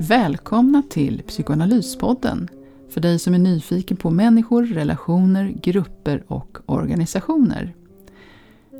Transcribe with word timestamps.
Välkomna 0.00 0.82
till 0.82 1.22
Psykoanalyspodden 1.22 2.48
för 2.90 3.00
dig 3.00 3.18
som 3.18 3.34
är 3.34 3.38
nyfiken 3.38 3.96
på 3.96 4.10
människor, 4.10 4.64
relationer, 4.64 5.54
grupper 5.62 6.24
och 6.26 6.58
organisationer. 6.66 7.74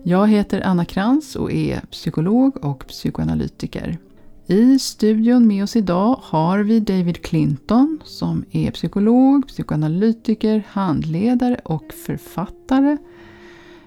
Jag 0.05 0.29
heter 0.29 0.61
Anna 0.61 0.85
Krantz 0.85 1.37
och 1.37 1.53
är 1.53 1.81
psykolog 1.81 2.65
och 2.65 2.87
psykoanalytiker. 2.87 3.99
I 4.47 4.79
studion 4.79 5.47
med 5.47 5.65
oss 5.65 5.77
idag 5.77 6.21
har 6.23 6.59
vi 6.59 6.81
David 6.81 7.23
Clinton 7.23 7.99
som 8.05 8.45
är 8.51 8.71
psykolog, 8.71 9.49
psykoanalytiker, 9.49 10.63
handledare 10.69 11.61
och 11.65 11.93
författare. 12.07 12.97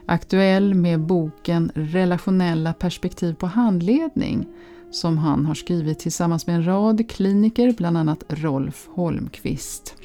Aktuell 0.05 0.73
med 0.73 0.99
boken 0.99 1.71
Relationella 1.75 2.73
perspektiv 2.73 3.33
på 3.33 3.47
handledning 3.47 4.47
som 4.91 5.17
han 5.17 5.45
har 5.45 5.55
skrivit 5.55 5.99
tillsammans 5.99 6.47
med 6.47 6.55
en 6.55 6.65
rad 6.65 7.09
kliniker, 7.09 7.73
bland 7.77 7.97
annat 7.97 8.23
Rolf 8.27 8.87
Holmqvist. 8.93 9.95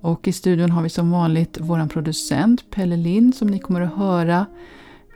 Och 0.00 0.28
i 0.28 0.32
studion 0.32 0.70
har 0.70 0.82
vi 0.82 0.88
som 0.88 1.10
vanligt 1.10 1.58
vår 1.60 1.88
producent 1.88 2.70
Pelle 2.70 2.96
Lind 2.96 3.34
som 3.34 3.48
ni 3.48 3.58
kommer 3.58 3.80
att 3.80 3.94
höra. 3.94 4.46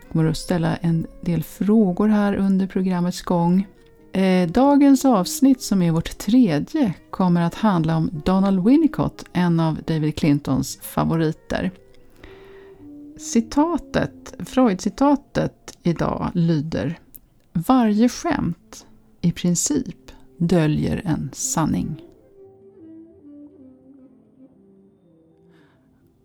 Jag 0.01 0.13
kommer 0.13 0.31
att 0.31 0.37
ställa 0.37 0.77
en 0.77 1.07
del 1.21 1.43
frågor 1.43 2.09
här 2.09 2.35
under 2.35 2.67
programmets 2.67 3.23
gång. 3.23 3.67
Eh, 4.13 4.49
dagens 4.49 5.05
avsnitt, 5.05 5.63
som 5.63 5.83
är 5.83 5.93
vårt 5.93 6.19
tredje, 6.19 6.95
kommer 7.11 7.43
att 7.43 7.55
handla 7.55 7.97
om 7.97 8.11
Donald 8.25 8.65
Winnicott, 8.65 9.25
en 9.33 9.61
av 9.61 9.79
David 9.87 10.17
Clintons 10.17 10.79
favoriter. 10.83 11.71
Citatet, 13.19 14.35
Freud-citatet 14.39 15.79
idag 15.83 16.31
lyder 16.35 16.99
varje 17.67 18.09
skämt, 18.09 18.87
i 19.21 19.33
princip, 19.33 20.13
döljer 20.39 21.03
en 21.05 21.31
sanning. 21.33 22.03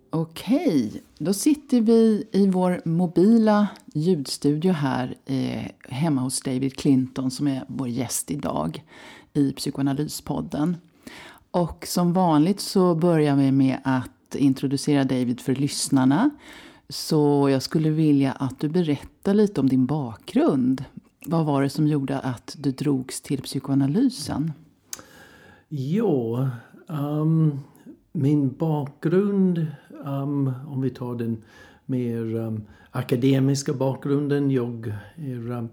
Okej, 0.09 1.01
då 1.17 1.33
sitter 1.33 1.81
vi 1.81 2.27
i 2.31 2.47
vår 2.47 2.81
mobila 2.85 3.67
ljudstudio 3.93 4.71
här 4.71 5.15
eh, 5.25 5.71
hemma 5.89 6.21
hos 6.21 6.41
David 6.41 6.75
Clinton 6.75 7.31
som 7.31 7.47
är 7.47 7.65
vår 7.67 7.87
gäst 7.87 8.31
idag 8.31 8.83
i 9.33 9.51
Psykoanalyspodden. 9.51 10.77
Och 11.51 11.85
som 11.87 12.13
vanligt 12.13 12.59
så 12.59 12.95
börjar 12.95 13.35
vi 13.35 13.51
med 13.51 13.77
att 13.83 14.35
introducera 14.35 15.03
David 15.03 15.41
för 15.41 15.55
lyssnarna. 15.55 16.29
Så 16.89 17.49
jag 17.49 17.61
skulle 17.61 17.89
vilja 17.89 18.31
att 18.31 18.59
du 18.59 18.69
berättar 18.69 19.33
lite 19.33 19.61
om 19.61 19.69
din 19.69 19.85
bakgrund. 19.85 20.83
Vad 21.27 21.45
var 21.45 21.61
det 21.61 21.69
som 21.69 21.87
gjorde 21.87 22.19
att 22.19 22.55
du 22.59 22.71
drogs 22.71 23.21
till 23.21 23.41
psykoanalysen? 23.41 24.51
Jo, 25.69 26.47
um, 26.87 27.59
min 28.11 28.53
bakgrund, 28.53 29.67
um, 30.05 30.51
om 30.67 30.81
vi 30.81 30.89
tar 30.89 31.15
den 31.15 31.43
mer 31.85 32.35
um, 32.35 32.63
akademiska 32.91 33.73
bakgrunden. 33.73 34.51
Jag 34.51 34.93
är, 35.15 35.51
um, 35.51 35.69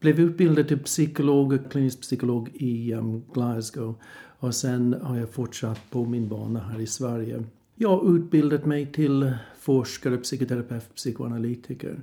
blev 0.00 0.20
utbildad 0.20 0.68
till 0.68 0.78
psykolog 0.78 1.70
klinisk 1.70 2.00
psykolog 2.00 2.50
i 2.54 2.94
um, 2.94 3.22
Glasgow. 3.32 3.94
Och 4.38 4.54
sen 4.54 4.96
har 5.02 5.16
jag 5.16 5.30
fortsatt 5.30 5.90
på 5.90 6.04
min 6.04 6.28
bana 6.28 6.60
här 6.60 6.80
i 6.80 6.86
Sverige. 6.86 7.44
Jag 7.74 7.88
har 7.88 8.16
utbildat 8.16 8.66
mig 8.66 8.92
till 8.92 9.32
forskare, 9.58 10.16
psykoterapeut, 10.16 10.94
psykoanalytiker. 10.94 12.02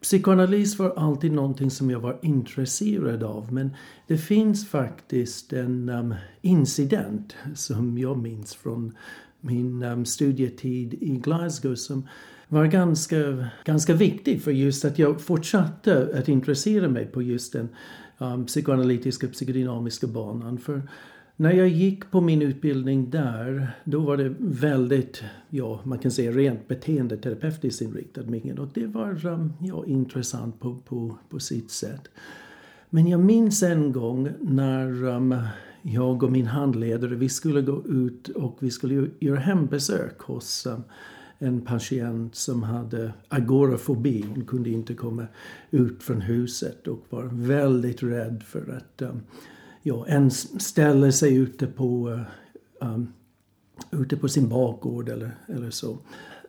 Psykoanalys 0.00 0.78
var 0.78 0.90
alltid 0.96 1.32
någonting 1.32 1.70
som 1.70 1.90
jag 1.90 2.00
var 2.00 2.18
intresserad 2.22 3.22
av 3.22 3.52
men 3.52 3.70
det 4.06 4.18
finns 4.18 4.68
faktiskt 4.68 5.52
en 5.52 5.88
um, 5.88 6.14
incident 6.42 7.36
som 7.54 7.98
jag 7.98 8.18
minns 8.18 8.54
från 8.54 8.92
min 9.40 9.82
um, 9.82 10.04
studietid 10.04 10.94
i 10.94 11.16
Glasgow 11.16 11.74
som 11.74 12.08
var 12.48 12.66
ganska, 12.66 13.46
ganska 13.64 13.94
viktig 13.94 14.42
för 14.42 14.50
just 14.50 14.84
att 14.84 14.98
jag 14.98 15.20
fortsatte 15.20 16.10
att 16.18 16.28
intressera 16.28 16.88
mig 16.88 17.06
på 17.06 17.22
just 17.22 17.52
den 17.52 17.68
um, 18.18 18.46
psykoanalytiska 18.46 19.28
psykodynamiska 19.28 20.06
banan. 20.06 20.58
För 20.58 20.82
när 21.40 21.52
jag 21.52 21.68
gick 21.68 22.10
på 22.10 22.20
min 22.20 22.42
utbildning 22.42 23.10
där, 23.10 23.70
då 23.84 24.00
var 24.00 24.16
det 24.16 24.34
väldigt, 24.38 25.22
ja, 25.48 25.80
man 25.84 25.98
kan 25.98 26.10
säga 26.10 26.32
rent 26.32 26.68
beteendeterapeutiskt 26.68 27.82
inriktad. 27.82 28.20
Och 28.62 28.68
det 28.74 28.86
var, 28.86 29.26
um, 29.26 29.52
ja, 29.60 29.86
intressant 29.86 30.60
på, 30.60 30.76
på, 30.84 31.18
på 31.28 31.40
sitt 31.40 31.70
sätt. 31.70 32.08
Men 32.90 33.06
jag 33.06 33.20
minns 33.20 33.62
en 33.62 33.92
gång 33.92 34.28
när 34.40 35.04
um, 35.04 35.34
jag 35.82 36.22
och 36.22 36.32
min 36.32 36.46
handledare, 36.46 37.14
vi 37.14 37.28
skulle 37.28 37.62
gå 37.62 37.84
ut 37.88 38.28
och 38.28 38.56
vi 38.60 38.70
skulle 38.70 39.08
göra 39.18 39.38
hembesök 39.38 40.18
hos 40.20 40.66
um, 40.66 40.82
en 41.38 41.60
patient 41.60 42.34
som 42.34 42.62
hade 42.62 43.12
agorafobi. 43.28 44.24
Hon 44.34 44.44
kunde 44.44 44.70
inte 44.70 44.94
komma 44.94 45.26
ut 45.70 46.02
från 46.02 46.20
huset 46.20 46.86
och 46.86 47.06
var 47.10 47.30
väldigt 47.32 48.02
rädd 48.02 48.42
för 48.46 48.76
att 48.76 49.02
um, 49.02 49.20
ja, 49.82 50.06
en 50.06 50.30
ställer 50.30 51.10
sig 51.10 51.36
ute 51.36 51.66
på, 51.66 52.10
eh, 52.80 52.88
um, 52.94 53.12
ute 53.90 54.16
på 54.16 54.28
sin 54.28 54.48
bakgård 54.48 55.08
eller, 55.08 55.30
eller 55.48 55.70
så. 55.70 55.98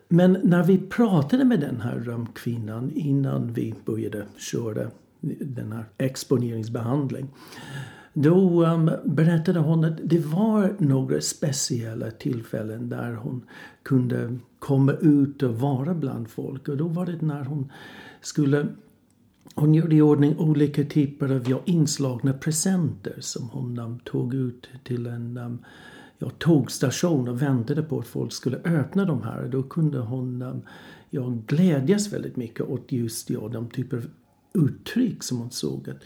Men 0.08 0.38
när 0.42 0.64
vi 0.64 0.78
pratade 0.78 1.44
med 1.44 1.60
den 1.60 1.80
här 1.80 2.26
kvinnan 2.34 2.90
innan 2.94 3.52
vi 3.52 3.74
började 3.84 4.26
köra 4.36 4.90
den 5.40 5.72
här 5.72 5.84
exponeringsbehandling 5.98 7.28
då 8.12 8.64
um, 8.64 8.90
berättade 9.04 9.60
hon 9.60 9.84
att 9.84 9.98
det 10.04 10.18
var 10.18 10.74
några 10.78 11.20
speciella 11.20 12.10
tillfällen 12.10 12.88
där 12.88 13.14
hon 13.14 13.44
kunde 13.82 14.38
komma 14.58 14.92
ut 14.92 15.42
och 15.42 15.60
vara 15.60 15.94
bland 15.94 16.30
folk. 16.30 16.68
Och 16.68 16.76
då 16.76 16.88
var 16.88 17.06
det 17.06 17.22
när 17.22 17.44
hon 17.44 17.72
skulle 18.20 18.66
hon 19.60 19.74
gjorde 19.74 19.96
i 19.96 20.02
ordning 20.02 20.38
olika 20.38 20.84
typer 20.84 21.32
av 21.32 21.50
ja, 21.50 21.60
inslagna 21.64 22.32
presenter 22.32 23.16
som 23.20 23.48
hon 23.48 23.78
um, 23.78 23.98
tog 23.98 24.34
ut 24.34 24.68
till 24.84 25.06
en 25.06 25.36
um, 25.36 25.58
ja, 26.18 26.30
tågstation 26.38 27.28
och 27.28 27.42
väntade 27.42 27.82
på 27.82 27.98
att 27.98 28.06
folk 28.06 28.32
skulle 28.32 28.56
öppna 28.56 29.04
de 29.04 29.22
här. 29.22 29.48
Då 29.48 29.62
kunde 29.62 29.98
hon 29.98 30.42
um, 30.42 30.62
ja, 31.10 31.38
glädjas 31.46 32.12
väldigt 32.12 32.36
mycket 32.36 32.60
åt 32.60 32.92
just 32.92 33.30
ja, 33.30 33.48
de 33.48 33.70
typer 33.70 33.96
av 33.96 34.06
uttryck 34.54 35.22
som 35.22 35.38
hon 35.38 35.50
såg 35.50 35.90
att 35.90 36.02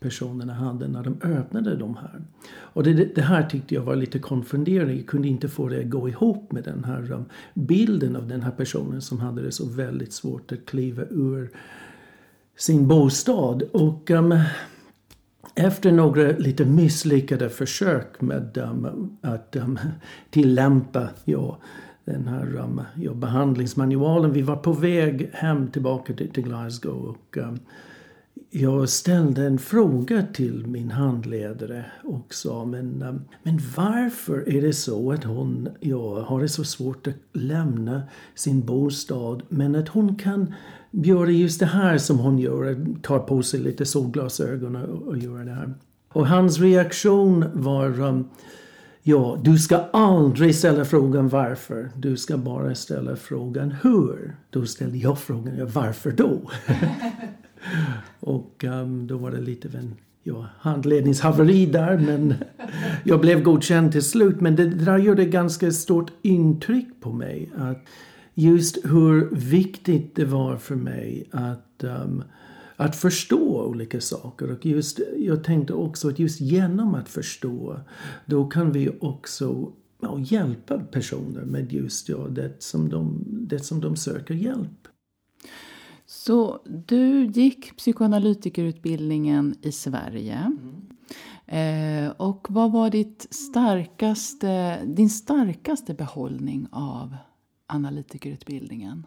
personerna 0.00 0.54
hade 0.54 0.88
när 0.88 1.04
de 1.04 1.16
öppnade 1.22 1.76
de 1.76 1.96
här. 1.96 2.22
Och 2.50 2.82
det, 2.82 3.14
det 3.14 3.22
här 3.22 3.42
tyckte 3.42 3.74
jag 3.74 3.82
var 3.82 3.96
lite 3.96 4.18
konfunderande. 4.18 4.94
Jag 4.94 5.06
kunde 5.06 5.28
inte 5.28 5.48
få 5.48 5.68
det 5.68 5.80
att 5.80 5.90
gå 5.90 6.08
ihop 6.08 6.52
med 6.52 6.64
den 6.64 6.84
här 6.84 7.12
um, 7.12 7.24
bilden 7.54 8.16
av 8.16 8.28
den 8.28 8.42
här 8.42 8.50
personen 8.50 9.02
som 9.02 9.20
hade 9.20 9.42
det 9.42 9.52
så 9.52 9.66
väldigt 9.66 10.12
svårt 10.12 10.52
att 10.52 10.66
kliva 10.66 11.02
ur 11.10 11.50
sin 12.58 12.88
bostad. 12.88 13.62
Och 13.62 14.10
um, 14.10 14.38
efter 15.54 15.92
några 15.92 16.22
lite 16.22 16.64
misslyckade 16.64 17.48
försök 17.48 18.20
med 18.20 18.58
um, 18.58 19.16
att 19.20 19.56
um, 19.56 19.78
tillämpa 20.30 21.08
ja, 21.24 21.58
den 22.04 22.28
här 22.28 22.56
um, 22.56 22.80
ja, 22.96 23.14
behandlingsmanualen. 23.14 24.32
Vi 24.32 24.42
var 24.42 24.56
på 24.56 24.72
väg 24.72 25.30
hem 25.32 25.70
tillbaka 25.70 26.14
till, 26.14 26.30
till 26.30 26.44
Glasgow. 26.44 27.04
Och, 27.08 27.36
um, 27.36 27.58
jag 28.50 28.88
ställde 28.88 29.46
en 29.46 29.58
fråga 29.58 30.26
till 30.32 30.66
min 30.66 30.90
handledare 30.90 31.84
och 32.04 32.34
sa 32.34 32.64
men, 32.64 32.98
men 33.42 33.60
varför 33.76 34.48
är 34.48 34.62
det 34.62 34.72
så 34.72 35.12
att 35.12 35.24
hon 35.24 35.68
ja, 35.80 36.22
har 36.22 36.40
det 36.40 36.48
så 36.48 36.64
svårt 36.64 37.06
att 37.06 37.14
lämna 37.32 38.02
sin 38.34 38.66
bostad 38.66 39.42
men 39.48 39.74
att 39.74 39.88
hon 39.88 40.16
kan 40.16 40.54
göra 40.90 41.30
just 41.30 41.60
det 41.60 41.66
här 41.66 41.98
som 41.98 42.18
hon 42.18 42.38
gör, 42.38 42.86
tar 43.02 43.18
på 43.18 43.42
sig 43.42 43.60
lite 43.60 43.86
solglasögon 43.86 44.76
och, 44.76 45.08
och 45.08 45.18
gör 45.18 45.44
det 45.44 45.52
här. 45.52 45.74
Och 46.12 46.26
hans 46.26 46.58
reaktion 46.58 47.44
var 47.54 48.00
um, 48.00 48.28
Ja, 49.02 49.38
du 49.44 49.58
ska 49.58 49.76
aldrig 49.92 50.54
ställa 50.54 50.84
frågan 50.84 51.28
varför. 51.28 51.90
Du 51.96 52.16
ska 52.16 52.36
bara 52.36 52.74
ställa 52.74 53.16
frågan 53.16 53.74
hur. 53.82 54.36
Då 54.50 54.66
ställde 54.66 54.98
jag 54.98 55.18
frågan 55.18 55.70
varför 55.72 56.10
då? 56.10 56.50
och 58.20 58.64
um, 58.64 59.06
då 59.06 59.18
var 59.18 59.30
det 59.30 59.40
lite 59.40 59.68
av 59.68 59.74
en 59.74 59.94
ja, 60.22 60.46
handledningshaveri 60.58 61.66
där. 61.66 61.98
Men 61.98 62.34
jag 63.04 63.20
blev 63.20 63.42
godkänd 63.42 63.92
till 63.92 64.02
slut. 64.02 64.40
Men 64.40 64.56
det 64.56 64.64
där 64.64 64.98
gjorde 64.98 65.24
ganska 65.24 65.70
stort 65.70 66.10
intryck 66.22 66.88
på 67.00 67.12
mig. 67.12 67.50
Att 67.56 67.84
just 68.38 68.78
hur 68.84 69.30
viktigt 69.34 70.16
det 70.16 70.24
var 70.24 70.56
för 70.56 70.76
mig 70.76 71.28
att, 71.30 71.84
um, 71.84 72.24
att 72.76 72.96
förstå 72.96 73.64
olika 73.64 74.00
saker. 74.00 74.52
Och 74.52 74.66
just, 74.66 75.00
jag 75.16 75.44
tänkte 75.44 75.72
också 75.72 76.08
att 76.08 76.18
just 76.18 76.40
genom 76.40 76.94
att 76.94 77.08
förstå 77.08 77.80
då 78.26 78.46
kan 78.46 78.72
vi 78.72 78.90
också 79.00 79.72
ja, 80.00 80.18
hjälpa 80.18 80.78
personer 80.78 81.44
med 81.44 81.72
just 81.72 82.08
ja, 82.08 82.18
det, 82.18 82.62
som 82.62 82.88
de, 82.88 83.24
det 83.28 83.58
som 83.58 83.80
de 83.80 83.96
söker 83.96 84.34
hjälp. 84.34 84.88
Så 86.06 86.62
du 86.86 87.26
gick 87.26 87.76
psykoanalytikerutbildningen 87.76 89.54
i 89.62 89.72
Sverige. 89.72 90.56
Eh, 91.46 92.10
och 92.16 92.46
vad 92.50 92.72
var 92.72 92.90
ditt 92.90 93.26
starkaste, 93.30 94.78
din 94.84 95.10
starkaste 95.10 95.94
behållning 95.94 96.66
av 96.70 97.14
analytikerutbildningen? 97.68 99.06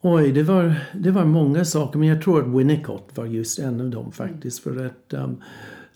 Oj, 0.00 0.32
det 0.32 0.42
var, 0.42 0.74
det 0.94 1.10
var 1.10 1.24
många 1.24 1.64
saker 1.64 1.98
men 1.98 2.08
jag 2.08 2.22
tror 2.22 2.42
att 2.42 2.58
Winnicott 2.58 3.10
var 3.14 3.26
just 3.26 3.58
en 3.58 3.80
av 3.80 3.90
dem 3.90 4.12
faktiskt. 4.12 4.58
För 4.58 4.86
att, 4.86 5.14
um, 5.14 5.42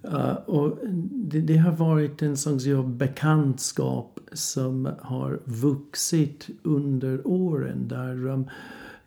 uh, 0.04 0.32
och 0.32 0.78
det, 1.10 1.40
det, 1.40 1.56
har 1.56 1.72
varit 1.72 2.22
en 2.22 2.36
sån 2.36 2.98
bekantskap 2.98 4.20
som 4.32 4.88
har 5.00 5.40
vuxit 5.44 6.48
under 6.62 7.26
åren. 7.26 7.88
Där 7.88 8.26
um, 8.26 8.48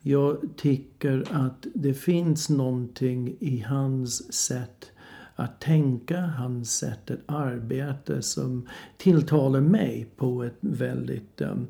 jag 0.02 0.38
tycker 0.56 1.24
att 1.32 1.68
det 1.74 1.94
finns 1.94 2.50
någonting 2.50 3.36
i 3.40 3.60
hans 3.60 4.34
sätt 4.34 4.92
att 5.36 5.62
tänka, 5.62 6.22
hans 6.22 6.78
sätt 6.78 7.12
att 7.12 7.20
arbeta 7.26 8.22
som 8.22 8.68
tilltalar 8.98 9.62
mig 9.62 10.08
på 10.16 10.44
ett 10.44 10.58
väldigt, 10.60 11.42
um, 11.42 11.68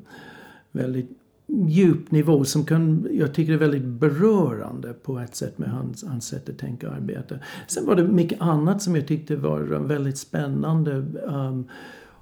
väldigt 0.76 1.10
djup 1.46 2.10
nivå 2.10 2.44
som 2.44 2.64
kan, 2.64 3.08
jag 3.10 3.34
tycker 3.34 3.52
är 3.52 3.56
väldigt 3.56 3.84
berörande 3.84 4.92
på 4.92 5.18
ett 5.18 5.34
sätt 5.34 5.58
med 5.58 5.70
hans, 5.70 6.04
hans 6.04 6.26
sätt 6.26 6.48
att 6.48 6.58
tänka 6.58 6.88
och 6.88 6.94
arbeta. 6.94 7.34
Sen 7.68 7.86
var 7.86 7.94
det 7.94 8.04
mycket 8.04 8.40
annat 8.40 8.82
som 8.82 8.96
jag 8.96 9.06
tyckte 9.06 9.36
var 9.36 9.60
väldigt 9.60 10.18
spännande. 10.18 10.92
Um, 11.24 11.68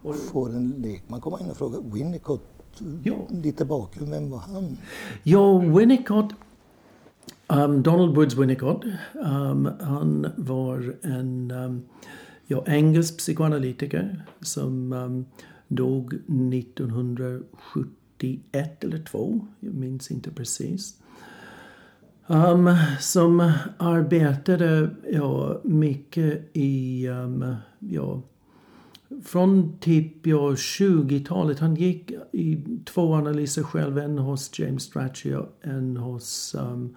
och... 0.03 0.17
Får 0.17 0.51
en 0.51 0.71
lekman 0.71 1.21
komma 1.21 1.41
in 1.41 1.51
och 1.51 1.57
fråga 1.57 1.79
Winnicott, 1.93 2.43
ja. 3.03 3.15
lite 3.31 3.65
bakgrund, 3.65 4.11
vem 4.11 4.31
var 4.31 4.39
han? 4.39 4.77
Ja, 5.23 5.59
Winnicott 5.59 6.35
um, 7.49 7.83
Donald 7.83 8.15
Woods 8.17 8.35
Winnicott, 8.35 8.85
um, 9.15 9.69
han 9.81 10.27
var 10.37 10.95
en 11.03 11.51
um, 11.51 11.83
ja, 12.47 12.65
engelsk 12.67 13.19
psykoanalytiker 13.19 14.25
som 14.41 14.93
um, 14.93 15.27
dog 15.69 16.15
1970 16.15 18.04
41 18.25 18.85
eller 18.85 18.99
2, 18.99 19.47
jag 19.61 19.75
minns 19.75 20.11
inte 20.11 20.31
precis. 20.31 21.01
Um, 22.27 22.71
som 23.01 23.53
arbetade 23.79 24.91
ja, 25.13 25.61
mycket 25.65 26.51
i, 26.53 27.09
um, 27.09 27.55
ja, 27.79 28.23
från 29.25 29.79
typ 29.79 30.27
ja, 30.27 30.51
20-talet. 30.51 31.59
Han 31.59 31.75
gick 31.75 32.13
i 32.33 32.65
två 32.85 33.15
analyser 33.15 33.63
själv, 33.63 33.99
en 33.99 34.19
hos 34.19 34.59
James 34.59 34.83
Strachey 34.83 35.35
och 35.35 35.59
en 35.63 35.97
hos 35.97 36.55
um, 36.59 36.97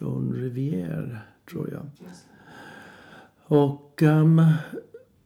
John 0.00 0.32
Rivier, 0.32 1.20
tror 1.50 1.70
jag. 1.72 1.86
Och 3.46 4.02
um, 4.02 4.42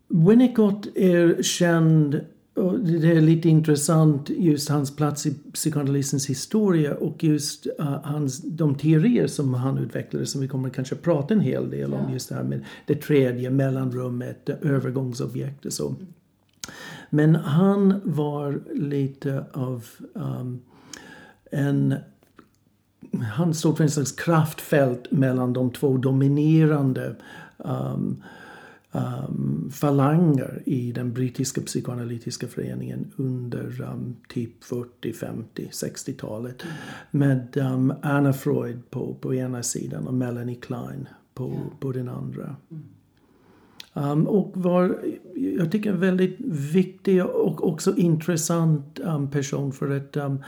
Winnicott 0.09 0.87
är 0.97 1.43
känd 1.43 2.21
och 2.59 2.81
det 2.81 3.13
är 3.13 3.21
lite 3.21 3.49
intressant 3.49 4.31
just 4.31 4.69
hans 4.69 4.97
plats 4.97 5.27
i 5.27 5.35
psykoanalysens 5.53 6.31
historia 6.31 6.95
och 6.95 7.25
just 7.25 7.67
uh, 7.67 7.99
hans, 8.03 8.43
de 8.43 8.75
teorier 8.75 9.27
som 9.27 9.55
han 9.55 9.79
utvecklade 9.79 10.27
som 10.27 10.41
vi 10.41 10.49
kommer 10.49 10.71
kanske 10.71 10.95
prata 10.95 11.35
en 11.35 11.41
hel 11.41 11.71
del 11.71 11.95
om. 11.95 12.13
Just 12.13 12.29
det 12.29 12.35
här 12.35 12.43
med 12.43 12.65
det 12.87 12.95
tredje 12.95 13.51
mellanrummet, 13.51 14.49
övergångsobjekt 14.49 15.67
och 15.67 15.73
så. 15.73 15.95
Men 17.11 17.35
han 17.35 18.01
var 18.05 18.61
lite 18.75 19.45
av 19.53 19.85
um, 20.13 20.61
en 21.51 21.95
han 23.23 23.55
stod 23.55 23.77
för 23.77 23.85
en 23.85 23.91
slags 23.91 24.13
kraftfält 24.13 25.11
mellan 25.11 25.53
de 25.53 25.71
två 25.71 25.97
dominerande 25.97 27.17
um, 27.57 28.23
um, 28.93 29.71
falanger 29.73 30.63
i 30.67 30.93
den 30.93 31.13
brittiska 31.13 31.61
psykoanalytiska 31.61 32.47
föreningen 32.47 33.13
under 33.17 33.83
um, 33.83 34.17
typ 34.29 34.65
40, 34.65 35.13
50, 35.13 35.69
60-talet. 35.73 36.63
Med 37.11 37.57
um, 37.57 37.93
Anna 38.03 38.33
Freud 38.33 38.91
på, 38.91 39.15
på 39.15 39.35
ena 39.35 39.63
sidan 39.63 40.07
och 40.07 40.15
Melanie 40.15 40.57
Klein 40.57 41.09
på, 41.35 41.49
yeah. 41.49 41.79
på 41.81 41.93
den 41.93 42.09
andra. 42.09 42.57
Um, 43.95 44.27
och 44.27 44.53
var, 44.55 44.99
jag 45.35 45.73
tycker, 45.73 45.93
en 45.93 46.01
väldigt 46.01 46.37
viktig 46.75 47.25
och 47.25 47.69
också 47.69 47.97
intressant 47.97 49.01
um, 49.05 49.31
person 49.31 49.73
för 49.73 49.97
att 49.97 50.17
um, 50.17 50.43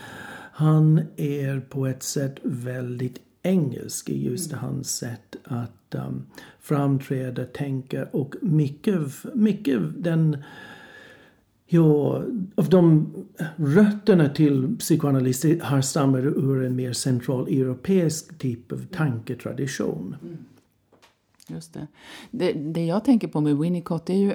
han 0.53 1.01
är 1.17 1.61
på 1.61 1.87
ett 1.87 2.03
sätt 2.03 2.37
väldigt 2.43 3.21
engelsk 3.43 4.09
i 4.09 4.25
just 4.25 4.53
mm. 4.53 4.65
hans 4.65 4.97
sätt 4.97 5.37
att 5.45 5.95
um, 5.95 6.27
framträda, 6.61 7.45
tänka 7.45 8.05
och 8.05 8.35
mycket, 8.43 9.25
mycket 9.35 9.81
den 9.97 10.37
Ja, 11.73 12.25
av 12.55 12.69
de 12.69 13.13
rötterna 13.57 14.29
till 14.29 14.77
psykoanalys 14.79 15.45
har 15.63 15.81
stammar 15.81 16.27
ur 16.27 16.65
en 16.65 16.77
mer 16.77 16.93
central 16.93 17.49
europeisk 17.49 18.39
typ 18.39 18.73
av 18.73 18.87
tanketradition. 18.93 20.17
Mm. 20.23 20.39
Just 21.49 21.75
det. 21.75 21.87
det. 22.31 22.53
Det 22.53 22.85
jag 22.85 23.05
tänker 23.05 23.29
på 23.29 23.41
med 23.41 23.59
Winnicott 23.59 24.11
är 24.11 24.15
ju 24.15 24.35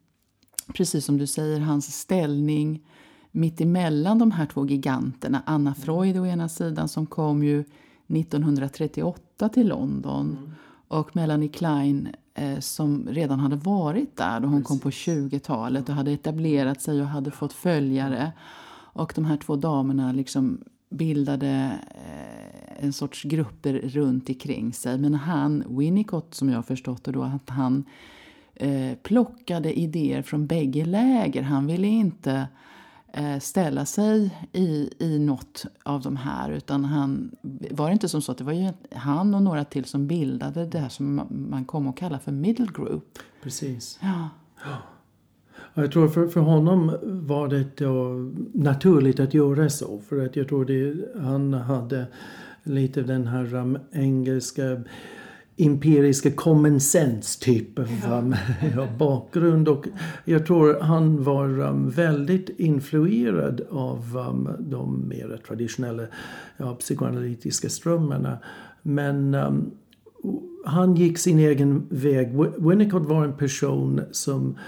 precis 0.74 1.04
som 1.04 1.18
du 1.18 1.26
säger 1.26 1.60
hans 1.60 2.00
ställning 2.00 2.86
mitt 3.30 3.60
emellan 3.60 4.18
de 4.18 4.30
här 4.30 4.46
två 4.46 4.66
giganterna. 4.66 5.42
Anna 5.46 5.70
mm. 5.70 5.74
Freud 5.74 6.18
å 6.18 6.26
ena 6.26 6.48
sidan 6.48 6.88
som 6.88 7.06
kom 7.06 7.42
ju 7.42 7.64
1938 8.06 9.48
till 9.48 9.68
London 9.68 10.30
mm. 10.38 10.52
och 10.88 11.16
Melanie 11.16 11.48
Klein 11.48 12.08
eh, 12.34 12.58
som 12.58 13.08
redan 13.10 13.40
hade 13.40 13.56
varit 13.56 14.16
där 14.16 14.40
då 14.40 14.48
hon 14.48 14.62
Precis. 14.62 14.68
kom 14.68 14.78
på 14.78 14.90
20-talet 14.90 15.88
och 15.88 15.94
hade 15.94 16.12
etablerat 16.12 16.80
sig 16.80 17.00
och 17.00 17.06
hade 17.06 17.30
fått 17.30 17.52
följare. 17.52 18.32
Och 18.96 19.12
de 19.14 19.24
här 19.24 19.36
två 19.36 19.56
damerna 19.56 20.12
liksom 20.12 20.60
bildade 20.90 21.78
eh, 21.94 22.84
en 22.84 22.92
sorts 22.92 23.22
grupper 23.22 23.72
runt 23.72 24.28
omkring 24.28 24.72
sig. 24.72 24.98
Men 24.98 25.14
han, 25.14 25.64
Winnicott 25.68 26.34
som 26.34 26.48
jag 26.48 26.66
förstått 26.66 27.04
det 27.04 27.12
då, 27.12 27.22
att 27.22 27.50
han 27.50 27.84
eh, 28.54 28.94
plockade 29.02 29.78
idéer 29.78 30.22
från 30.22 30.46
bägge 30.46 30.84
läger. 30.84 31.42
Han 31.42 31.66
ville 31.66 31.86
inte 31.86 32.48
ställa 33.40 33.84
sig 33.84 34.34
i, 34.52 34.90
i 34.98 35.18
något 35.18 35.64
av 35.82 36.02
de 36.02 36.16
här. 36.16 36.50
Utan 36.50 36.84
han, 36.84 37.36
var 37.70 37.86
det 37.86 37.92
inte 37.92 38.08
som 38.08 38.22
så 38.22 38.32
att 38.32 38.38
det 38.38 38.44
var 38.44 38.52
ju 38.52 38.72
han 38.92 39.34
och 39.34 39.42
några 39.42 39.64
till 39.64 39.84
som 39.84 40.06
bildade 40.06 40.66
det 40.66 40.78
här 40.78 40.88
som 40.88 41.20
man 41.50 41.64
kom 41.64 41.88
att 41.88 41.96
kalla 41.96 42.18
för 42.18 42.32
middle 42.32 42.66
group? 42.74 43.18
Precis. 43.42 43.98
Ja. 44.02 44.28
ja. 44.64 44.76
Jag 45.74 45.92
tror 45.92 46.08
för, 46.08 46.28
för 46.28 46.40
honom 46.40 46.96
var 47.02 47.48
det 47.48 47.80
naturligt 48.52 49.20
att 49.20 49.34
göra 49.34 49.70
så. 49.70 50.00
För 50.08 50.26
att 50.26 50.36
jag 50.36 50.48
tror 50.48 50.64
det, 50.64 50.94
han 51.20 51.54
hade 51.54 52.06
lite 52.62 53.02
den 53.02 53.26
här 53.26 53.80
engelska 53.92 54.82
empiriska 55.56 56.30
common 56.30 56.80
sense 56.80 57.40
typ 57.40 57.78
av 57.78 58.12
um, 58.12 58.34
ja, 58.76 58.88
bakgrund. 58.98 59.68
Och 59.68 59.86
jag 60.24 60.46
tror 60.46 60.80
han 60.80 61.24
var 61.24 61.60
um, 61.60 61.90
väldigt 61.90 62.50
influerad 62.60 63.60
av 63.70 64.16
um, 64.30 64.48
de 64.58 65.08
mer 65.08 65.40
traditionella 65.46 66.02
ja, 66.56 66.74
psykoanalytiska 66.74 67.68
strömmarna. 67.68 68.38
Men 68.82 69.34
um, 69.34 69.70
han 70.64 70.94
gick 70.94 71.18
sin 71.18 71.38
egen 71.38 71.86
väg. 71.90 72.28
Winnicott 72.58 73.06
var 73.06 73.24
en 73.24 73.36
person 73.36 74.00
som 74.12 74.58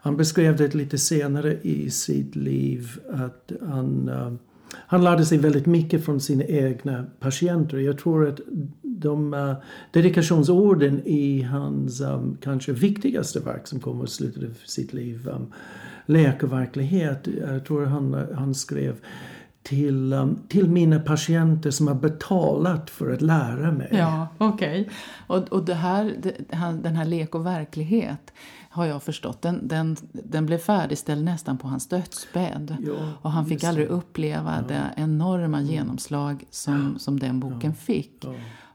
han 0.00 0.16
beskrev 0.16 0.56
det 0.56 0.74
lite 0.74 0.98
senare 0.98 1.58
i 1.62 1.90
sitt 1.90 2.36
liv 2.36 2.88
att 3.10 3.52
han 3.60 4.08
uh, 4.08 4.32
han 4.76 5.04
lärde 5.04 5.24
sig 5.24 5.38
väldigt 5.38 5.66
mycket 5.66 6.04
från 6.04 6.20
sina 6.20 6.44
egna 6.44 7.04
patienter. 7.20 7.78
Jag 7.78 7.98
tror 7.98 8.28
att 8.28 8.40
de 8.82 9.34
uh, 9.34 9.54
dedikationsorden 9.90 11.02
i 11.04 11.42
hans 11.42 12.00
um, 12.00 12.38
kanske 12.42 12.72
viktigaste 12.72 13.40
verk 13.40 13.66
som 13.66 13.80
kommer 13.80 14.04
i 14.04 14.08
slutet 14.08 14.42
av 14.42 14.54
sitt 14.64 14.92
liv, 14.92 15.28
eh, 15.28 15.36
um, 15.36 15.52
Lek 16.06 16.42
och 16.42 16.52
verklighet, 16.52 17.28
jag 17.40 17.64
tror 17.64 17.86
han, 17.86 18.26
han 18.34 18.54
skrev 18.54 18.96
till, 19.62 20.12
um, 20.12 20.38
till 20.48 20.70
mina 20.70 21.00
patienter 21.00 21.70
som 21.70 21.88
har 21.88 21.94
betalat 21.94 22.90
för 22.90 23.12
att 23.12 23.22
lära 23.22 23.72
mig. 23.72 23.88
Ja, 23.90 24.28
okej. 24.38 24.80
Okay. 24.80 24.94
Och, 25.26 25.52
och 25.52 25.64
det 25.64 25.74
här, 25.74 26.14
det, 26.22 26.34
den 26.82 26.96
här 26.96 27.04
lek 27.04 27.34
och 27.34 27.46
verklighet 27.46 28.32
har 28.72 28.86
jag 28.86 29.02
förstått. 29.02 29.42
Den, 29.42 29.68
den, 29.68 29.96
den 30.12 30.46
blev 30.46 30.58
färdigställd 30.58 31.24
nästan 31.24 31.58
på 31.58 31.68
hans 31.68 31.88
dödsbädd. 31.88 32.76
Ja, 32.86 33.12
och 33.22 33.30
han 33.30 33.46
fick 33.46 33.64
aldrig 33.64 33.86
uppleva 33.86 34.56
ja. 34.56 34.68
det 34.68 35.02
enorma 35.02 35.58
mm. 35.58 35.70
genomslag 35.70 36.44
som, 36.50 36.98
som 36.98 37.20
den 37.20 37.40
boken 37.40 37.74
fick. 37.74 38.24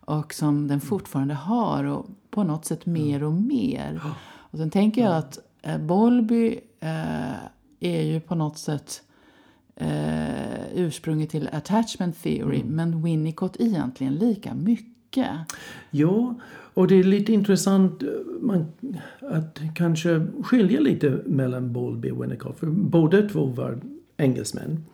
Och 0.06 0.34
som 0.34 0.68
den 0.68 0.82
fortfarande 0.82 1.34
har 1.34 1.84
och 1.84 2.06
på 2.30 2.44
något 2.44 2.66
sätt 2.66 2.86
mer 2.86 3.24
och 3.24 3.34
mer. 3.34 4.02
Och 4.52 4.58
sen 4.58 4.70
tänker 4.70 5.02
jag 5.02 5.16
att 5.16 5.40
eh, 5.62 5.78
Bolby 5.78 6.60
eh, 6.80 7.36
är 7.80 8.02
ju 8.02 8.20
på 8.20 8.36
något 8.36 8.58
sätt 8.58 9.02
eh, 9.76 10.74
ursprunget 10.74 11.30
till 11.30 11.50
attachment 11.52 12.24
theory 12.24 12.64
men 12.64 13.04
Winnicott 13.04 13.56
egentligen 13.60 14.16
lika 14.16 14.54
mycket. 14.54 14.97
Jo, 15.92 16.40
och 16.74 16.88
det 16.88 16.96
är 16.96 17.04
lite 17.04 17.34
intressant 17.34 18.04
eh, 18.04 18.10
man, 18.42 18.66
att 19.20 19.60
kanske 19.76 20.28
skilja 20.44 20.80
lite 20.80 21.22
mellan 21.26 21.74
Bowlby 21.74 22.12
och 22.12 22.24
Winnicott. 22.24 22.60
För 22.60 22.68
båda 22.68 23.30
två 23.30 23.46
var 23.46 23.80
engelsmän. 24.18 24.86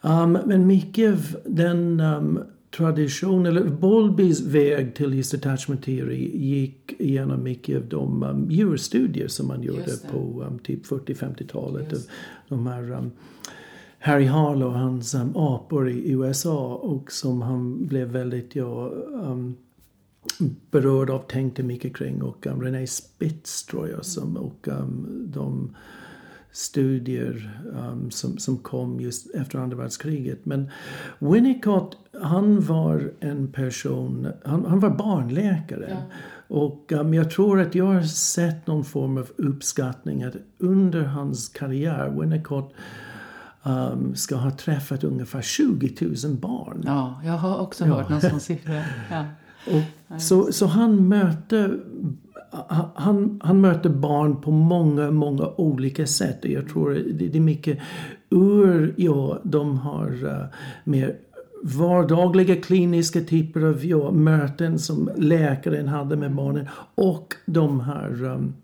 Um, 0.00 0.32
men 0.32 0.66
mycket 0.66 1.12
av 1.12 1.36
den 1.44 2.00
um, 2.00 2.40
tradition, 2.76 3.46
eller 3.46 3.64
Bowlbys 3.64 4.40
väg 4.40 4.94
till 4.94 5.14
just 5.14 5.34
attachment 5.34 5.84
theory 5.84 6.30
gick 6.34 6.92
igenom 6.98 7.42
mycket 7.42 7.76
av 7.76 7.88
de 7.88 8.22
um, 8.22 8.50
djurstudier 8.50 9.28
som 9.28 9.46
man 9.48 9.62
gjorde 9.62 9.96
på 10.10 10.44
um, 10.48 10.58
typ 10.58 10.86
40-50-talet. 10.86 12.08
De 12.48 12.66
här 12.66 12.92
um, 12.92 13.10
Harry 14.06 14.26
Harlow 14.26 14.72
hans 14.72 15.14
um, 15.14 15.36
apor 15.36 15.88
i 15.90 16.10
USA 16.10 16.74
och 16.74 17.12
som 17.12 17.42
han 17.42 17.86
blev 17.86 18.08
väldigt 18.08 18.56
ja, 18.56 18.92
um, 19.12 19.56
berörd 20.70 21.10
av, 21.10 21.18
tänkte 21.18 21.62
mycket 21.62 21.96
kring. 21.96 22.22
Och 22.22 22.46
um, 22.46 22.62
René 22.62 22.86
Spitz 22.86 23.66
tror 23.66 23.88
jag 23.88 24.04
som, 24.04 24.36
och 24.36 24.68
um, 24.68 25.24
de 25.26 25.76
studier 26.52 27.60
um, 27.72 28.10
som, 28.10 28.38
som 28.38 28.56
kom 28.56 29.00
just 29.00 29.34
efter 29.34 29.58
andra 29.58 29.76
världskriget. 29.76 30.46
Men 30.46 30.70
Winnicott, 31.18 31.96
han 32.22 32.60
var 32.60 33.12
en 33.20 33.52
person, 33.52 34.28
han, 34.44 34.64
han 34.64 34.80
var 34.80 34.90
barnläkare. 34.90 35.86
Ja. 35.90 36.16
Och 36.48 36.92
um, 36.92 37.14
jag 37.14 37.30
tror 37.30 37.60
att 37.60 37.74
jag 37.74 37.84
har 37.84 38.02
sett 38.02 38.66
någon 38.66 38.84
form 38.84 39.18
av 39.18 39.30
uppskattning 39.36 40.22
att 40.22 40.36
under 40.58 41.02
hans 41.02 41.48
karriär, 41.48 42.20
Winnicott 42.20 42.72
um, 43.66 44.14
ska 44.14 44.36
ha 44.36 44.50
träffat 44.50 45.04
ungefär 45.04 45.42
20 45.42 45.92
000 46.24 46.36
barn. 46.36 46.82
Ja, 46.86 47.20
jag 47.24 47.32
har 47.32 47.58
också 47.58 47.84
hört 47.84 48.08
någon 48.08 48.20
sån 48.20 48.40
siffra. 48.40 48.82
Ja. 49.10 49.24
Och 49.66 50.20
så, 50.20 50.52
så 50.52 50.66
han 50.66 51.08
möter 51.08 51.80
han, 52.94 53.40
han 53.42 53.60
möter 53.60 53.90
barn 53.90 54.40
på 54.40 54.50
många, 54.50 55.10
många 55.10 55.46
olika 55.56 56.06
sätt. 56.06 56.38
Jag 56.42 56.68
tror 56.68 56.90
det, 56.90 57.28
det 57.28 57.38
är 57.38 57.42
mycket 57.42 57.78
ur, 58.30 58.94
ja, 58.96 59.38
de 59.42 59.78
har 59.78 60.24
uh, 60.24 60.44
mer 60.84 61.16
vardagliga 61.62 62.56
kliniska 62.56 63.20
typer 63.20 63.60
av 63.60 63.84
ja, 63.84 64.10
möten 64.10 64.78
som 64.78 65.10
läkaren 65.16 65.88
hade 65.88 66.16
med 66.16 66.34
barnen 66.34 66.68
och 66.94 67.34
de 67.46 67.80
här 67.80 68.24
um, 68.24 68.54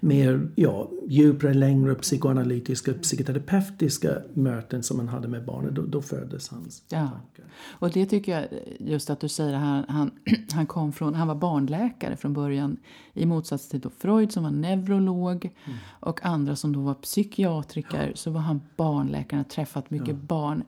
mer 0.00 0.48
ja, 0.54 0.90
djupare, 1.08 1.54
längre 1.54 1.94
psykoanalytiska, 1.94 2.92
psykoterapeutiska 2.92 4.22
möten 4.34 4.82
som 4.82 4.96
man 4.96 5.08
hade 5.08 5.28
med 5.28 5.44
barnen. 5.44 5.74
Då, 5.74 5.82
då 5.82 6.02
föddes 6.02 6.48
hans 6.48 6.82
ja. 6.88 6.98
tankar. 6.98 7.44
Och 7.68 7.90
det 7.90 8.06
tycker 8.06 8.32
jag, 8.32 8.48
just 8.78 9.10
att 9.10 9.20
du 9.20 9.28
säger 9.28 9.54
han, 9.54 9.84
han, 9.88 10.10
han 10.52 10.66
kom 10.66 10.92
från, 10.92 11.14
han 11.14 11.28
var 11.28 11.34
barnläkare 11.34 12.16
från 12.16 12.32
början 12.32 12.76
i 13.14 13.26
motsats 13.26 13.68
till 13.68 13.82
Freud 13.98 14.32
som 14.32 14.42
var 14.42 14.50
neurolog 14.50 15.44
mm. 15.44 15.78
och 15.88 16.24
andra 16.24 16.56
som 16.56 16.72
då 16.72 16.80
var 16.80 16.94
psykiatriker 16.94 18.06
ja. 18.06 18.16
så 18.16 18.30
var 18.30 18.40
han 18.40 18.60
barnläkare, 18.76 19.40
och 19.40 19.48
träffat 19.48 19.90
mycket 19.90 20.08
ja. 20.08 20.14
barn 20.14 20.62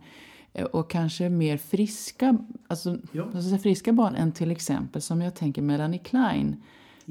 eh, 0.53 0.65
och 0.65 0.91
kanske 0.91 1.29
mer 1.29 1.57
friska, 1.57 2.39
alltså, 2.67 2.99
ja. 3.13 3.59
friska 3.63 3.93
barn 3.93 4.15
än 4.15 4.33
till 4.33 4.51
exempel 4.51 5.03
som 5.03 5.21
jag 5.21 5.35
tänker 5.35 5.63
Melanie 5.63 6.01
Klein 6.01 6.63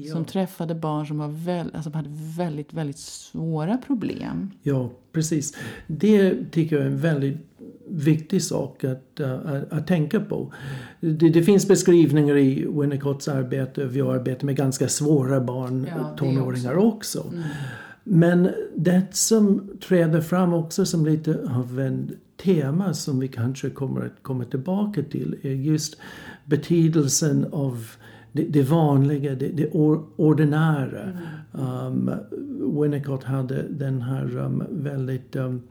Ja. 0.06 0.12
Som 0.12 0.24
träffade 0.24 0.74
barn 0.74 1.06
som, 1.06 1.18
var 1.18 1.28
väl, 1.28 1.70
alltså 1.74 1.90
hade 1.90 2.10
väldigt, 2.36 2.72
väldigt 2.72 2.98
svåra 2.98 3.76
problem. 3.76 4.50
Ja, 4.62 4.90
precis. 5.12 5.56
Det 5.86 6.50
tycker 6.50 6.76
jag 6.76 6.84
är 6.84 6.90
en 6.90 7.00
väldigt 7.00 7.36
viktig 7.88 8.42
sak 8.42 8.84
att, 8.84 9.20
uh, 9.20 9.32
att, 9.32 9.72
att, 9.72 9.86
tänka 9.86 10.20
på. 10.20 10.52
Det, 11.00 11.28
det, 11.28 11.42
finns 11.42 11.68
beskrivningar 11.68 12.36
i 12.36 12.66
Winnicotts 12.70 13.28
arbete. 13.28 13.84
Vi 13.84 14.00
arbetar 14.00 14.46
med 14.46 14.56
ganska 14.56 14.88
svåra 14.88 15.40
barn, 15.40 15.86
ja, 15.96 16.16
tonåringar 16.16 16.74
också. 16.74 17.18
också. 17.18 17.28
Mm. 17.28 17.42
Men 18.04 18.50
det 18.76 19.02
som 19.10 19.70
träder 19.88 20.20
fram 20.20 20.52
också 20.52 20.86
som 20.86 21.06
lite 21.06 21.38
av 21.58 21.80
en 21.80 22.10
tema 22.42 22.94
som 22.94 23.20
vi 23.20 23.28
kanske 23.28 23.70
kommer 23.70 24.06
att 24.06 24.22
komma 24.22 24.44
tillbaka 24.44 25.02
till 25.02 25.36
är 25.42 25.50
just 25.50 25.96
betydelsen 26.44 27.46
av 27.52 27.86
det, 28.32 28.42
det 28.42 28.62
vanliga, 28.62 29.34
det, 29.34 29.48
det 29.48 29.70
ordinära. 30.16 31.02
Mm. 31.54 32.08
Um, 32.08 32.10
Winnicott 32.80 33.24
hade 33.24 33.62
den 33.62 34.02
här 34.02 34.36
um, 34.36 34.64
väldigt 34.70 35.36
um, 35.36 35.62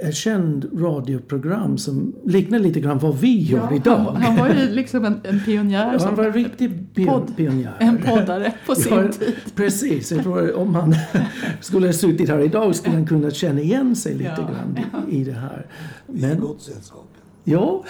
ett 0.00 0.14
känd 0.14 0.70
radioprogram 0.74 1.78
som 1.78 2.14
liknar 2.24 2.58
lite 2.58 2.80
grann 2.80 2.98
vad 2.98 3.18
vi 3.18 3.42
gör 3.42 3.68
ja, 3.70 3.76
idag. 3.76 3.96
Han, 3.96 4.22
han, 4.22 4.36
var 4.36 4.48
ju 4.48 4.68
liksom 4.68 5.04
en, 5.04 5.20
en 5.24 5.40
pionjär. 5.44 5.92
Ja, 5.92 6.04
han 6.04 6.14
var 6.14 6.24
en 6.24 6.32
riktig 6.32 6.94
pion, 6.94 7.06
podd, 7.06 7.36
pionjär. 7.36 7.76
En 7.78 7.98
poddare 7.98 8.52
på 8.66 8.74
sin 8.74 8.96
ja, 8.96 9.12
tid. 9.12 9.34
Precis. 9.54 10.12
Jag 10.12 10.22
tror 10.22 10.54
om 10.56 10.74
han 10.74 10.94
skulle 11.60 11.86
ha 11.86 11.92
suttit 11.92 12.28
här 12.28 12.38
idag 12.38 12.74
skulle 12.74 12.94
han 12.94 13.06
kunna 13.06 13.30
känna 13.30 13.60
igen 13.60 13.96
sig 13.96 14.14
lite 14.14 14.34
ja, 14.36 14.42
grann 14.42 14.78
i, 15.08 15.20
i 15.20 15.24
det 15.24 15.32
här. 15.32 15.66
Men, 16.06 16.32
I 16.32 16.40
gott 16.40 16.62
sällskap. 16.62 17.08
Ja. 17.44 17.84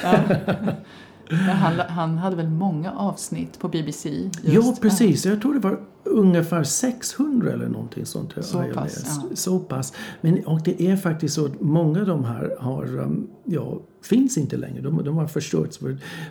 Han, 1.31 1.81
han, 1.89 2.19
hade 2.19 2.37
väl 2.37 2.49
många 2.49 2.93
avsnitt 2.93 3.59
på 3.59 3.69
BBC? 3.69 4.09
Just. 4.09 4.35
Ja, 4.43 4.77
precis. 4.81 5.27
Jag 5.27 5.43
tror 5.43 5.55
det 5.55 5.61
var 5.61 5.81
ungefär 6.05 6.65
600 6.65 7.53
eller 7.53 7.69
någonting 7.69 8.07
sånt. 8.07 8.35
Så 8.41 8.59
jag 8.59 8.75
pass. 8.75 9.05
Ja. 9.07 9.37
Så 9.37 9.59
pass. 9.59 9.93
Men, 10.21 10.45
och 10.45 10.61
det 10.65 10.83
är 10.83 10.97
faktiskt 10.97 11.35
så 11.35 11.47
att 11.47 11.61
många 11.61 12.01
av 12.01 12.07
de 12.07 12.25
här 12.25 12.57
har, 12.61 12.99
um, 12.99 13.29
ja, 13.45 13.81
finns 14.03 14.39
inte 14.39 14.57
längre. 14.57 14.83
De, 14.83 15.05
de 15.05 15.17
har 15.17 15.27
förstörts. 15.27 15.81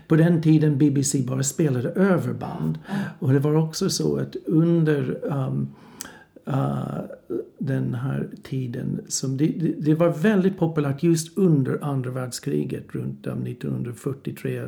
På 0.08 0.16
den 0.16 0.42
tiden 0.42 0.78
BBC 0.78 1.22
bara 1.22 1.44
spelade 1.44 1.90
över 1.90 2.34
band. 2.34 2.80
Och 3.20 3.34
det 3.34 3.40
var 3.40 3.56
också 3.56 3.90
så 3.90 4.18
att 4.18 4.36
under 4.46 5.20
um, 5.34 5.68
uh, 6.48 7.00
den 7.60 7.94
här 7.94 8.30
tiden. 8.44 9.02
Som 9.08 9.38
det, 9.38 9.48
det, 9.48 9.74
det, 9.80 9.96
var 9.96 10.10
väldigt 10.10 10.58
populärt 10.58 11.04
just 11.04 11.38
under 11.38 11.84
andra 11.84 12.12
världskriget 12.12 12.96
runt 12.96 13.28
um, 13.28 13.48
1943. 13.48 14.62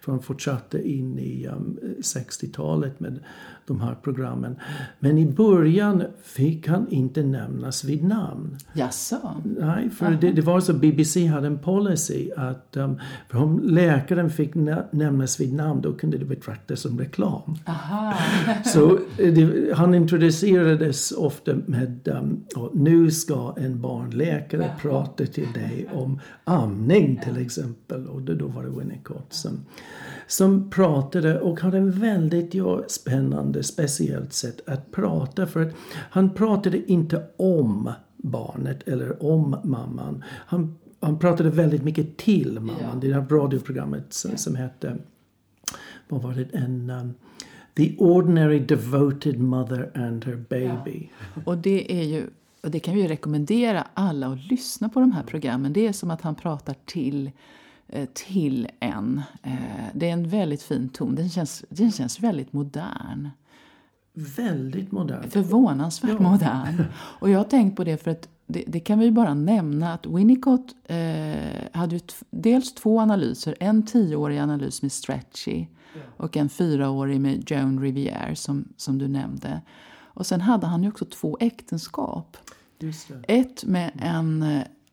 För 0.00 0.18
fortsatte 0.18 0.88
in 0.88 1.18
i 1.18 1.46
um, 1.46 1.78
60-talet 2.00 3.00
med 3.00 3.18
de 3.66 3.80
här 3.80 3.94
programmen. 4.02 4.56
Men 4.98 5.18
i 5.18 5.26
början 5.26 6.02
fick 6.24 6.68
han 6.68 6.88
inte 6.88 7.22
nämnas 7.22 7.84
vid 7.84 8.04
namn. 8.04 8.56
Jaså? 8.72 9.42
Nej, 9.58 9.90
för 9.90 10.10
det, 10.10 10.32
det, 10.32 10.42
var 10.42 10.60
så 10.60 10.74
BBC 10.74 11.26
hade 11.26 11.46
en 11.46 11.58
policy 11.58 12.30
att 12.36 12.76
um, 12.76 13.00
för 13.28 13.38
om 13.38 13.60
läkaren 13.64 14.30
fick 14.30 14.54
nämnas 14.90 15.40
vid 15.40 15.52
namn 15.52 15.80
då 15.80 15.92
kunde 15.92 16.18
det 16.18 16.24
betraktas 16.24 16.80
som 16.80 16.98
reklam. 16.98 17.56
Aha. 17.66 18.14
så 18.64 18.98
eh, 19.18 19.76
han 19.76 19.94
introducerades 19.94 21.12
ofta 21.12 21.54
med 21.66 21.95
um, 22.04 22.44
nu 22.74 23.10
ska 23.10 23.54
en 23.58 23.80
barnläkare 23.80 24.70
prata 24.80 25.26
till 25.26 25.52
dig 25.52 25.88
om 25.92 26.20
amning 26.44 27.20
till 27.24 27.36
exempel. 27.36 28.06
Och 28.06 28.22
då 28.22 28.46
var 28.46 28.62
det 28.62 28.70
Winnicott 28.70 29.32
som 29.32 29.60
som 30.26 30.70
pratade 30.70 31.40
och 31.40 31.60
hade 31.60 31.78
en 31.78 31.90
väldigt 31.90 32.54
ja, 32.54 32.82
spännande, 32.88 33.62
speciellt 33.62 34.32
sätt 34.32 34.68
att 34.68 34.90
prata. 34.90 35.46
För 35.46 35.62
att 35.62 35.74
han 35.92 36.34
pratade 36.34 36.92
inte 36.92 37.26
om 37.36 37.92
barnet 38.16 38.88
eller 38.88 39.22
om 39.22 39.56
mamman. 39.64 40.24
Han, 40.28 40.78
han 41.00 41.18
pratade 41.18 41.50
väldigt 41.50 41.84
mycket 41.84 42.16
till 42.16 42.60
mamman. 42.60 43.00
Det 43.00 43.12
här 43.12 43.26
radioprogrammet 43.28 44.12
som, 44.12 44.36
som 44.36 44.54
hette, 44.54 44.96
vad 46.08 46.22
var 46.22 46.32
det, 46.32 46.58
en 46.58 46.90
um, 46.90 47.14
The 47.76 47.96
Ordinary 47.98 48.58
Devoted 48.58 49.40
Mother 49.40 49.90
and 49.94 50.24
Her 50.24 50.36
Baby. 50.36 51.08
Ja. 51.34 51.42
Och 51.44 51.58
det 51.58 52.00
är 52.00 52.04
ju 52.04 52.26
och 52.62 52.70
det 52.70 52.80
kan 52.80 52.94
vi 52.94 53.08
rekommendera 53.08 53.86
alla 53.94 54.26
att 54.26 54.50
lyssna 54.50 54.88
på 54.88 55.00
de 55.00 55.12
här 55.12 55.22
programmen. 55.22 55.72
Det 55.72 55.86
är 55.86 55.92
som 55.92 56.10
att 56.10 56.22
han 56.22 56.34
pratar 56.34 56.74
till 56.84 57.30
Eh, 57.88 58.08
till 58.12 58.68
en. 58.80 59.22
Eh, 59.42 59.52
det 59.94 60.08
är 60.08 60.12
en 60.12 60.28
väldigt 60.28 60.62
fin 60.62 60.88
ton. 60.88 61.14
Den 61.14 61.28
känns, 61.28 61.64
den 61.68 61.92
känns 61.92 62.20
väldigt 62.20 62.52
modern. 62.52 63.28
Väldigt 64.36 64.92
modern. 64.92 65.30
Förvånansvärt 65.30 66.16
ja. 66.20 66.30
modern. 66.30 66.84
Och 66.94 67.30
jag 67.30 67.38
har 67.38 67.44
tänkt 67.44 67.76
på 67.76 67.84
det 67.84 67.96
för 67.96 68.10
att 68.10 68.28
det, 68.46 68.64
det 68.66 68.80
kan 68.80 68.98
vi 68.98 69.10
bara 69.10 69.34
nämna 69.34 69.92
att 69.92 70.06
Winnicott 70.06 70.74
eh, 70.84 70.96
hade 71.72 72.00
dels 72.30 72.74
två 72.74 73.00
analyser. 73.00 73.56
En 73.60 73.86
tioårig 73.86 74.38
analys 74.38 74.82
med 74.82 74.92
Stretchy. 74.92 75.66
Och 76.16 76.36
en 76.36 76.48
fyraårig 76.48 77.20
med 77.20 77.50
Joan 77.50 77.80
Riviere 77.80 78.36
som, 78.36 78.68
som 78.76 78.98
du 78.98 79.08
nämnde. 79.08 79.60
Och 80.16 80.26
sen 80.26 80.40
hade 80.40 80.66
han 80.66 80.82
ju 80.82 80.88
också 80.88 81.04
två 81.04 81.36
äktenskap. 81.40 82.36
Ett 83.28 83.64
med 83.64 83.90
en 84.02 84.42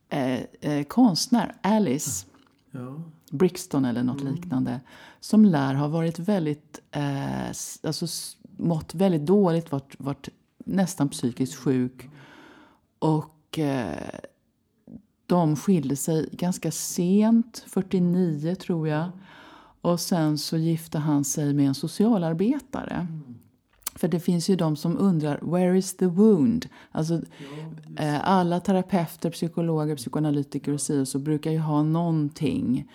eh, 0.10 0.40
eh, 0.60 0.84
konstnär, 0.84 1.56
Alice. 1.62 2.26
Ja. 2.72 3.02
Brixton 3.32 3.86
eller 3.86 4.04
något 4.04 4.22
mm. 4.22 4.34
liknande. 4.34 4.82
Som 5.20 5.46
lär 5.46 5.74
ha 5.74 5.88
varit 5.88 6.20
väldigt, 6.20 6.80
eh, 6.92 7.48
alltså 7.84 8.08
mått 8.58 8.96
väldigt 8.96 9.26
dåligt, 9.26 9.72
varit, 9.72 9.96
varit 9.98 10.30
nästan 10.66 11.10
psykiskt 11.10 11.56
sjuk. 11.56 12.10
Och 13.00 13.60
eh, 13.60 14.10
de 15.26 15.56
skilde 15.56 15.96
sig 15.96 16.30
ganska 16.32 16.72
sent, 16.72 17.66
49 17.68 18.56
tror 18.56 18.88
jag. 18.88 19.12
Och 19.84 20.00
sen 20.00 20.38
så 20.38 20.58
gifte 20.58 20.98
han 20.98 21.24
sig 21.24 21.54
med 21.54 21.68
en 21.68 21.76
socialarbetare. 21.76 23.08
För 23.96 24.08
det 24.08 24.20
finns 24.20 24.50
ju 24.50 24.56
de 24.56 24.76
som 24.76 24.98
undrar, 24.98 25.40
where 25.42 25.78
is 25.78 25.98
the 25.98 26.06
wound? 26.06 26.66
Alltså, 26.92 27.22
eh, 27.98 28.30
alla 28.30 28.60
terapeuter, 28.60 29.30
psykologer, 29.30 29.96
psykoanalytiker 29.96 30.74
och 30.74 30.82
så, 30.82 31.06
så 31.06 31.20
brukar 31.20 31.52
ju 31.52 31.58
ha 31.58 31.84
någonting 31.84 32.92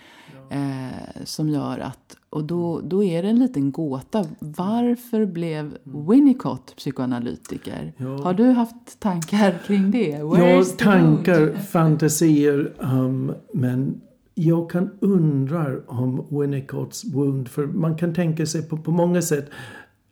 eh, 0.50 1.24
som 1.24 1.48
gör 1.48 1.78
att... 1.78 2.16
Och 2.30 2.44
då, 2.44 2.80
då 2.80 3.04
är 3.04 3.22
det 3.22 3.28
en 3.28 3.38
liten 3.38 3.72
gåta. 3.72 4.24
Varför 4.38 5.26
blev 5.26 5.78
Winnicott 5.82 6.76
psykoanalytiker? 6.76 7.92
Ja. 7.96 8.22
Har 8.22 8.34
du 8.34 8.44
haft 8.44 9.00
tankar 9.00 9.58
kring 9.66 9.90
det? 9.90 10.22
Where 10.22 10.50
Ja, 10.50 10.64
tankar, 10.64 11.54
fantasier. 11.54 12.74
Um, 12.78 13.34
men 13.54 14.00
jag 14.38 14.70
kan 14.70 14.90
undra 15.00 15.80
om 15.86 16.26
Winnicotts 16.30 17.04
wound. 17.04 17.48
För 17.48 17.66
man 17.66 17.96
kan 17.96 18.14
tänka 18.14 18.46
sig 18.46 18.68
på, 18.68 18.76
på 18.76 18.90
många 18.90 19.22
sätt 19.22 19.50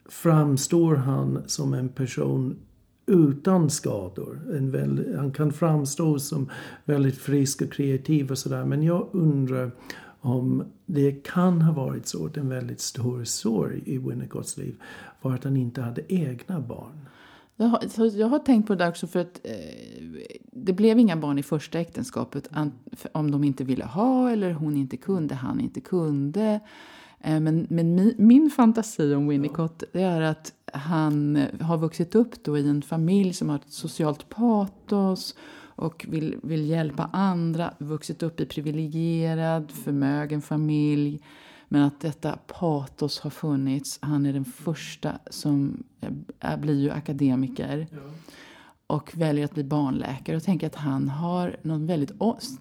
framstår 0.09 0.95
han 0.95 1.43
som 1.47 1.75
en 1.75 1.89
person 1.89 2.57
utan 3.07 3.71
skador. 3.71 4.41
En 4.57 5.15
han 5.19 5.33
kan 5.33 5.53
framstå 5.53 6.19
som 6.19 6.51
väldigt 6.85 7.19
frisk 7.19 7.63
och 7.63 7.73
kreativ 7.73 8.31
och 8.31 8.39
sådär. 8.39 8.65
Men 8.65 8.83
jag 8.83 9.09
undrar 9.13 9.71
om 10.21 10.65
det 10.87 11.25
kan 11.25 11.63
ha 11.63 11.73
varit 11.73 12.07
så 12.07 12.27
att 12.27 12.37
en 12.37 12.49
väldigt 12.49 12.81
stor 12.81 13.25
sorg 13.25 13.83
i 13.87 13.99
Winnicotts 13.99 14.57
liv 14.57 14.75
var 15.23 15.35
att 15.35 15.45
han 15.45 15.57
inte 15.57 15.81
hade 15.83 16.15
egna 16.15 16.61
barn. 16.61 17.09
Jag 17.57 17.67
har, 17.67 18.17
jag 18.17 18.29
har 18.29 18.39
tänkt 18.39 18.67
på 18.67 18.75
det 18.75 18.85
där 18.85 18.91
också 18.91 19.07
för 19.07 19.21
att 19.21 19.41
eh, 19.45 19.53
det 20.53 20.73
blev 20.73 20.99
inga 20.99 21.17
barn 21.17 21.39
i 21.39 21.43
första 21.43 21.81
äktenskapet 21.81 22.49
an, 22.51 22.73
om 23.13 23.31
de 23.31 23.45
inte 23.45 23.65
ville 23.65 23.85
ha 23.85 24.31
eller 24.31 24.53
hon 24.53 24.77
inte 24.77 24.97
kunde, 24.97 25.35
han 25.35 25.61
inte 25.61 25.81
kunde. 25.81 26.61
Eh, 27.21 27.41
men 27.41 27.67
men 27.71 27.95
mi, 27.95 28.15
min 28.19 28.51
fantasi 28.51 29.15
om 29.15 29.29
Winnicott 29.29 29.83
det 29.93 30.03
är 30.03 30.21
att 30.21 30.53
han 30.73 31.37
eh, 31.37 31.61
har 31.61 31.79
vuxit 31.79 32.15
upp 32.15 32.45
då 32.45 32.59
i 32.59 32.69
en 32.69 32.83
familj 32.83 33.33
som 33.33 33.49
har 33.49 33.57
ett 33.57 33.73
socialt 33.73 34.29
patos 34.29 35.35
och 35.77 36.07
vill, 36.09 36.37
vill 36.43 36.67
hjälpa 36.67 37.11
andra, 37.13 37.75
vuxit 37.79 38.23
upp 38.23 38.41
i 38.41 38.47
privilegierad, 38.47 39.71
förmögen 39.71 40.43
familj. 40.43 41.23
Men 41.69 41.83
att 41.83 42.01
detta 42.01 42.39
patos 42.47 43.21
har 43.21 43.31
funnits. 43.31 43.99
Han 44.03 44.27
är 44.27 44.33
den 44.33 44.45
första 44.45 45.19
som 45.31 45.83
är, 46.41 46.57
blir 46.57 46.81
ju 46.81 46.91
akademiker 46.91 47.87
och 48.87 49.13
väljer 49.17 49.45
att 49.45 49.55
bli 49.55 49.65
barnläkare. 49.65 50.37
Och 50.37 50.43
tänker 50.43 50.67
att 50.67 50.75
han 50.75 51.09
har 51.09 51.57
någon 51.63 51.87
väldigt 51.87 52.13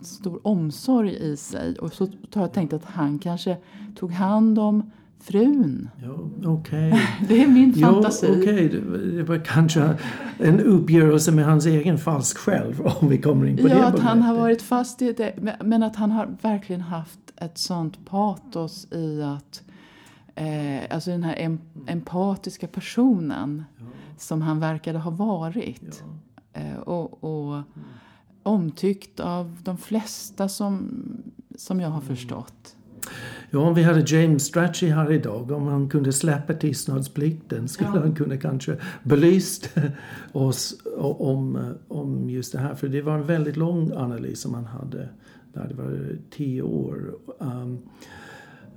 stor 0.02 0.48
omsorg 0.48 1.16
i 1.16 1.38
sig. 1.38 1.80
Och 1.80 1.94
så 1.94 2.06
har 2.34 2.42
jag 2.42 2.54
tänkt 2.54 2.74
att 2.74 2.86
han 2.86 3.20
kanske 3.20 3.58
tog 3.96 4.12
hand 4.12 4.60
om 4.60 4.92
frun. 5.20 5.90
Ja, 6.04 6.16
okej. 6.52 7.02
Det 7.28 7.44
är 7.44 7.48
min 7.48 7.74
Ja, 7.76 7.88
fantasi. 7.94 8.28
Det, 8.28 8.80
var- 8.80 8.98
det 8.98 9.24
var 9.24 9.46
kanske 9.46 9.98
en 10.40 10.60
uppgörelse 10.60 11.32
med 11.32 11.46
hans 11.46 11.66
egen 11.66 11.98
falsk 11.98 12.38
själv 12.38 12.82
om 13.02 13.10
vi 13.10 13.18
kommer 13.22 13.46
in 13.46 13.58
på 13.58 13.64
det. 13.68 13.74
Ja, 13.74 13.86
att 13.86 14.00
han 14.00 14.22
har 14.22 14.36
varit 14.38 14.62
fast 14.62 15.02
i 15.02 15.14
det. 15.14 15.56
men- 15.64 15.84
att 15.84 15.96
han 15.96 16.12
har 16.12 16.38
verkligen 16.42 16.82
haft 16.82 17.20
ett 17.38 17.58
sånt 17.58 18.06
patos 18.06 18.88
i 18.92 19.22
att 19.24 19.64
eh, 20.36 20.96
alltså 20.96 21.12
den 21.12 21.24
här 21.24 21.36
em, 21.38 21.60
empatiska 21.88 22.68
personen 22.68 23.64
som 24.18 24.42
han 24.42 24.60
verkade 24.60 25.00
ha 25.00 25.12
varit. 25.12 26.04
Eh, 26.54 26.78
och, 26.78 27.24
och 27.24 27.62
omtyckt 28.44 29.20
av 29.20 29.58
de 29.64 29.78
flesta 29.78 30.50
som, 30.50 30.90
som 31.56 31.80
jag 31.80 31.90
har 31.90 32.02
förstått. 32.02 32.75
Ja, 33.50 33.60
om 33.60 33.74
vi 33.74 33.84
hade 33.84 34.04
James 34.08 34.44
Strachey 34.44 34.90
här 34.90 35.12
idag, 35.12 35.52
om 35.52 35.68
han 35.68 35.90
kunde 35.90 36.14
släppa 36.14 36.54
tystnadsplikten 36.54 37.68
skulle 37.68 37.90
han 37.90 38.16
kunna 38.16 38.38
kanske 38.38 38.78
belyst 39.04 39.70
oss 40.32 40.76
om, 40.98 41.74
om 41.88 42.30
just 42.30 42.52
det 42.52 42.60
här. 42.60 42.76
För 42.76 42.88
det 42.88 43.02
var 43.02 43.16
en 43.18 43.26
väldigt 43.26 43.58
lång 43.58 43.92
analys 43.92 44.42
som 44.42 44.54
han 44.54 44.66
hade. 44.66 45.10
Där 45.54 45.68
det 45.68 45.74
var 45.74 46.18
tio 46.30 46.62
år. 46.62 47.16
Um, 47.40 47.80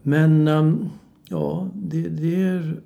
men 0.03 0.49
um, 0.49 0.91
ja, 1.29 1.69
det, 1.75 2.09
det, 2.09 2.43
är, 2.43 2.81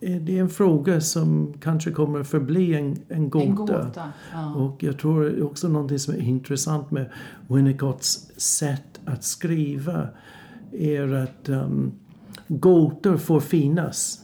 det 0.00 0.38
är 0.38 0.40
en 0.40 0.48
fråga 0.48 1.00
som 1.00 1.54
kanske 1.60 1.90
kommer 1.90 2.20
att 2.20 2.28
förbli 2.28 2.74
en, 2.74 2.96
en 3.08 3.30
gåta. 3.30 3.46
En 3.46 3.54
gåta. 3.54 4.12
Ja. 4.32 4.54
Och 4.54 4.82
jag 4.82 4.98
tror 4.98 5.42
också 5.42 5.68
någonting 5.68 5.98
som 5.98 6.14
är 6.14 6.18
intressant 6.18 6.90
med 6.90 7.10
Winnicotts 7.48 8.30
sätt 8.36 8.91
att 9.04 9.24
skriva 9.24 10.08
är 10.72 11.14
att 11.14 11.48
um, 11.48 11.92
gåtor 12.48 13.16
får 13.16 13.40
finnas. 13.40 14.18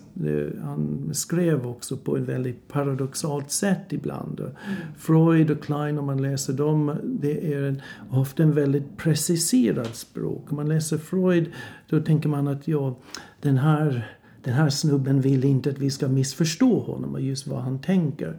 Han 0.63 1.11
skrev 1.13 1.67
också 1.67 1.97
på 1.97 2.17
ett 2.17 2.23
väldigt 2.23 2.69
paradoxalt 2.69 3.51
sätt 3.51 3.93
ibland. 3.93 4.51
Freud 4.97 5.51
och 5.51 5.63
Klein, 5.63 5.99
om 5.99 6.07
man 6.07 6.23
läser 6.23 6.53
dem, 6.53 6.97
det 7.05 7.55
är 7.55 7.63
en, 7.63 7.83
ofta 8.11 8.43
en 8.43 8.53
väldigt 8.53 8.97
preciserad 8.97 9.95
språk. 9.95 10.51
Om 10.51 10.57
man 10.57 10.69
läser 10.69 10.99
Freud, 10.99 11.51
då 11.91 12.01
tänker 12.01 12.29
man 12.29 12.49
att 12.49 12.69
ja, 12.69 12.99
den 13.41 13.59
här, 13.59 14.17
den 14.45 14.55
här 14.55 14.71
snubben 14.71 15.21
vill 15.21 15.45
inte 15.45 15.71
att 15.71 15.79
vi 15.79 15.91
ska 15.91 16.09
missförstå 16.09 16.79
honom 16.79 17.15
och 17.15 17.21
just 17.21 17.47
vad 17.47 17.63
han 17.63 17.79
tänker. 17.79 18.37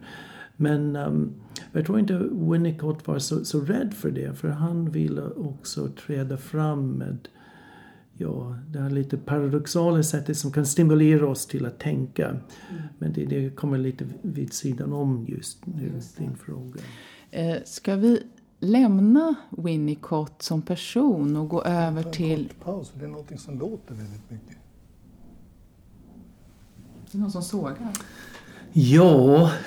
Men 0.60 0.96
um, 0.96 1.32
jag 1.72 1.86
tror 1.86 1.98
inte 1.98 2.28
Winnicott 2.32 3.06
var 3.06 3.18
så, 3.18 3.44
så 3.44 3.60
rädd 3.60 3.94
för 3.94 4.10
det. 4.10 4.34
För 4.34 4.48
han 4.48 4.90
ville 4.90 5.22
också 5.22 5.88
träda 6.06 6.36
fram 6.36 6.90
med 6.90 7.28
ja, 8.12 8.56
det 8.68 8.78
här 8.78 8.90
lite 8.90 9.16
paradoxala 9.16 10.02
sättet 10.02 10.38
som 10.38 10.52
kan 10.52 10.66
stimulera 10.66 11.28
oss 11.28 11.46
till 11.46 11.66
att 11.66 11.78
tänka. 11.78 12.36
Men 12.98 13.12
det, 13.12 13.24
det 13.24 13.56
kommer 13.56 13.78
lite 13.78 14.06
vid 14.22 14.52
sidan 14.52 14.92
om 14.92 15.26
just 15.28 15.66
nu, 15.66 15.92
din 16.16 16.36
fråga. 16.36 16.80
Eh, 17.30 17.56
ska 17.64 17.96
vi 17.96 18.22
lämna 18.58 19.34
Winnicott 19.50 20.42
som 20.42 20.62
person 20.62 21.36
och 21.36 21.48
gå 21.48 21.62
över 21.62 22.04
en 22.06 22.12
till... 22.12 22.52
paus, 22.64 22.90
för 22.90 22.98
det 22.98 23.04
är 23.04 23.08
någonting 23.08 23.38
som 23.38 23.58
låter 23.58 23.94
väldigt 23.94 24.30
mycket. 24.30 24.56
Det 27.10 27.18
är 27.18 27.20
någon 27.20 27.32
som 27.32 27.42
sågar. 27.42 27.92
Ja, 28.72 29.50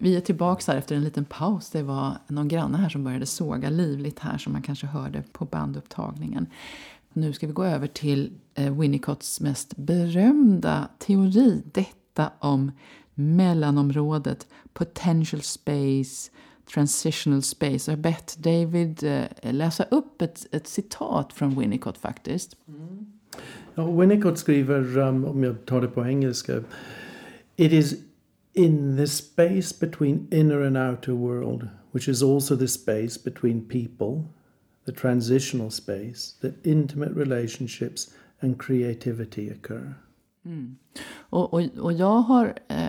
Vi 0.00 0.16
är 0.16 0.20
tillbaka 0.20 0.72
här 0.72 0.78
efter 0.78 0.96
en 0.96 1.04
liten 1.04 1.24
paus. 1.24 1.70
Det 1.70 1.82
var 1.82 2.18
någon 2.26 2.48
granne 2.48 2.78
här 2.78 2.88
som 2.88 3.04
började 3.04 3.26
såga 3.26 3.70
livligt 3.70 4.18
här 4.18 4.38
som 4.38 4.52
man 4.52 4.62
kanske 4.62 4.86
hörde 4.86 5.22
på 5.32 5.44
bandupptagningen. 5.44 6.46
Nu 7.12 7.32
ska 7.32 7.46
vi 7.46 7.52
gå 7.52 7.64
över 7.64 7.86
till 7.86 8.32
eh, 8.54 8.78
Winnicotts 8.78 9.40
mest 9.40 9.76
berömda 9.76 10.88
teori. 10.98 11.62
Detta 11.72 12.32
om 12.38 12.72
mellanområdet, 13.14 14.46
potential 14.72 15.42
space, 15.42 16.30
transitional 16.74 17.42
space. 17.42 17.90
Jag 17.90 17.96
har 17.96 18.02
bett 18.02 18.36
David 18.38 19.04
eh, 19.04 19.52
läsa 19.52 19.84
upp 19.84 20.22
ett, 20.22 20.46
ett 20.52 20.68
citat 20.68 21.32
från 21.32 21.58
Winnicott 21.58 21.98
faktiskt. 21.98 22.56
Ja, 23.74 23.90
Winnicott 24.00 24.38
skriver, 24.38 24.98
um, 24.98 25.24
om 25.24 25.44
jag 25.44 25.64
tar 25.64 25.80
det 25.80 25.88
på 25.88 26.06
engelska. 26.06 26.62
It 27.56 27.72
is 27.72 27.94
in 28.52 28.96
the 28.96 29.06
space 29.06 29.74
between 29.80 30.26
inner 30.30 30.66
and 30.66 30.76
outer 30.76 31.12
world, 31.12 31.68
which 31.92 32.08
is 32.08 32.22
also 32.22 32.56
the 32.56 32.68
space 32.68 33.22
between 33.24 33.60
people, 33.60 34.24
the 34.86 34.92
transitional 34.92 35.70
space, 35.70 36.34
that 36.40 36.52
intimate 36.66 37.12
relationships 37.14 38.14
and 38.40 38.62
creativity 38.62 39.50
occur. 39.50 39.94
Mm. 40.44 40.76
Och, 41.14 41.54
och, 41.54 41.60
och 41.78 41.92
jag 41.92 42.20
har 42.20 42.54
eh, 42.68 42.86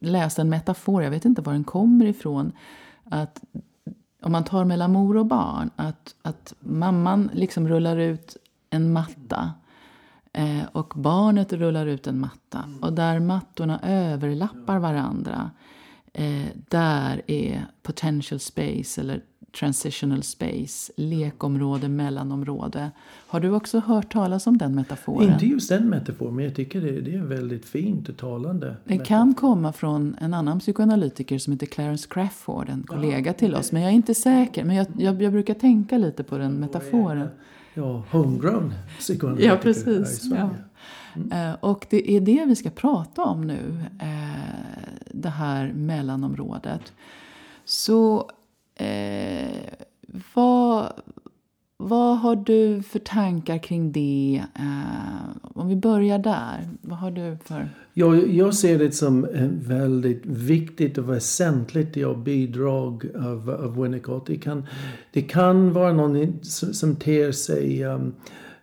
läst 0.00 0.38
en 0.38 0.48
metafor, 0.48 1.02
jag 1.02 1.10
vet 1.10 1.24
inte 1.24 1.42
var 1.42 1.52
den 1.52 1.64
kommer 1.64 2.06
ifrån. 2.06 2.52
Att 3.04 3.44
om 4.22 4.32
man 4.32 4.44
tar 4.44 4.64
mellan 4.64 4.92
mor 4.92 5.16
och 5.16 5.26
barn, 5.26 5.70
att, 5.76 6.14
att 6.22 6.54
mamman 6.60 7.30
liksom 7.32 7.68
rullar 7.68 7.96
ut 7.96 8.36
en 8.76 8.92
matta. 8.92 9.50
Eh, 10.32 10.64
och 10.72 10.92
barnet 10.96 11.52
rullar 11.52 11.86
ut 11.86 12.06
en 12.06 12.20
matta. 12.20 12.64
Och 12.80 12.92
där 12.92 13.20
mattorna 13.20 13.80
överlappar 13.82 14.78
varandra. 14.78 15.50
Eh, 16.12 16.46
där 16.68 17.22
är 17.26 17.66
potential 17.82 18.40
space 18.40 19.00
eller 19.00 19.20
transitional 19.58 20.22
space, 20.22 20.92
lekområde, 20.96 21.88
mellanområde. 21.88 22.90
Har 23.26 23.40
du 23.40 23.50
också 23.50 23.78
hört 23.78 24.12
talas 24.12 24.46
om 24.46 24.58
den 24.58 24.74
metaforen? 24.74 25.32
Inte 25.32 25.46
just 25.46 25.68
den 25.68 25.88
metaforen, 25.88 26.34
men 26.34 26.44
jag 26.44 26.54
tycker 26.54 26.80
det, 26.80 27.00
det 27.00 27.14
är 27.14 27.22
väldigt 27.22 27.64
fint 27.64 28.08
och 28.08 28.16
talande. 28.16 28.76
Det 28.84 28.98
kan 28.98 29.34
komma 29.34 29.72
från 29.72 30.16
en 30.20 30.34
annan 30.34 30.60
psykoanalytiker 30.60 31.38
som 31.38 31.52
heter 31.52 31.66
Clarence 31.66 32.08
Crafoord, 32.10 32.68
en 32.68 32.82
kollega 32.82 33.32
till 33.32 33.54
oss. 33.54 33.72
Men 33.72 33.82
jag 33.82 33.90
är 33.90 33.94
inte 33.94 34.14
säker. 34.14 34.64
Men 34.64 34.76
jag, 34.76 34.86
jag, 34.98 35.22
jag 35.22 35.32
brukar 35.32 35.54
tänka 35.54 35.98
lite 35.98 36.24
på 36.24 36.38
den 36.38 36.52
metaforen. 36.52 37.28
Ja, 37.76 38.02
homegrown 38.10 38.74
psykoanalytiker 38.98 39.48
Ja, 39.48 39.54
här 39.54 39.60
i 39.60 39.62
precis. 39.62 40.28
Sverige. 40.28 40.48
Ja. 41.30 41.48
Eh, 41.50 41.54
Och 41.60 41.86
det 41.90 42.10
är 42.16 42.20
det 42.20 42.44
vi 42.48 42.56
ska 42.56 42.70
prata 42.70 43.22
om 43.24 43.40
nu. 43.46 43.80
eh, 44.00 44.88
Det 45.10 45.28
här 45.28 45.72
mellanområdet. 45.72 46.92
Så 47.64 48.30
Eh, 48.78 49.62
vad, 50.34 50.92
vad 51.78 52.18
har 52.18 52.36
du 52.36 52.82
för 52.82 52.98
tankar 52.98 53.58
kring 53.58 53.92
det? 53.92 54.42
Eh, 54.54 55.36
om 55.42 55.68
vi 55.68 55.76
börjar 55.76 56.18
där. 56.18 56.68
Vad 56.80 56.98
har 56.98 57.10
du 57.10 57.36
för... 57.44 57.68
Jag, 57.94 58.34
jag 58.34 58.54
ser 58.54 58.78
det 58.78 58.92
som 58.92 59.26
väldigt 59.66 60.26
viktigt 60.26 60.98
och 60.98 61.10
väsentligt 61.10 61.96
ja, 61.96 62.14
bidrag 62.14 63.06
av, 63.14 63.50
av 63.50 63.82
Winnicott. 63.82 64.26
Det 64.26 64.36
kan, 64.36 64.66
det 65.12 65.22
kan 65.22 65.72
vara 65.72 65.92
någon 65.92 66.44
som, 66.44 66.74
som 66.74 66.96
ter 66.96 67.32
sig 67.32 67.84
um, 67.84 68.14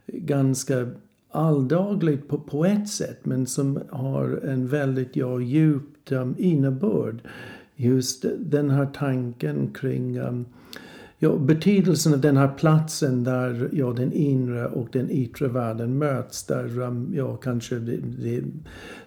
ganska 0.07 0.87
alldagligt 1.31 2.27
på, 2.27 2.37
på 2.37 2.65
ett 2.65 2.89
sätt 2.89 3.25
men 3.25 3.45
som 3.45 3.79
har 3.89 4.41
en 4.45 4.67
väldigt 4.67 5.15
ja, 5.15 5.39
djupt 5.39 6.11
um, 6.11 6.35
innebörd. 6.37 7.21
Just 7.75 8.25
den 8.39 8.69
här 8.69 8.85
tanken 8.85 9.73
kring 9.73 10.19
um, 10.19 10.45
ja, 11.23 11.37
betydelsen 11.37 12.13
av 12.13 12.21
den 12.21 12.37
här 12.37 12.47
platsen 12.47 13.23
där 13.23 13.69
ja, 13.73 13.93
den 13.93 14.13
inre 14.13 14.67
och 14.67 14.87
den 14.91 15.09
yttre 15.11 15.47
världen 15.47 15.97
möts. 15.97 16.43
Där 16.43 16.69
ja, 17.13 17.35
kanske 17.35 17.75
det, 17.75 17.97
det, 17.97 18.43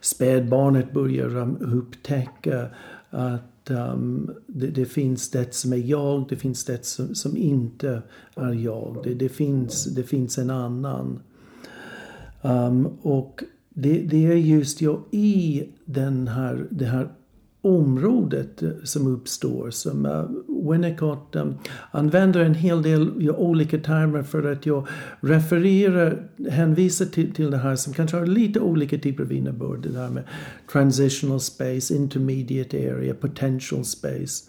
spädbarnet 0.00 0.92
börjar 0.92 1.36
um, 1.36 1.56
upptäcka 1.60 2.66
att 3.10 3.70
um, 3.70 4.30
det, 4.46 4.66
det, 4.66 4.84
finns 4.84 5.30
det 5.30 5.54
som 5.54 5.72
är 5.72 5.76
jag, 5.76 6.26
det 6.28 6.36
finns 6.36 6.64
det 6.64 6.84
som, 6.86 7.14
som 7.14 7.36
inte 7.36 8.02
är 8.34 8.52
jag. 8.52 9.00
Det, 9.04 9.14
det, 9.14 9.28
finns, 9.28 9.84
det 9.84 10.02
finns 10.02 10.38
en 10.38 10.50
annan. 10.50 11.18
Um, 12.42 12.86
och 13.02 13.42
det, 13.68 13.98
det, 13.98 14.26
är 14.26 14.36
just 14.36 14.80
ja, 14.80 15.00
i 15.10 15.64
den 15.84 16.28
här, 16.28 16.66
det 16.70 16.84
här 16.84 17.08
området 17.66 18.62
eh, 18.62 18.70
som 18.84 19.06
uppstår. 19.06 19.70
Som 19.70 20.06
uh, 20.06 20.70
Winnicott 20.70 21.36
um, 21.36 21.54
använder 21.90 22.40
en 22.40 22.54
hel 22.54 22.82
del 22.82 23.12
ja, 23.18 23.32
olika 23.32 23.78
termer 23.78 24.22
för 24.22 24.52
att 24.52 24.66
jag 24.66 24.86
refererar, 25.20 26.28
hänvisar 26.50 27.06
till, 27.06 27.34
till 27.34 27.50
det 27.50 27.56
här 27.56 27.76
som 27.76 27.92
kanske 27.92 28.16
har 28.16 28.26
lite 28.26 28.60
olika 28.60 28.98
typer 28.98 29.22
av 29.24 29.32
innebörd. 29.32 29.82
Det 29.82 29.92
där 29.92 30.10
med 30.10 30.24
transitional 30.72 31.40
space, 31.40 31.94
intermediate 31.94 32.76
area, 32.76 33.14
potential 33.14 33.84
space. 33.84 34.44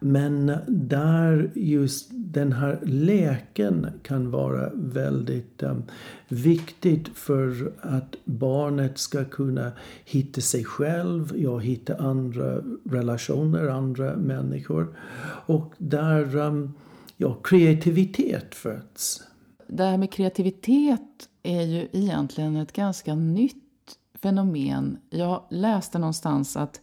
Men 0.00 0.52
där 0.68 1.50
just 1.54 2.10
den 2.36 2.52
här 2.52 2.78
leken 2.82 3.86
kan 4.02 4.30
vara 4.30 4.70
väldigt 4.74 5.62
um, 5.62 5.84
viktigt 6.28 7.08
för 7.08 7.72
att 7.80 8.16
barnet 8.24 8.98
ska 8.98 9.24
kunna 9.24 9.72
hitta 10.04 10.40
sig 10.40 10.64
själv, 10.64 11.32
ja, 11.36 11.58
hitta 11.58 11.96
andra 11.96 12.62
relationer, 12.84 13.68
andra 13.68 14.16
människor. 14.16 14.98
Och 15.46 15.74
där 15.78 16.36
um, 16.36 16.74
ja, 17.16 17.34
kreativitet 17.34 18.54
föds. 18.54 19.22
Det 19.66 19.84
här 19.84 19.98
med 19.98 20.12
kreativitet 20.12 21.28
är 21.42 21.62
ju 21.62 21.88
egentligen 21.92 22.56
ett 22.56 22.72
ganska 22.72 23.14
nytt 23.14 23.98
fenomen. 24.22 24.98
Jag 25.10 25.42
läste 25.50 25.98
någonstans 25.98 26.56
att 26.56 26.80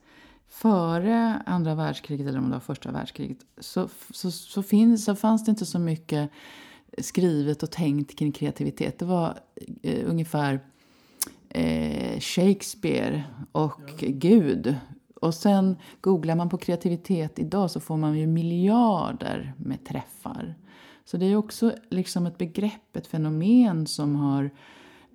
före 0.53 1.41
andra 1.45 1.75
världskriget, 1.75 2.27
eller 2.27 2.39
om 2.39 2.45
det 2.45 2.51
var 2.51 2.59
första 2.59 2.91
världskriget, 2.91 3.37
så, 3.57 3.89
så, 4.11 4.31
så, 4.31 4.63
finns, 4.63 5.05
så 5.05 5.15
fanns 5.15 5.45
det 5.45 5.49
inte 5.49 5.65
så 5.65 5.79
mycket 5.79 6.29
skrivet 6.97 7.63
och 7.63 7.71
tänkt 7.71 8.15
kring 8.15 8.31
kreativitet. 8.31 8.99
Det 8.99 9.05
var 9.05 9.39
eh, 9.81 10.09
ungefär 10.09 10.59
eh, 11.49 12.19
Shakespeare 12.19 13.23
och 13.51 13.81
ja. 13.99 14.07
Gud. 14.09 14.75
Och 15.21 15.33
sen 15.33 15.75
googlar 16.01 16.35
man 16.35 16.49
på 16.49 16.57
kreativitet 16.57 17.39
idag 17.39 17.71
så 17.71 17.79
får 17.79 17.97
man 17.97 18.17
ju 18.17 18.27
miljarder 18.27 19.53
med 19.57 19.85
träffar. 19.85 20.55
Så 21.05 21.17
det 21.17 21.25
är 21.25 21.35
också 21.35 21.73
liksom 21.89 22.25
ett 22.25 22.37
begrepp, 22.37 22.95
ett 22.95 23.07
fenomen 23.07 23.87
som 23.87 24.15
har 24.15 24.49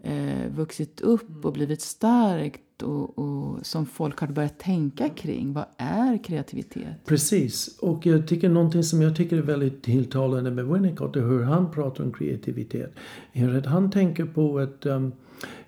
eh, 0.03 0.48
vuxit 0.48 1.01
upp 1.01 1.44
och 1.44 1.53
blivit 1.53 1.83
starkt 1.83 2.61
och, 2.82 3.18
och, 3.18 3.66
som 3.66 3.86
folk 3.86 4.18
har 4.18 4.28
börjat 4.28 4.58
tänka 4.58 5.08
kring. 5.08 5.52
Vad 5.52 5.64
är 5.76 6.24
kreativitet? 6.24 7.04
Precis. 7.06 7.78
Och 7.78 8.06
jag 8.06 8.28
tycker 8.28 8.48
någonting 8.48 8.82
som 8.82 9.02
jag 9.02 9.16
tycker 9.16 9.36
är 9.36 9.42
väldigt 9.42 9.82
tilltalande 9.82 10.50
med 10.50 10.66
Winnicott 10.66 11.16
och 11.16 11.22
hur 11.22 11.42
han 11.42 11.70
pratar 11.70 12.04
om 12.04 12.12
kreativitet 12.12 12.94
är 13.32 13.66
han 13.66 13.90
tänker 13.90 14.24
på 14.24 14.58
att 14.58 14.86
um, 14.86 15.12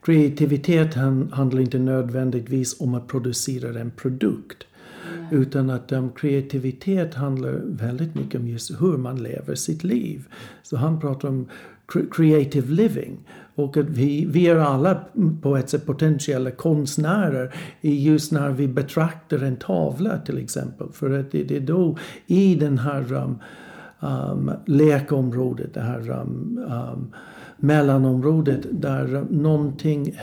kreativitet 0.03 0.95
handlar 0.95 1.61
inte 1.61 1.79
nödvändigtvis 1.79 2.81
om 2.81 2.95
att 2.95 3.09
producera 3.09 3.81
en 3.81 3.91
produkt. 3.91 4.65
Utan 5.31 5.71
att 5.71 5.93
um, 5.93 6.11
kreativitet 6.11 7.15
handlar 7.15 7.61
väldigt 7.65 8.15
mycket 8.15 8.41
om 8.41 8.49
just 8.49 8.83
hur 8.83 8.97
man 8.97 9.23
lever 9.23 9.55
sitt 9.55 9.85
liv. 9.85 10.29
Så 10.63 10.77
han 10.77 11.01
pratar 11.01 11.29
om 11.29 11.49
creative 12.11 12.75
living. 12.75 13.19
Och 13.65 13.77
att 13.77 13.89
vi, 13.89 14.25
vi 14.25 14.47
är 14.47 14.57
alla 14.57 15.01
på 15.43 15.57
ett 15.57 15.69
sätt 15.71 15.87
potentiella 15.87 16.51
konstnärer 16.51 17.55
just 17.81 18.33
när 18.33 18.51
vi 18.51 18.69
betraktar 18.69 19.39
en 19.39 19.57
tavla 19.57 20.19
till 20.19 20.39
exempel. 20.39 20.89
För 20.93 21.19
att 21.21 21.31
det, 21.31 21.43
det 21.45 21.57
är 21.57 21.61
då 21.61 21.99
i 22.27 22.55
den 22.55 22.79
här 22.79 23.13
um, 23.13 23.39
um, 24.01 24.51
lekområdet, 24.67 25.75
det 25.75 25.81
här 25.81 26.11
um, 26.11 26.59
um, 26.71 27.15
mellanområdet 27.57 28.61
där 28.71 29.27
någonting 29.31 30.15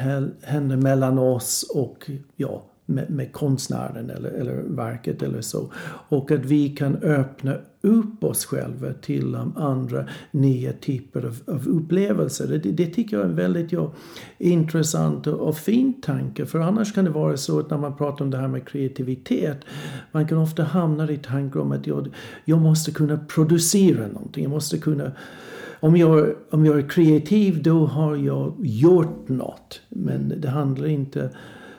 händer 0.42 0.78
mellan 0.78 1.20
oss 1.20 1.72
och 1.76 2.10
ja, 2.36 2.64
med, 2.90 3.10
med 3.10 3.32
konstnären 3.32 4.10
eller, 4.10 4.30
eller 4.30 4.64
verket 4.68 5.24
eller 5.24 5.42
så. 5.42 5.72
Och 6.10 6.32
att 6.32 6.46
vi 6.46 6.70
kan 6.70 6.96
öppna 6.96 7.56
upp 7.82 8.24
oss 8.24 8.46
själva 8.46 8.94
till 8.94 9.36
um, 9.36 9.54
andra 9.58 10.06
nya 10.32 10.74
typer 10.74 11.26
av, 11.26 11.40
av 11.48 11.68
upplevelser. 11.68 12.48
Det, 12.48 12.72
det, 12.72 12.86
tycker 12.86 13.18
jag 13.18 13.26
är 13.26 13.30
en 13.30 13.36
väldigt 13.36 13.72
ja, 13.72 13.94
intressant 14.38 15.28
och, 15.28 15.40
och 15.40 15.58
fin 15.58 16.02
tanke. 16.02 16.46
För 16.46 16.60
annars 16.60 16.94
kan 16.94 17.06
det 17.06 17.12
vara 17.12 17.38
så 17.38 17.60
att 17.60 17.70
när 17.70 17.78
man 17.78 17.98
pratar 17.98 18.26
om 18.26 18.32
det 18.32 18.38
här 18.38 18.48
med 18.48 18.68
kreativitet. 18.68 19.58
Man 20.12 20.28
kan 20.28 20.38
ofta 20.38 20.64
hamna 20.64 21.12
i 21.12 21.18
tankar 21.18 21.60
om 21.60 21.72
att 21.72 21.88
jag, 21.88 22.10
jag 22.46 22.62
måste 22.62 22.92
kunna 22.92 23.18
producera 23.18 24.08
någonting. 24.08 24.44
Jag 24.44 24.52
måste 24.52 24.78
kunna 24.78 25.12
om 25.80 25.98
jag, 25.98 26.36
om 26.50 26.66
jag 26.66 26.78
är 26.78 26.90
kreativ 26.90 27.64
då 27.64 27.86
har 27.86 28.16
jag 28.16 28.54
gjort 28.60 29.30
något. 29.30 29.82
Men 29.90 30.34
det 30.42 30.50
handlar 30.50 30.88
inte 30.88 31.30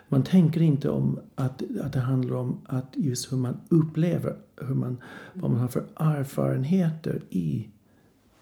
man 0.08 0.22
tänker 0.22 0.60
inte 0.60 0.90
om 0.90 1.20
att, 1.34 1.62
att 1.80 1.92
det 1.92 2.00
handlar 2.00 2.36
om 2.36 2.60
att 2.64 2.92
just 2.96 3.32
hur 3.32 3.36
man 3.36 3.60
upplever, 3.68 4.36
hur 4.56 4.74
man, 4.74 4.96
vad 5.32 5.50
man 5.50 5.60
har 5.60 5.68
för 5.68 5.86
erfarenheter 5.96 7.22
i 7.30 7.68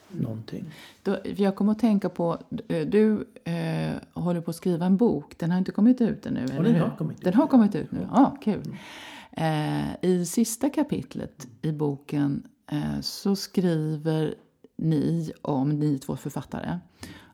någonting. 0.09 0.64
Då, 1.02 1.16
jag 1.37 1.57
kommer 1.57 1.72
att 1.72 1.79
tänka 1.79 2.09
på, 2.09 2.38
du 2.87 3.26
eh, 3.44 3.94
håller 4.12 4.40
på 4.40 4.50
att 4.50 4.57
skriva 4.57 4.87
en 4.87 4.96
bok. 4.96 5.38
Den 5.38 5.50
har 5.50 5.59
inte 5.59 5.72
kommit 5.72 6.00
ut 6.00 6.26
ännu? 6.26 6.46
Ja, 6.57 6.62
den 6.62 6.81
har 6.81 6.96
kommit 6.96 7.18
ut. 7.18 7.24
Den 7.24 7.35
har 7.35 7.46
kommit 7.46 7.74
ut 7.74 7.92
nu? 7.92 8.09
Ja, 8.12 8.20
ah, 8.20 8.37
kul. 8.42 8.76
Eh, 9.33 10.05
I 10.05 10.26
sista 10.26 10.70
kapitlet 10.70 11.48
i 11.62 11.72
boken 11.72 12.42
eh, 12.70 13.00
så 13.00 13.37
skriver 13.37 14.35
ni 14.76 15.33
om, 15.42 15.68
ni 15.68 15.98
två 15.98 16.16
författare, 16.16 16.79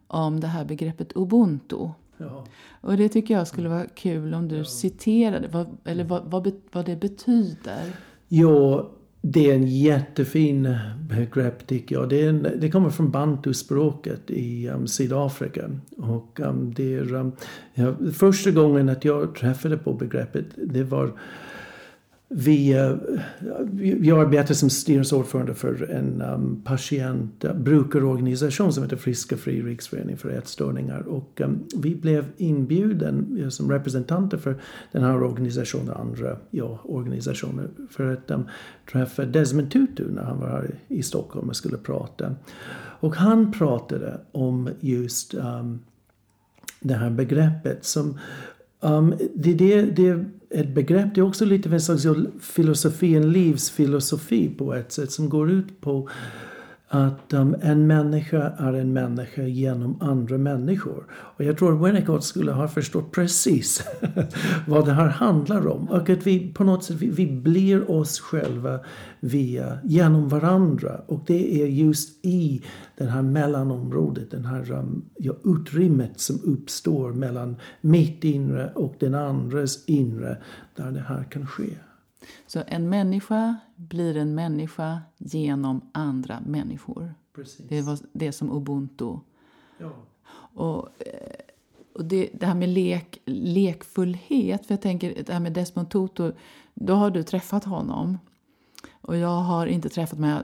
om 0.06 0.40
det 0.40 0.46
här 0.46 0.64
begreppet 0.64 1.12
ubuntu. 1.14 1.88
Ja. 2.18 2.46
Och 2.80 2.96
det 2.96 3.08
tycker 3.08 3.34
jag 3.34 3.48
skulle 3.48 3.68
vara 3.68 3.86
kul 3.86 4.34
om 4.34 4.48
du 4.48 4.56
ja. 4.56 4.64
citerade, 4.64 5.48
vad, 5.48 5.76
eller 5.84 6.04
vad, 6.04 6.22
vad, 6.24 6.52
vad 6.72 6.86
det 6.86 6.96
betyder. 6.96 7.82
Ja, 8.28 8.90
det 9.22 9.50
är 9.50 9.54
en 9.54 9.66
jättefin 9.66 10.76
begrepp 11.08 11.66
tycker 11.66 11.94
jag. 11.94 12.08
Det, 12.08 12.26
en, 12.26 12.46
det 12.56 12.70
kommer 12.70 12.90
från 12.90 13.10
bantuspråket 13.10 14.30
i 14.30 14.68
um, 14.68 14.86
Sydafrika. 14.86 15.70
Och 15.96 16.40
um, 16.40 16.74
det 16.74 16.94
är, 16.94 17.14
um, 17.14 17.32
ja, 17.74 17.94
första 18.14 18.50
gången 18.50 18.88
att 18.88 19.04
jag 19.04 19.34
träffade 19.34 19.76
på 19.76 19.92
begreppet 19.92 20.46
det 20.56 20.84
var 20.84 21.12
vi, 22.34 22.72
eh, 22.72 22.96
jag 24.00 24.20
arbetar 24.20 24.54
som 24.54 24.70
styrelseordförande 24.70 25.54
för 25.54 25.90
en 25.90 26.22
um, 26.22 26.62
patient 26.64 27.44
eh, 27.44 27.54
brukarorganisation 27.54 28.72
som 28.72 28.82
heter 28.82 28.96
Friska 28.96 29.36
Fri 29.36 29.62
Riksförening 29.62 30.16
för 30.16 30.30
ätstörningar. 30.30 31.00
Och 31.00 31.40
um, 31.40 31.64
vi 31.76 31.94
blev 31.94 32.24
inbjuden 32.36 33.38
eh, 33.42 33.48
som 33.48 33.70
representanter 33.70 34.38
för 34.38 34.56
den 34.92 35.02
här 35.02 35.22
organisationen 35.22 35.88
och 35.88 36.00
andra 36.00 36.36
ja, 36.50 36.80
organisationer 36.84 37.68
för 37.90 38.12
att 38.12 38.30
um, 38.30 38.48
träffa 38.92 39.24
Desmond 39.24 39.70
Tutu 39.70 40.10
när 40.10 40.22
han 40.22 40.40
var 40.40 40.48
här 40.48 40.74
i 40.88 41.02
Stockholm 41.02 41.48
och 41.48 41.56
skulle 41.56 41.78
prata. 41.78 42.34
Och 43.00 43.16
han 43.16 43.52
pratade 43.52 44.20
om 44.32 44.70
just 44.80 45.34
um, 45.34 45.80
det 46.80 46.94
här 46.94 47.10
begreppet 47.10 47.84
som 47.84 48.18
Um, 48.84 49.14
det, 49.34 49.54
det, 49.54 49.82
det 49.82 50.24
ett 50.54 50.74
begrepp, 50.74 51.14
det 51.14 51.20
är 51.20 51.24
också 51.24 51.44
lite 51.44 51.68
av 51.68 51.74
en 51.74 51.80
slags 51.80 52.06
filosofi, 52.40 53.14
en 53.14 53.32
livsfilosofi 53.32 54.54
på 54.58 54.74
ett 54.74 54.92
sätt 54.92 55.12
som 55.12 55.28
går 55.28 55.50
ut 55.50 55.80
på 55.80 56.08
att 56.94 57.32
um, 57.32 57.56
en 57.62 57.86
människa 57.86 58.52
är 58.58 58.72
en 58.72 58.92
människa 58.92 59.42
genom 59.42 59.96
andra 60.00 60.38
människor. 60.38 61.06
Och 61.12 61.44
jag 61.44 61.58
tror 61.58 61.84
Winnicott 61.84 62.24
skulle 62.24 62.52
ha 62.52 62.68
förstått 62.68 63.12
precis 63.12 63.86
vad 64.66 64.86
det 64.86 64.92
här 64.92 65.08
handlar 65.08 65.68
om. 65.68 65.88
Och 65.88 66.10
att 66.10 66.26
vi 66.26 66.52
på 66.52 66.64
något 66.64 66.84
sätt 66.84 66.96
vi, 66.96 67.10
vi 67.10 67.26
blir 67.26 67.90
oss 67.90 68.20
själva 68.20 68.80
via, 69.20 69.78
genom 69.84 70.28
varandra. 70.28 71.00
Och 71.06 71.24
det 71.26 71.62
är 71.62 71.66
just 71.66 72.24
i 72.24 72.62
det 72.96 73.04
här 73.04 73.22
mellanområdet, 73.22 74.30
det 74.30 74.48
här 74.48 74.72
um, 74.72 75.04
ja, 75.18 75.32
utrymmet 75.44 76.20
som 76.20 76.40
uppstår 76.44 77.12
mellan 77.12 77.56
mitt 77.80 78.24
inre 78.24 78.72
och 78.74 78.94
den 78.98 79.14
andres 79.14 79.84
inre, 79.86 80.36
där 80.76 80.90
det 80.90 81.04
här 81.08 81.24
kan 81.24 81.46
ske. 81.46 81.68
Så 82.52 82.62
en 82.66 82.88
människa 82.88 83.56
blir 83.76 84.16
en 84.16 84.34
människa 84.34 85.00
genom 85.18 85.90
andra 85.92 86.40
människor. 86.46 87.14
Precis. 87.34 87.68
Det 87.68 87.82
var 87.82 87.98
det 88.12 88.32
som 88.32 88.50
ubuntu. 88.52 89.18
Ja. 89.78 89.92
Och, 90.54 90.88
eh, 90.98 91.32
och 91.94 92.04
det, 92.04 92.30
det 92.34 92.46
här 92.46 92.54
med 92.54 92.68
lek, 92.68 93.18
lekfullhet, 93.24 94.66
för 94.66 94.74
jag 94.74 94.82
tänker 94.82 95.22
det 95.24 95.32
här 95.32 95.40
med 95.40 95.52
Desmond 95.52 95.90
Tutu, 95.90 96.32
då 96.74 96.94
har 96.94 97.10
du 97.10 97.22
träffat 97.22 97.64
honom. 97.64 98.18
Och 98.90 99.16
jag 99.16 99.40
har 99.40 99.66
inte 99.66 99.88
träffat 99.88 100.18
mig 100.18 100.42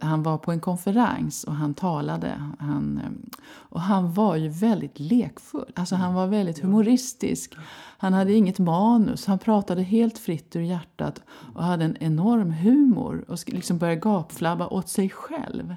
han 0.00 0.22
var 0.22 0.38
på 0.38 0.52
en 0.52 0.60
konferens 0.60 1.44
och 1.44 1.54
han 1.54 1.74
talade. 1.74 2.42
Han, 2.58 2.98
eh, 2.98 3.40
och 3.50 3.80
han 3.80 4.12
var 4.12 4.36
ju 4.36 4.48
väldigt 4.48 5.00
lekfull. 5.00 5.72
Alltså 5.74 5.94
han 5.94 6.14
var 6.14 6.26
väldigt 6.26 6.58
humoristisk. 6.58 7.54
Han 7.98 8.12
hade 8.12 8.32
inget 8.32 8.58
manus. 8.58 9.26
Han 9.26 9.38
pratade 9.38 9.82
helt 9.82 10.18
fritt 10.18 10.56
ur 10.56 10.60
hjärtat 10.60 11.22
och 11.54 11.64
hade 11.64 11.84
en 11.84 11.96
enorm 12.00 12.50
humor 12.50 13.24
och 13.28 13.38
liksom 13.46 13.78
började 13.78 14.00
gapflabba 14.00 14.68
åt 14.68 14.88
sig 14.88 15.10
själv 15.10 15.74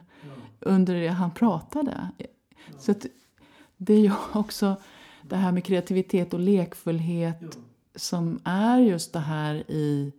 under 0.59 0.95
det 0.95 1.07
han 1.07 1.31
pratade. 1.31 2.07
Så 2.79 2.93
det 3.77 3.93
är 3.93 3.99
ju 3.99 4.11
också 4.33 4.75
det 5.21 5.35
här 5.35 5.51
med 5.51 5.63
kreativitet 5.63 6.33
och 6.33 6.39
lekfullhet 6.39 7.57
som 7.95 8.39
är 8.43 8.79
just 8.79 9.13
det 9.13 9.19
här 9.19 9.55
i 9.71 10.13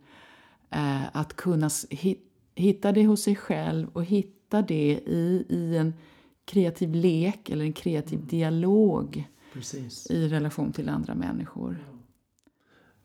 eh, 0.69 1.01
att 1.11 1.35
kunna 1.35 1.69
hitta 1.89 2.32
hitta 2.55 2.91
det 2.91 3.05
hos 3.05 3.23
sig 3.23 3.35
själv 3.35 3.87
och 3.93 4.05
hitta 4.05 4.61
det 4.61 4.99
i, 5.05 5.45
i 5.49 5.77
en 5.77 5.93
kreativ 6.45 6.95
lek 6.95 7.49
eller 7.49 7.65
en 7.65 7.73
kreativ 7.73 8.17
mm. 8.19 8.27
dialog 8.27 9.27
Precis. 9.53 10.11
i 10.11 10.27
relation 10.27 10.71
till 10.71 10.89
andra 10.89 11.15
människor. 11.15 11.77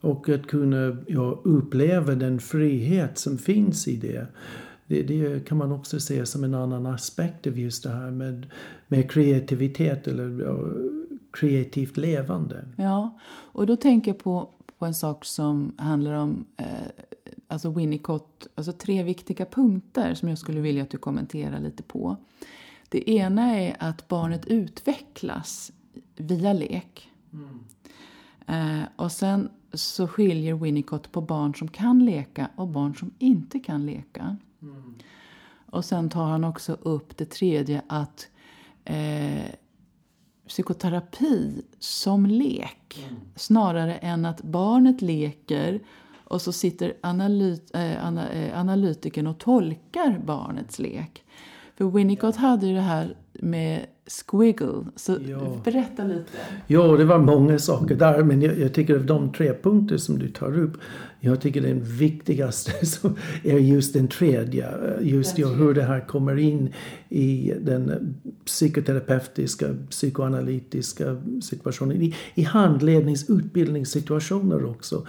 Och 0.00 0.28
att 0.28 0.46
kunna 0.46 0.96
ja, 1.06 1.40
uppleva 1.44 2.14
den 2.14 2.40
frihet 2.40 3.18
som 3.18 3.38
finns 3.38 3.88
i 3.88 3.96
det. 3.96 4.26
det. 4.86 5.02
Det 5.02 5.46
kan 5.46 5.58
man 5.58 5.72
också 5.72 6.00
se 6.00 6.26
som 6.26 6.44
en 6.44 6.54
annan 6.54 6.86
aspekt 6.86 7.46
av 7.46 7.58
just 7.58 7.82
det 7.82 7.90
här 7.90 8.10
med, 8.10 8.46
med 8.88 9.10
kreativitet 9.10 10.06
eller 10.06 10.40
ja, 10.44 10.58
kreativt 11.32 11.96
levande. 11.96 12.64
Ja, 12.76 13.18
och 13.28 13.66
då 13.66 13.76
tänker 13.76 14.10
jag 14.10 14.18
på, 14.18 14.50
på 14.78 14.86
en 14.86 14.94
sak 14.94 15.24
som 15.24 15.72
handlar 15.78 16.12
om 16.12 16.44
eh, 16.56 16.66
alltså 17.48 17.70
Winnicott, 17.70 18.46
alltså 18.54 18.72
tre 18.72 19.02
viktiga 19.02 19.46
punkter 19.46 20.14
som 20.14 20.28
jag 20.28 20.38
skulle 20.38 20.60
vilja 20.60 20.82
att 20.82 20.90
du 20.90 20.98
kommenterar 20.98 21.60
lite 21.60 21.82
på. 21.82 22.16
Det 22.88 23.10
ena 23.10 23.56
är 23.56 23.76
att 23.78 24.08
barnet 24.08 24.46
utvecklas 24.46 25.72
via 26.16 26.52
lek. 26.52 27.10
Mm. 27.32 27.64
Eh, 28.46 28.88
och 28.96 29.12
sen 29.12 29.50
så 29.72 30.08
skiljer 30.08 30.54
Winnicott 30.54 31.12
på 31.12 31.20
barn 31.20 31.54
som 31.54 31.68
kan 31.68 32.04
leka 32.04 32.50
och 32.56 32.68
barn 32.68 32.94
som 32.94 33.10
inte 33.18 33.58
kan 33.58 33.86
leka. 33.86 34.36
Mm. 34.62 34.94
Och 35.70 35.84
sen 35.84 36.10
tar 36.10 36.24
han 36.24 36.44
också 36.44 36.72
upp 36.72 37.16
det 37.16 37.30
tredje 37.30 37.82
att 37.86 38.28
eh, 38.84 39.50
psykoterapi 40.48 41.62
som 41.78 42.26
lek 42.26 43.06
mm. 43.08 43.20
snarare 43.36 43.94
än 43.94 44.24
att 44.24 44.42
barnet 44.42 45.02
leker 45.02 45.80
och 46.28 46.42
så 46.42 46.52
sitter 46.52 46.92
analyt, 47.00 47.70
äh, 47.74 48.06
ana, 48.06 48.30
äh, 48.30 48.60
analytikern 48.60 49.26
och 49.26 49.38
tolkar 49.38 50.20
barnets 50.26 50.78
lek. 50.78 51.24
För 51.76 51.84
Winnicott 51.84 52.36
hade 52.36 52.66
ju 52.66 52.74
det 52.74 52.80
här 52.80 53.16
med 53.32 53.86
squiggle. 54.08 54.84
Så 54.96 55.16
ja. 55.28 55.60
berätta 55.64 56.04
lite. 56.04 56.30
Ja, 56.66 56.82
det 56.82 57.04
var 57.04 57.18
många 57.18 57.58
saker 57.58 57.94
där. 57.94 58.22
Men 58.22 58.42
jag, 58.42 58.58
jag 58.58 58.74
tycker 58.74 58.94
av 58.94 59.06
de 59.06 59.32
tre 59.32 59.54
punkter 59.62 59.96
som 59.96 60.18
du 60.18 60.28
tar 60.28 60.58
upp. 60.58 60.72
Jag 61.20 61.40
tycker 61.40 61.60
den 61.60 61.84
viktigaste 61.84 62.72
är 63.44 63.58
just 63.58 63.92
den 63.92 64.08
tredje. 64.08 64.70
Just 65.00 65.38
ja, 65.38 65.48
hur 65.48 65.74
det 65.74 65.82
här 65.82 66.00
kommer 66.00 66.38
in 66.38 66.72
i 67.08 67.54
den 67.60 68.14
psykoterapeutiska, 68.44 69.66
psykoanalytiska 69.90 71.22
situationen. 71.42 72.02
I, 72.02 72.14
i 72.34 72.42
handlednings 72.42 73.30
utbildningssituationer 73.30 74.64
också. 74.64 75.06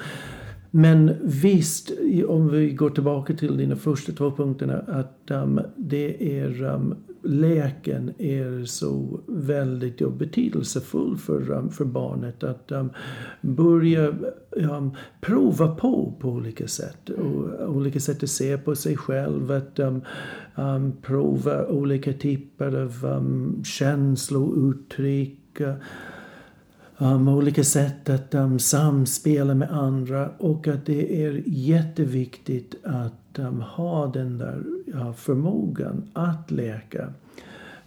Men 0.71 1.15
visst, 1.23 1.91
om 2.27 2.49
vi 2.49 2.71
går 2.71 2.89
tillbaka 2.89 3.33
till 3.33 3.57
dina 3.57 3.75
första 3.75 4.11
två 4.11 4.31
punkterna, 4.31 4.83
att 4.87 5.31
um, 5.31 5.61
det 5.75 6.39
är 6.39 6.63
um, 6.63 6.95
leken 7.23 8.13
är 8.17 8.65
så 8.65 9.19
väldigt 9.27 10.01
ja, 10.01 10.09
betydelsefull 10.09 11.17
för, 11.17 11.51
um, 11.51 11.69
för 11.69 11.85
barnet. 11.85 12.43
Att 12.43 12.71
um, 12.71 12.89
börja 13.41 14.15
um, 14.51 14.91
prova 15.21 15.75
på 15.75 16.13
på 16.19 16.29
olika 16.29 16.67
sätt. 16.67 17.09
Och, 17.09 17.69
olika 17.69 17.99
sätt 17.99 18.23
att 18.23 18.29
se 18.29 18.57
på 18.57 18.75
sig 18.75 18.97
själv. 18.97 19.51
Att 19.51 19.79
um, 19.79 20.01
um 20.55 20.93
prova 21.01 21.67
olika 21.67 22.13
typer 22.13 22.81
av 22.81 23.05
um, 23.05 23.63
känslouttryck 23.63 25.61
um, 26.99 27.27
olika 27.27 27.63
sätt 27.63 28.09
att 28.09 28.35
um, 28.35 28.59
samspela 28.59 29.55
med 29.55 29.71
andra 29.71 30.29
och 30.37 30.67
att 30.67 30.85
det 30.85 31.25
är 31.25 31.43
jätteviktigt 31.45 32.75
att 32.83 33.39
um, 33.39 33.61
ha 33.61 34.07
den 34.07 34.37
där 34.37 34.63
ja, 34.85 35.13
förmågan 35.13 36.09
att 36.13 36.51
läka. 36.51 37.13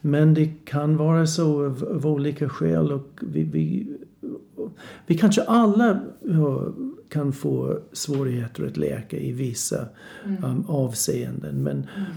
Men 0.01 0.35
det 0.35 0.47
kan 0.65 0.97
vara 0.97 1.27
så 1.27 1.67
av, 1.67 1.89
av 1.95 2.07
olika 2.07 2.49
skäl 2.49 2.93
och 2.93 3.21
vi, 3.21 3.43
vi, 3.43 3.97
vi 5.07 5.19
kanske 5.19 5.43
alla 5.43 6.01
ja, 6.29 6.69
kan 7.09 7.33
få 7.33 7.79
svårigheter 7.93 8.67
att 8.67 8.77
läka 8.77 9.17
i 9.17 9.33
vissa 9.33 9.87
mm. 10.25 10.45
um, 10.45 10.65
avseenden. 10.69 11.63
Men 11.63 11.77
mm. 11.97 12.13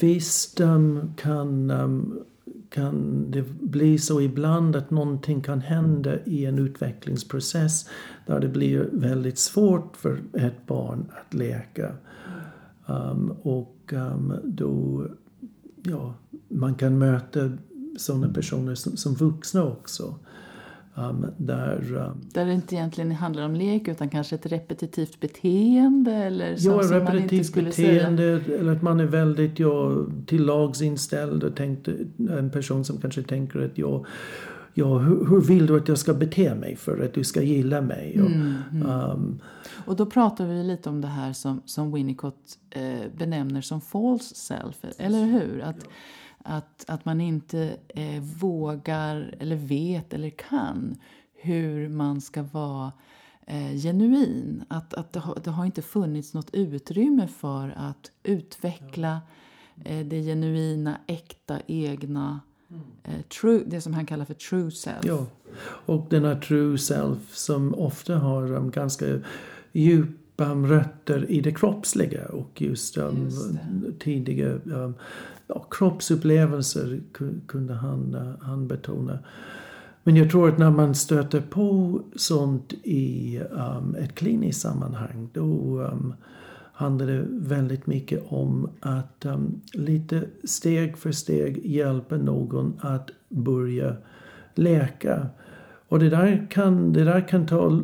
visst 0.00 0.60
um, 0.60 1.14
kan 1.16 1.70
um, 1.70 2.20
kan 2.70 3.24
det 3.30 3.42
bli 3.60 3.98
så 3.98 4.20
ibland 4.20 4.76
att 4.76 4.90
någonting 4.90 5.40
kan 5.40 5.60
hända 5.60 6.24
i 6.24 6.44
en 6.46 6.58
utvecklingsprocess 6.58 7.88
där 8.26 8.40
det 8.40 8.48
blir 8.48 8.88
väldigt 8.92 9.38
svårt 9.38 9.96
för 9.96 10.20
ett 10.32 10.66
barn 10.66 11.06
att 11.20 11.34
leka. 11.34 11.92
Um, 12.86 13.30
och 13.42 13.92
um, 13.92 14.34
då, 14.44 15.06
ja, 15.82 16.14
man 16.48 16.74
kan 16.74 16.98
möta 16.98 17.50
sådana 17.98 18.28
personer 18.32 18.74
som, 18.74 18.96
som 18.96 19.14
vuxna 19.14 19.64
också. 19.64 20.14
Um, 20.94 21.26
där, 21.36 21.96
um, 21.96 22.20
där 22.32 22.46
det 22.46 22.52
inte 22.52 22.74
egentligen 22.74 23.12
handlar 23.12 23.42
om 23.42 23.54
lek 23.54 23.88
utan 23.88 24.08
kanske 24.08 24.34
ett 24.34 24.46
repetitivt 24.46 25.20
beteende? 25.20 26.12
Eller 26.12 26.50
ja, 26.58 26.82
som 26.82 27.00
repetitivt 27.00 27.54
beteende 27.54 28.40
säga. 28.44 28.58
eller 28.58 28.72
att 28.72 28.82
man 28.82 29.00
är 29.00 29.04
väldigt 29.04 29.58
ja, 29.58 30.06
till 30.26 30.44
lags 30.44 30.82
inställd 30.82 31.44
och 31.44 31.56
tänkte, 31.56 31.94
en 32.30 32.50
person 32.50 32.84
som 32.84 33.00
kanske 33.00 33.22
tänker 33.22 33.60
att 33.60 33.78
jag 33.78 34.06
ja, 34.74 34.98
hur, 34.98 35.26
hur, 35.26 35.40
vill 35.40 35.66
du 35.66 35.76
att 35.76 35.88
jag 35.88 35.98
ska 35.98 36.14
bete 36.14 36.54
mig 36.54 36.76
för 36.76 37.04
att 37.04 37.14
du 37.14 37.24
ska 37.24 37.42
gilla 37.42 37.80
mig? 37.80 38.14
Mm, 38.16 38.54
mm. 38.72 38.90
Um, 38.90 39.40
och 39.86 39.96
då 39.96 40.06
pratar 40.06 40.46
vi 40.46 40.62
lite 40.62 40.88
om 40.88 41.00
det 41.00 41.08
här 41.08 41.32
som, 41.32 41.62
som 41.64 41.92
Winnicott 41.92 42.58
eh, 42.70 43.10
benämner 43.18 43.60
som 43.60 43.80
false 43.80 44.34
self, 44.34 44.84
eller 44.98 45.24
hur? 45.24 45.62
Att, 45.62 45.76
ja 45.78 45.90
att, 46.44 46.84
att 46.88 47.04
man 47.04 47.20
inte 47.20 47.76
eh, 47.88 48.22
vågar 48.22 49.34
eller 49.40 49.56
vet 49.56 50.14
eller 50.14 50.30
kan 50.30 50.96
hur 51.34 51.88
man 51.88 52.20
ska 52.20 52.42
vara 52.42 52.92
eh, 53.46 53.76
genuin. 53.76 54.64
Att, 54.68 54.94
att 54.94 55.12
det, 55.12 55.20
har, 55.20 55.38
det 55.44 55.50
har 55.50 55.64
inte 55.64 55.82
funnits 55.82 56.34
något 56.34 56.50
utrymme 56.54 57.26
för 57.26 57.74
att 57.76 58.10
utveckla 58.22 59.20
eh, 59.84 60.06
det 60.06 60.22
genuina, 60.22 60.96
äkta, 61.06 61.58
egna 61.66 62.40
eh, 63.04 63.20
true, 63.40 63.62
det 63.66 63.80
som 63.80 63.94
han 63.94 64.06
kallar 64.06 64.24
för 64.24 64.34
true 64.34 64.70
self. 64.70 65.04
Ja, 65.04 65.26
och 65.62 66.06
den 66.10 66.24
här 66.24 66.40
true 66.40 66.78
self 66.78 67.34
som 67.34 67.74
ofta 67.74 68.18
har 68.18 68.52
um, 68.52 68.70
ganska 68.70 69.06
djupa 69.72 70.54
rötter 70.54 71.30
i 71.30 71.40
det 71.40 71.54
kroppsliga 71.54 72.26
och 72.26 72.62
just, 72.62 72.98
um, 72.98 73.24
just 73.24 73.50
tidiga 74.00 74.46
um, 74.48 74.94
ja, 75.54 75.66
kroppsupplevelser 75.70 77.00
kunde 77.46 77.74
han, 77.74 78.14
eh, 78.14 78.46
han 78.46 78.68
betona. 78.68 79.18
Men 80.02 80.16
jag 80.16 80.30
tror 80.30 80.48
att 80.48 80.58
när 80.58 80.70
man 80.70 80.94
stöter 80.94 81.40
på 81.40 82.00
sånt 82.16 82.72
i 82.82 83.40
um, 83.50 83.94
ett 83.94 84.14
kliniskt 84.14 84.60
sammanhang 84.60 85.28
då 85.32 85.80
um, 85.92 86.14
handlar 86.72 87.06
det 87.06 87.24
väldigt 87.28 87.86
mycket 87.86 88.24
om 88.28 88.68
att 88.80 89.26
um, 89.26 89.60
lite 89.72 90.24
steg 90.44 90.98
för 90.98 91.12
steg 91.12 91.66
hjälpa 91.66 92.16
någon 92.16 92.80
att 92.80 93.10
börja 93.28 93.96
läka. 94.54 95.26
Och 95.88 95.98
det 95.98 96.10
där 96.10 96.46
kan, 96.50 96.92
det 96.92 97.04
där 97.04 97.28
kan 97.28 97.46
ta 97.46 97.82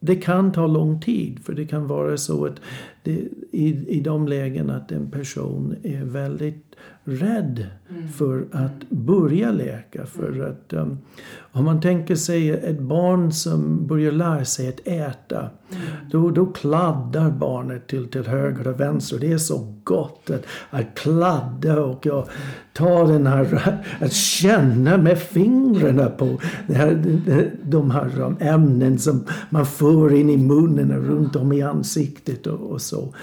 det 0.00 0.16
kan 0.16 0.52
ta 0.52 0.66
lång 0.66 1.00
tid 1.00 1.44
för 1.44 1.52
det 1.52 1.66
kan 1.66 1.86
vara 1.86 2.16
så 2.16 2.46
att 2.46 2.60
det, 3.06 3.28
i, 3.52 3.96
i 3.96 4.00
de 4.00 4.28
lägen 4.28 4.70
att 4.70 4.92
en 4.92 5.10
person 5.10 5.76
är 5.82 6.04
väldigt 6.04 6.65
rädd 7.06 7.66
mm. 7.90 8.08
för 8.08 8.46
att 8.52 8.90
börja 8.90 9.50
läka. 9.50 10.06
För 10.06 10.28
mm. 10.28 10.50
att 10.50 10.72
um, 10.72 10.98
om 11.38 11.64
man 11.64 11.80
tänker 11.80 12.14
sig 12.14 12.50
ett 12.50 12.80
barn 12.80 13.32
som 13.32 13.86
börjar 13.86 14.12
lära 14.12 14.44
sig 14.44 14.68
att 14.68 14.80
äta. 14.84 15.38
Mm. 15.38 15.82
Då, 16.10 16.30
då 16.30 16.46
kladdar 16.46 17.30
barnet 17.30 17.86
till, 17.86 18.08
till 18.08 18.26
höger 18.26 18.68
och 18.68 18.80
vänster. 18.80 19.18
Det 19.18 19.32
är 19.32 19.38
så 19.38 19.74
gott 19.84 20.30
att, 20.30 20.46
att 20.70 20.94
kladda 20.94 21.80
och 21.80 22.06
ja, 22.06 22.26
ta 22.72 23.06
den 23.06 23.26
här, 23.26 23.78
att 24.00 24.12
känna 24.12 24.96
med 24.96 25.18
fingrarna 25.18 26.06
på 26.06 26.38
här, 26.68 27.20
de 27.62 27.90
här 27.90 28.20
um, 28.20 28.36
ämnen 28.40 28.98
som 28.98 29.24
man 29.50 29.66
får 29.66 30.14
in 30.14 30.30
i 30.30 30.36
munnen 30.36 30.90
och 30.90 31.04
runt 31.04 31.36
om 31.36 31.52
i 31.52 31.62
ansiktet 31.62 32.46
och, 32.46 32.70
och 32.70 32.80
så. 32.80 33.14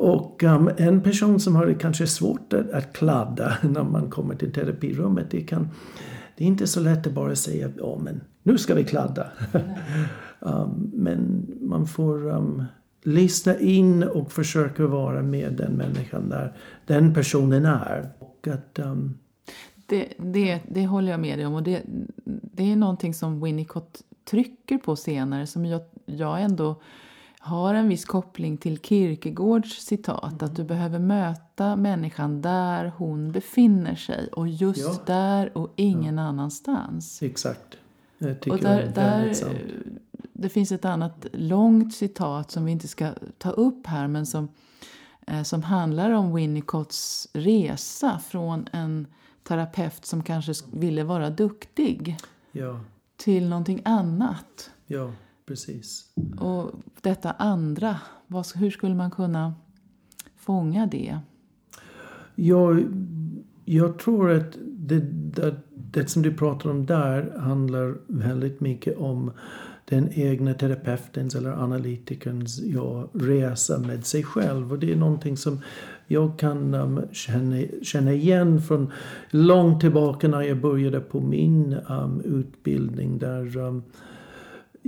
Och 0.00 0.42
um, 0.42 0.70
en 0.76 1.00
person 1.00 1.40
som 1.40 1.56
har 1.56 1.66
det 1.66 1.74
kanske 1.74 2.06
svårt 2.06 2.52
att, 2.52 2.70
att 2.70 2.92
kladda 2.92 3.56
när 3.62 3.84
man 3.84 4.10
kommer 4.10 4.34
till 4.34 4.52
terapirummet, 4.52 5.30
det, 5.30 5.40
kan, 5.40 5.68
det 6.36 6.44
är 6.44 6.48
inte 6.48 6.66
så 6.66 6.80
lätt 6.80 7.06
att 7.06 7.12
bara 7.12 7.36
säga 7.36 7.70
ja 7.78 7.98
men 8.02 8.20
nu 8.42 8.58
ska 8.58 8.74
vi 8.74 8.84
kladda. 8.84 9.26
um, 10.40 10.90
men 10.94 11.46
man 11.60 11.86
får 11.86 12.26
um, 12.26 12.64
lyssna 13.02 13.58
in 13.58 14.02
och 14.02 14.32
försöka 14.32 14.86
vara 14.86 15.22
med 15.22 15.52
den 15.52 15.72
människan 15.72 16.28
där 16.28 16.56
den 16.86 17.14
personen 17.14 17.66
är. 17.66 18.08
Och 18.18 18.48
att, 18.48 18.78
um... 18.78 19.18
det, 19.86 20.08
det, 20.18 20.60
det 20.68 20.86
håller 20.86 21.10
jag 21.10 21.20
med 21.20 21.38
dig 21.38 21.46
om 21.46 21.54
och 21.54 21.62
det, 21.62 21.82
det 22.24 22.72
är 22.72 22.76
någonting 22.76 23.14
som 23.14 23.40
Winnicott 23.40 24.02
trycker 24.30 24.78
på 24.78 24.96
senare 24.96 25.46
som 25.46 25.64
jag, 25.64 25.80
jag 26.06 26.42
ändå 26.42 26.80
har 27.48 27.74
en 27.74 27.88
viss 27.88 28.04
koppling 28.04 28.56
till 28.56 28.78
Kierkegaards 28.78 29.86
citat 29.86 30.32
mm. 30.32 30.44
att 30.44 30.56
du 30.56 30.64
behöver 30.64 30.98
möta 30.98 31.76
människan 31.76 32.42
där 32.42 32.92
hon 32.96 33.32
befinner 33.32 33.94
sig 33.94 34.28
och 34.32 34.48
just 34.48 34.80
ja. 34.80 35.02
där 35.06 35.58
och 35.58 35.72
ingen 35.76 36.18
ja. 36.18 36.22
annanstans. 36.22 37.22
Exakt. 37.22 37.76
Jag 38.18 38.40
tycker 38.40 38.56
och 38.56 38.62
där, 38.62 38.76
det 38.94 39.00
är 39.00 39.24
där, 39.26 39.34
sant. 39.34 39.56
Det 40.32 40.48
finns 40.48 40.72
ett 40.72 40.84
annat 40.84 41.26
långt 41.32 41.94
citat 41.94 42.50
som 42.50 42.64
vi 42.64 42.72
inte 42.72 42.88
ska 42.88 43.12
ta 43.38 43.50
upp 43.50 43.86
här 43.86 44.08
men 44.08 44.26
som, 44.26 44.48
eh, 45.26 45.42
som 45.42 45.62
handlar 45.62 46.10
om 46.10 46.34
Winnicotts 46.34 47.28
resa 47.32 48.18
från 48.18 48.68
en 48.72 49.06
terapeut 49.42 50.04
som 50.04 50.22
kanske 50.22 50.52
ville 50.72 51.04
vara 51.04 51.30
duktig 51.30 52.16
ja. 52.52 52.80
till 53.16 53.48
någonting 53.48 53.82
annat. 53.84 54.70
Ja. 54.86 55.12
Precis. 55.48 56.04
Och 56.38 56.70
detta 57.00 57.30
andra, 57.30 57.96
hur 58.54 58.70
skulle 58.70 58.94
man 58.94 59.10
kunna 59.10 59.54
fånga 60.36 60.86
det? 60.86 61.18
Jag, 62.34 62.84
jag 63.64 63.98
tror 63.98 64.30
att 64.30 64.58
det, 64.66 65.00
det, 65.00 65.56
det 65.92 66.10
som 66.10 66.22
du 66.22 66.34
pratar 66.34 66.70
om 66.70 66.86
där 66.86 67.38
handlar 67.38 67.96
väldigt 68.06 68.60
mycket 68.60 68.98
om 68.98 69.30
den 69.84 70.08
egna 70.12 70.54
terapeutens 70.54 71.34
eller 71.34 71.50
analytikerns 71.50 72.60
ja, 72.62 73.08
resa 73.12 73.78
med 73.78 74.06
sig 74.06 74.22
själv. 74.22 74.72
Och 74.72 74.78
det 74.78 74.92
är 74.92 74.96
någonting 74.96 75.36
som 75.36 75.60
jag 76.06 76.38
kan 76.38 76.74
um, 76.74 77.00
känna, 77.12 77.62
känna 77.82 78.12
igen 78.12 78.62
från 78.62 78.92
långt 79.30 79.80
tillbaka 79.80 80.28
när 80.28 80.42
jag 80.42 80.60
började 80.60 81.00
på 81.00 81.20
min 81.20 81.76
um, 81.88 82.20
utbildning. 82.20 83.18
där 83.18 83.56
um, 83.56 83.82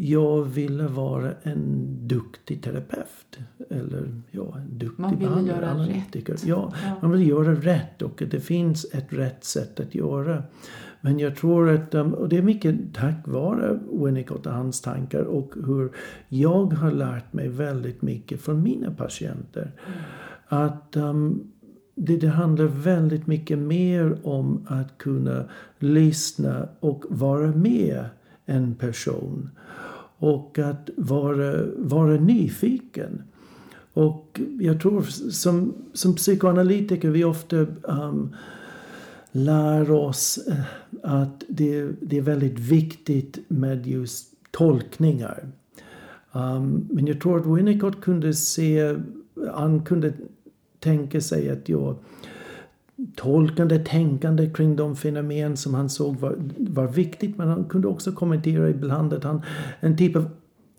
jag 0.02 0.42
ville 0.42 0.86
vara 0.86 1.32
en 1.42 1.86
duktig 2.08 2.62
terapeut. 2.62 3.38
Eller 3.70 4.22
ja, 4.30 4.56
en 4.56 4.78
duktig 4.78 5.02
man 5.02 5.18
ville 5.18 5.42
göra 5.42 5.70
analytiker. 5.70 6.32
Rätt. 6.32 6.46
Ja, 6.46 6.72
ja, 6.84 6.96
man 7.02 7.10
vill 7.10 7.28
göra 7.28 7.54
rätt 7.54 8.02
och 8.02 8.22
det 8.30 8.40
finns 8.40 8.94
ett 8.94 9.12
rätt 9.12 9.44
sätt 9.44 9.80
att 9.80 9.94
göra. 9.94 10.42
Men 11.00 11.18
jag 11.18 11.36
tror 11.36 11.70
att, 11.70 11.94
um, 11.94 12.14
och 12.14 12.28
det 12.28 12.36
är 12.36 12.42
mycket 12.42 12.94
tack 12.94 13.28
vare 13.28 13.78
Winnicott 13.92 14.46
och 14.46 14.52
hans 14.52 14.80
tankar 14.80 15.22
och 15.22 15.54
hur 15.66 15.92
jag 16.28 16.72
har 16.72 16.90
lärt 16.90 17.32
mig 17.32 17.48
väldigt 17.48 18.02
mycket 18.02 18.40
från 18.40 18.62
mina 18.62 18.90
patienter. 18.90 19.72
Att 20.48 20.96
um, 20.96 21.52
det, 21.94 22.16
det 22.16 22.28
handlar 22.28 22.64
väldigt 22.64 23.26
mycket 23.26 23.58
mer 23.58 24.18
om 24.22 24.66
att 24.68 24.98
kunna 24.98 25.44
lyssna 25.78 26.68
och 26.80 27.04
vara 27.08 27.46
med 27.46 28.04
en 28.46 28.74
person 28.74 29.50
och 30.20 30.58
att 30.58 30.90
vara, 30.96 31.64
vara 31.76 32.20
nyfiken. 32.20 33.22
Och 33.92 34.40
jag 34.60 34.80
tror 34.80 35.02
som, 35.30 35.74
som 35.92 36.14
psykoanalytiker 36.14 37.10
vi 37.10 37.24
ofta 37.24 37.56
um, 37.82 38.36
lär 39.32 39.90
oss 39.90 40.38
eh, 40.48 40.60
att 41.02 41.44
det, 41.48 41.88
det 42.00 42.18
är 42.18 42.22
väldigt 42.22 42.58
viktigt 42.58 43.38
med 43.48 43.86
just 43.86 44.34
tolkningar. 44.50 45.48
Um, 46.32 46.88
men 46.90 47.06
jag 47.06 47.20
tror 47.20 47.40
att 47.40 47.58
Winnicott 47.58 48.00
kunde 48.00 48.34
se, 48.34 48.96
han 49.52 49.84
kunde 49.84 50.12
tänka 50.78 51.20
sig 51.20 51.50
att 51.50 51.68
jag 51.68 51.96
tolkande, 53.16 53.78
tänkande 53.78 54.50
kring 54.50 54.76
de 54.76 54.96
fenomen 54.96 55.56
som 55.56 55.74
han 55.74 55.90
såg 55.90 56.16
var, 56.16 56.36
var 56.58 56.86
viktigt. 56.86 57.38
Men 57.38 57.48
han 57.48 57.64
kunde 57.64 57.88
också 57.88 58.12
kommentera 58.12 58.70
ibland 58.70 59.12
att 59.12 59.24
han, 59.24 59.42
en 59.80 59.96
typ 59.96 60.16
av 60.16 60.30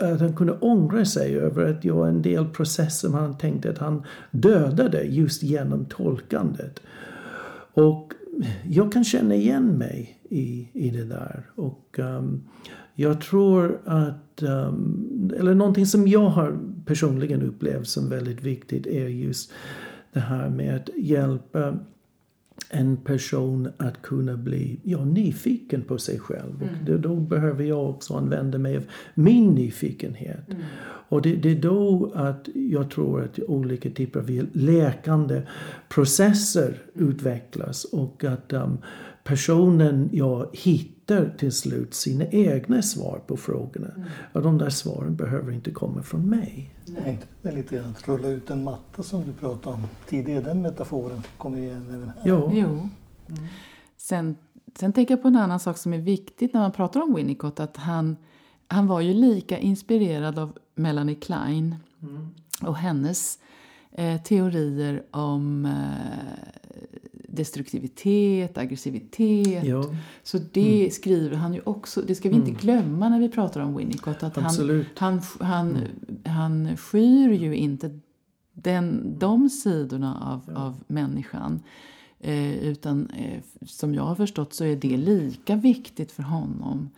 att 0.02 0.20
han 0.20 0.36
kunde 0.36 0.54
ångra 0.54 1.06
sig 1.06 1.38
över 1.38 1.66
att 1.66 1.86
göra 1.86 2.10
en 2.10 2.22
del 2.22 2.46
processer 2.46 3.08
som 3.08 3.14
han 3.14 3.38
tänkte 3.38 3.70
att 3.70 3.78
han 3.78 4.04
dödade 4.32 5.04
just 5.04 5.44
genom 5.44 5.86
tolkandet. 5.86 6.82
Och 7.74 8.14
jag 8.64 8.92
kan 8.92 9.04
känna 9.04 9.36
igen 9.36 9.78
mig 9.78 10.20
i, 10.30 10.70
i 10.74 10.90
det 10.90 11.04
där. 11.04 11.44
Och 11.56 12.00
um, 12.00 12.44
jag 12.94 13.22
tror 13.22 13.80
att, 13.86 14.44
um, 14.44 15.32
eller 15.38 15.56
någonting 15.56 15.86
som 15.86 16.08
jag 16.08 16.30
har 16.30 16.58
personligen 16.86 17.42
upplevt 17.42 17.88
som 17.88 18.10
väldigt 18.10 18.44
viktigt 18.44 18.88
är 18.88 19.08
just 19.08 19.52
det 20.14 20.20
här 20.20 20.50
med 20.50 20.76
att 20.76 20.90
hjälpa 20.98 21.80
en 22.70 22.98
person 22.98 23.70
att 23.78 24.02
kunna 24.02 24.38
bli 24.38 24.80
ja, 24.84 25.06
nyfiken 25.06 25.82
på 25.82 25.98
sig 25.98 26.20
själv. 26.20 26.62
Mm. 26.62 26.74
Och 26.80 26.86
det, 26.86 26.98
då 26.98 27.16
behöver 27.16 27.64
jag 27.64 27.90
också 27.90 28.14
använda 28.14 28.58
mig 28.58 28.78
av 28.78 28.84
min 29.14 29.50
nyfikenhet. 29.50 30.50
Mm. 30.50 30.62
Och 30.84 31.22
det, 31.22 31.36
det, 31.36 31.52
är 31.52 31.62
då 31.62 32.12
att 32.16 32.50
jag 32.54 32.92
tror 32.92 33.24
att 33.24 33.40
olika 33.48 33.90
typer 33.90 34.20
av 34.20 34.48
läkande 34.54 35.42
processer 35.90 36.82
mm. 36.96 37.10
utvecklas 37.10 37.84
och 37.84 38.24
att 38.24 38.54
um, 38.54 38.78
personen 39.24 40.10
ja, 40.14 40.50
hittar 40.54 41.34
till 41.38 41.52
slut 41.52 41.94
sina 41.94 42.26
egna 42.26 42.82
svar 42.82 43.22
på 43.28 43.38
frågorna. 43.38 43.88
Mm. 43.96 44.08
Och 44.34 44.42
de 44.42 44.58
där 44.58 44.70
svaren 44.70 45.16
behöver 45.16 45.52
inte 45.52 45.72
komma 45.72 46.04
från 46.04 46.30
mig. 46.30 46.74
Nej, 46.86 47.20
det 47.42 47.50
är 47.50 47.54
lite 47.54 47.76
grann 47.76 47.90
att 47.90 48.08
rulla 48.08 48.28
ut 48.28 48.50
en 48.50 48.64
matta 48.64 49.04
som 49.04 49.24
du 49.26 49.34
pratade 49.34 49.76
om 49.76 49.88
tidigare. 50.08 50.42
Den 50.42 50.62
metaforen 50.62 51.24
kommer 51.38 51.58
igen 51.58 51.86
även 51.90 52.10
här. 52.10 52.22
Jo. 52.26 52.52
jo. 52.54 52.68
Mm. 52.68 52.90
Sen, 53.98 54.36
sen 54.76 54.94
tänker 54.94 55.14
jag 55.14 55.22
på 55.22 55.28
en 55.28 55.36
annan 55.36 55.60
sak 55.60 55.78
som 55.78 55.94
är 55.94 55.98
viktigt 55.98 56.54
när 56.54 56.62
man 56.62 56.72
pratar 56.72 57.02
om 57.02 57.16
Winnicott. 57.16 57.60
Att 57.60 57.78
han, 57.78 58.18
han 58.68 58.88
var 58.88 59.02
ju 59.02 59.14
lika 59.14 59.58
inspirerad 59.58 60.40
av 60.40 60.58
Melanie 60.76 61.16
Klein 61.16 61.76
mm. 62.02 62.30
och 62.62 62.76
hennes 62.76 63.40
eh, 63.92 64.22
teorier 64.22 65.04
om 65.12 65.66
eh, 65.66 66.91
destruktivitet, 67.32 68.58
aggressivitet. 68.58 69.64
Ja. 69.64 69.84
Så 70.24 70.38
det 70.38 70.80
mm. 70.80 70.92
skriver 70.92 71.38
han 71.38 71.54
ju 71.54 71.62
också. 71.64 72.02
Det 72.02 72.16
ska 72.16 72.30
vi 72.30 72.36
inte 72.36 72.50
mm. 72.50 72.62
glömma 72.62 73.10
när 73.10 73.20
vi 73.20 73.30
pratar 73.30 73.62
om 73.62 73.78
Winnicott. 73.78 74.24
Att 74.24 74.36
han, 74.36 74.86
han, 74.96 75.22
han, 75.40 75.70
mm. 75.70 75.88
han 76.26 76.78
skyr 76.78 77.32
ju 77.32 77.56
inte 77.56 78.00
den, 78.54 79.16
de 79.20 79.50
sidorna 79.50 80.18
av, 80.22 80.54
ja. 80.54 80.62
av 80.62 80.84
människan. 80.88 81.64
Eh, 82.20 82.58
utan 82.58 83.10
eh, 83.10 83.42
som 83.66 83.94
jag 83.94 84.04
har 84.04 84.16
förstått 84.16 84.54
så 84.54 84.64
är 84.64 84.76
det 84.76 84.98
lika 84.98 85.56
viktigt 85.56 86.12
för 86.12 86.24
honom 86.24 86.90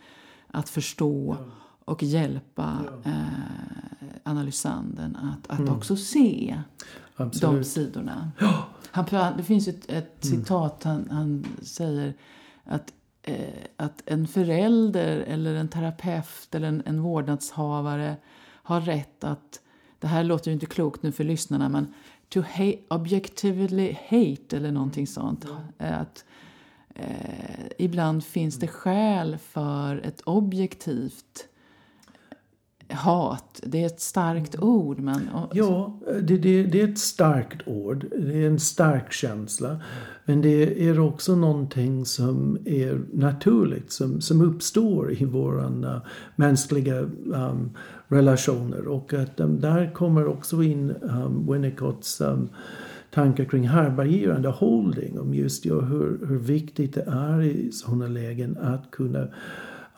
att 0.46 0.68
förstå 0.68 1.36
ja. 1.38 1.44
och 1.84 2.02
hjälpa 2.02 2.78
ja. 3.04 3.10
eh, 3.10 4.08
analysanden 4.22 5.16
att, 5.16 5.50
att 5.50 5.58
mm. 5.58 5.74
också 5.74 5.96
se 5.96 6.60
Absolut. 7.16 7.58
de 7.58 7.64
sidorna. 7.64 8.30
Ja. 8.38 8.64
Han, 8.94 9.36
det 9.36 9.42
finns 9.42 9.68
ett, 9.68 9.90
ett 9.90 10.24
mm. 10.24 10.40
citat, 10.40 10.84
han, 10.84 11.08
han 11.10 11.46
säger 11.62 12.14
att, 12.64 12.92
eh, 13.22 13.64
att 13.76 14.02
en 14.06 14.26
förälder 14.26 15.16
eller 15.16 15.54
en 15.54 15.68
terapeut 15.68 16.54
eller 16.54 16.68
en, 16.68 16.82
en 16.86 17.02
vårdnadshavare 17.02 18.16
har 18.42 18.80
rätt 18.80 19.24
att 19.24 19.60
det 19.98 20.06
här 20.06 20.24
låter 20.24 20.50
ju 20.50 20.52
inte 20.54 20.66
klokt 20.66 21.02
nu 21.02 21.12
för 21.12 21.24
lyssnarna 21.24 21.68
men 21.68 21.94
to 22.28 22.40
hate, 22.40 22.78
objectively 22.88 23.96
hate 24.08 24.56
eller 24.56 24.72
någonting 24.72 25.06
sånt. 25.06 25.44
Mm. 25.44 26.00
Att 26.00 26.24
eh, 26.94 27.66
ibland 27.78 28.24
finns 28.24 28.58
det 28.58 28.68
skäl 28.68 29.38
för 29.38 29.96
ett 29.96 30.20
objektivt 30.20 31.48
hat. 32.88 33.60
Det 33.62 33.82
är 33.82 33.86
ett 33.86 34.00
starkt 34.00 34.54
mm. 34.54 34.68
ord. 34.68 34.98
Men, 34.98 35.28
ja, 35.52 36.00
det, 36.22 36.36
det, 36.36 36.62
det, 36.62 36.80
är 36.80 36.88
ett 36.88 36.98
starkt 36.98 37.68
ord. 37.68 38.06
Det 38.10 38.42
är 38.42 38.46
en 38.46 38.60
stark 38.60 39.12
känsla. 39.12 39.80
Men 40.24 40.42
det 40.42 40.88
är 40.88 41.00
också 41.00 41.36
någonting 41.36 42.04
som 42.04 42.58
är 42.64 43.00
naturligt, 43.12 43.92
som, 43.92 44.20
som 44.20 44.40
uppstår 44.40 45.12
i 45.12 45.24
våra 45.24 45.66
uh, 45.66 45.98
mänskliga 46.36 46.98
um, 47.00 47.70
relationer. 48.08 48.88
Och 48.88 49.14
att 49.14 49.40
um, 49.40 49.60
där 49.60 49.92
kommer 49.92 50.26
också 50.26 50.62
in 50.62 50.90
um, 50.90 51.52
Winnicotts 51.52 52.20
um, 52.20 52.48
tankar 53.10 53.44
kring 53.44 53.68
härbärgerande 53.68 54.48
holding. 54.48 55.20
Om 55.20 55.34
just 55.34 55.64
ja, 55.64 55.80
hur, 55.80 56.26
hur 56.28 56.38
viktigt 56.38 56.94
det 56.94 57.04
är 57.06 57.42
i 57.42 57.72
sådana 57.72 58.06
lägen 58.06 58.58
att 58.60 58.90
kunna 58.90 59.28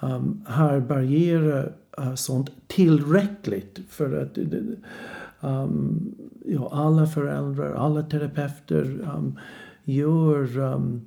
um, 0.01 0.45
härbärgera 0.49 1.69
Eh, 1.99 2.15
sånt 2.15 2.51
tillräckligt 2.67 3.81
för 3.89 4.23
att 4.23 4.39
eh, 4.39 4.45
um, 5.41 6.15
ja, 6.45 6.71
alla 6.73 7.07
föräldrar, 7.07 7.75
alla 7.75 8.03
terapeuter 8.03 8.99
um, 9.17 9.39
gör, 9.85 10.59
um, 10.59 11.01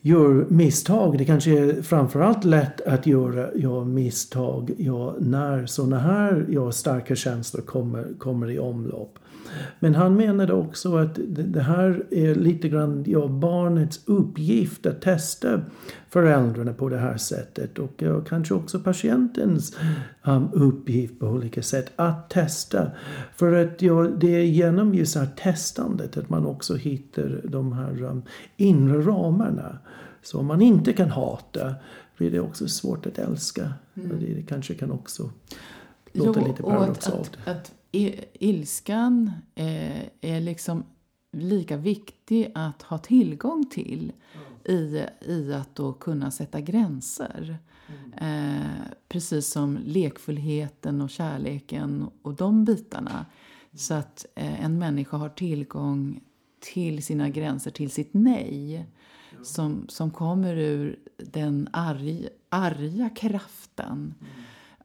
gör 0.00 0.46
misstag. 0.48 1.18
Det 1.18 1.24
kanske 1.24 1.50
är 1.58 1.82
framförallt 1.82 2.44
lätt 2.44 2.80
att 2.80 3.06
göra 3.06 3.48
ja, 3.54 3.84
misstag 3.84 4.74
ja, 4.78 5.14
när 5.20 5.66
sådana 5.66 5.98
här 5.98 6.46
ja, 6.48 6.72
starka 6.72 7.14
känslor 7.16 7.62
kommer, 7.62 8.06
kommer 8.18 8.50
i 8.50 8.58
omlopp. 8.58 9.18
Men 9.78 9.94
han 9.94 10.16
menade 10.16 10.52
också 10.52 10.96
att 10.96 11.18
det 11.28 11.60
här 11.60 12.06
är 12.10 12.34
lite 12.34 12.68
grann 12.68 13.04
ja, 13.06 13.28
barnets 13.28 14.00
uppgift 14.06 14.86
att 14.86 15.02
testa 15.02 15.60
föräldrarna 16.08 16.72
på 16.72 16.88
det 16.88 16.98
här 16.98 17.16
sättet 17.16 17.78
och 17.78 17.92
ja, 17.96 18.20
kanske 18.20 18.54
också 18.54 18.80
patientens 18.80 19.76
um, 20.24 20.48
uppgift 20.52 21.20
på 21.20 21.26
olika 21.26 21.62
sätt 21.62 21.92
att 21.96 22.30
testa. 22.30 22.90
För 23.34 23.52
att 23.52 23.82
ja, 23.82 24.02
det 24.02 24.36
är 24.36 24.44
genom 24.44 24.94
just 24.94 25.16
här 25.16 25.28
testandet 25.36 26.16
att 26.16 26.28
man 26.28 26.46
också 26.46 26.74
hittar 26.74 27.40
de 27.44 27.72
här 27.72 28.02
um, 28.02 28.22
inre 28.56 29.00
ramarna. 29.00 29.78
Så 30.22 30.38
om 30.38 30.46
man 30.46 30.62
inte 30.62 30.92
kan 30.92 31.10
hata 31.10 31.74
blir 32.16 32.30
det 32.30 32.40
också 32.40 32.68
svårt 32.68 33.06
att 33.06 33.18
älska. 33.18 33.72
Mm. 33.94 34.20
Det 34.20 34.42
kanske 34.42 34.74
kan 34.74 34.90
också 34.90 35.30
låta 36.12 36.40
jo, 36.40 36.48
lite 36.48 36.62
paradoxalt. 36.62 37.38
Att, 37.44 37.56
att, 37.56 37.72
ilskan 37.92 39.30
eh, 39.54 40.02
är 40.20 40.40
liksom 40.40 40.84
lika 41.32 41.76
viktig 41.76 42.52
att 42.54 42.82
ha 42.82 42.98
tillgång 42.98 43.66
till 43.70 44.12
mm. 44.34 44.78
i, 44.78 45.06
i 45.20 45.52
att 45.52 45.74
då 45.74 45.92
kunna 45.92 46.30
sätta 46.30 46.60
gränser. 46.60 47.58
Mm. 47.88 48.12
Eh, 48.58 48.70
precis 49.08 49.48
som 49.48 49.78
lekfullheten 49.84 51.00
och 51.00 51.10
kärleken 51.10 52.10
och 52.22 52.34
de 52.34 52.64
bitarna. 52.64 53.10
Mm. 53.10 53.24
Så 53.78 53.94
att 53.94 54.26
eh, 54.34 54.64
en 54.64 54.78
människa 54.78 55.16
har 55.16 55.28
tillgång 55.28 56.20
till 56.60 57.02
sina 57.02 57.28
gränser, 57.28 57.70
till 57.70 57.90
sitt 57.90 58.14
nej. 58.14 58.86
Som, 59.42 59.84
som 59.88 60.10
kommer 60.10 60.56
ur 60.56 60.98
den 61.16 61.68
arg, 61.72 62.28
arga 62.48 63.10
kraften 63.10 64.14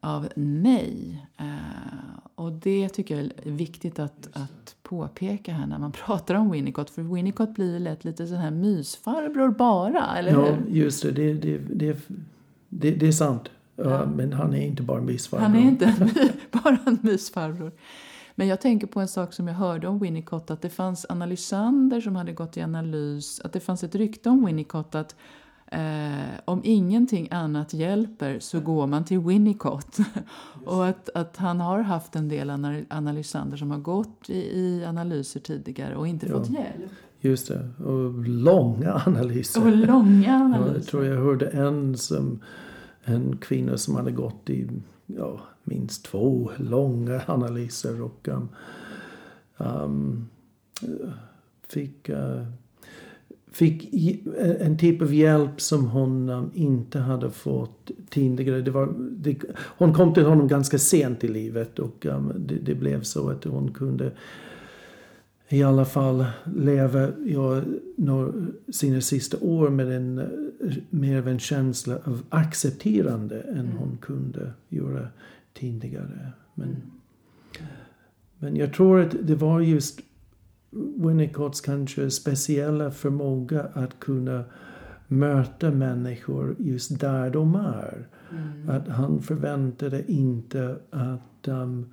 av 0.02 0.28
nej. 0.36 1.26
Eh, 1.36 2.18
och 2.34 2.52
det 2.52 2.88
tycker 2.88 3.16
jag 3.16 3.24
är 3.24 3.50
viktigt 3.50 3.98
att, 3.98 4.28
att 4.32 4.76
påpeka 4.82 5.52
här 5.52 5.66
när 5.66 5.78
man 5.78 5.92
pratar 6.06 6.34
om 6.34 6.50
Winnicott. 6.50 6.90
För 6.90 7.02
Winnicott 7.02 7.54
blir 7.54 7.78
lätt 7.78 8.04
lite 8.04 8.26
sån 8.26 8.36
här 8.36 8.50
mysfarbror 8.50 9.50
bara, 9.50 10.16
eller 10.16 10.32
Ja, 10.32 10.56
just 10.68 11.02
det. 11.02 11.10
Det, 11.10 11.32
det, 11.32 11.58
det, 11.58 11.98
det, 12.68 12.90
det 12.90 13.08
är 13.08 13.12
sant. 13.12 13.48
Ja. 13.76 14.06
Men 14.06 14.32
han 14.32 14.54
är 14.54 14.66
inte 14.66 14.82
bara 14.82 14.98
en 14.98 15.06
mysfarbror. 15.06 15.46
Han 15.46 15.56
är 15.56 15.68
inte 15.68 16.10
bara 16.50 16.78
en 16.86 16.98
mysfarbror. 17.02 17.72
Men 18.34 18.46
jag 18.46 18.60
tänker 18.60 18.86
på 18.86 19.00
en 19.00 19.08
sak 19.08 19.32
som 19.32 19.48
jag 19.48 19.54
hörde 19.54 19.88
om 19.88 19.98
Winnicott, 19.98 20.50
att 20.50 20.62
det 20.62 20.70
fanns 20.70 21.06
analysander 21.08 22.00
som 22.00 22.16
hade 22.16 22.32
gått 22.32 22.56
i 22.56 22.62
analys, 22.62 23.40
att 23.40 23.52
det 23.52 23.60
fanns 23.60 23.84
ett 23.84 23.94
rykte 23.94 24.28
om 24.28 24.46
Winnicott 24.46 24.94
att 24.94 25.16
Eh, 25.72 26.40
om 26.44 26.60
ingenting 26.64 27.28
annat 27.30 27.74
hjälper 27.74 28.38
så 28.40 28.60
går 28.60 28.86
man 28.86 29.04
till 29.04 29.18
Winnicott. 29.18 29.98
och 30.64 30.86
att, 30.86 31.08
att 31.14 31.36
han 31.36 31.60
har 31.60 31.82
haft 31.82 32.16
en 32.16 32.28
del 32.28 32.50
analysander 32.90 33.56
som 33.56 33.70
har 33.70 33.78
gått 33.78 34.30
i, 34.30 34.38
i 34.38 34.84
analyser 34.84 35.40
tidigare 35.40 35.96
och 35.96 36.08
inte 36.08 36.26
ja. 36.26 36.38
fått 36.38 36.50
hjälp. 36.50 36.90
Just 37.20 37.48
det, 37.48 37.84
och 37.84 38.28
långa 38.28 39.02
analyser. 39.06 39.62
Och 39.66 39.76
långa 39.76 40.34
analyser. 40.44 40.74
jag 40.74 40.86
tror 40.86 41.04
jag 41.04 41.16
hörde 41.16 41.46
en, 41.46 41.96
som, 41.96 42.40
en 43.04 43.36
kvinna 43.36 43.78
som 43.78 43.96
hade 43.96 44.12
gått 44.12 44.50
i 44.50 44.68
ja, 45.06 45.40
minst 45.64 46.04
två 46.04 46.50
långa 46.56 47.22
analyser 47.26 48.02
och 48.02 48.28
um, 48.28 48.48
um, 49.56 50.28
fick 51.68 52.08
uh, 52.08 52.44
fick 53.52 53.94
en 54.60 54.78
typ 54.78 55.02
av 55.02 55.14
hjälp 55.14 55.60
som 55.60 55.86
hon 55.86 56.28
um, 56.28 56.50
inte 56.54 56.98
hade 56.98 57.30
fått 57.30 57.90
tidigare. 58.10 58.62
Det 58.62 58.70
var, 58.70 58.94
det, 58.98 59.42
hon 59.54 59.94
kom 59.94 60.14
till 60.14 60.24
honom 60.24 60.48
ganska 60.48 60.78
sent 60.78 61.24
i 61.24 61.28
livet 61.28 61.78
och 61.78 62.06
um, 62.06 62.32
det, 62.36 62.54
det, 62.54 62.74
blev 62.74 63.02
så 63.02 63.28
att 63.28 63.44
hon 63.44 63.72
kunde 63.72 64.12
i 65.48 65.62
alla 65.62 65.84
fall 65.84 66.24
leva 66.56 67.08
ja, 67.26 67.62
några, 67.96 68.32
sina 68.68 69.00
sista 69.00 69.36
år 69.40 69.70
med 69.70 69.92
en 69.92 70.22
mer 70.90 71.18
av 71.18 71.28
en 71.28 71.38
känsla 71.38 71.98
av 72.04 72.22
accepterande 72.28 73.40
än 73.40 73.58
mm. 73.58 73.76
hon 73.76 73.98
kunde 74.00 74.52
göra 74.68 75.08
tidigare. 75.54 76.32
Men, 76.54 76.68
mm. 76.68 76.80
men 78.38 78.56
jag 78.56 78.72
tror 78.72 79.00
att 79.00 79.14
det 79.22 79.34
var 79.34 79.60
just 79.60 80.00
Winnicotts 80.72 81.60
kanske 81.60 82.10
speciella 82.10 82.90
förmåga 82.90 83.66
att 83.74 84.00
kunna 84.00 84.44
möta 85.06 85.70
människor 85.70 86.56
just 86.58 87.00
där 87.00 87.30
de 87.30 87.54
är. 87.54 88.08
Mm. 88.30 88.70
Att 88.70 88.88
han 88.88 89.22
förväntade 89.22 90.12
inte 90.12 90.76
att 90.90 91.48
um, 91.48 91.86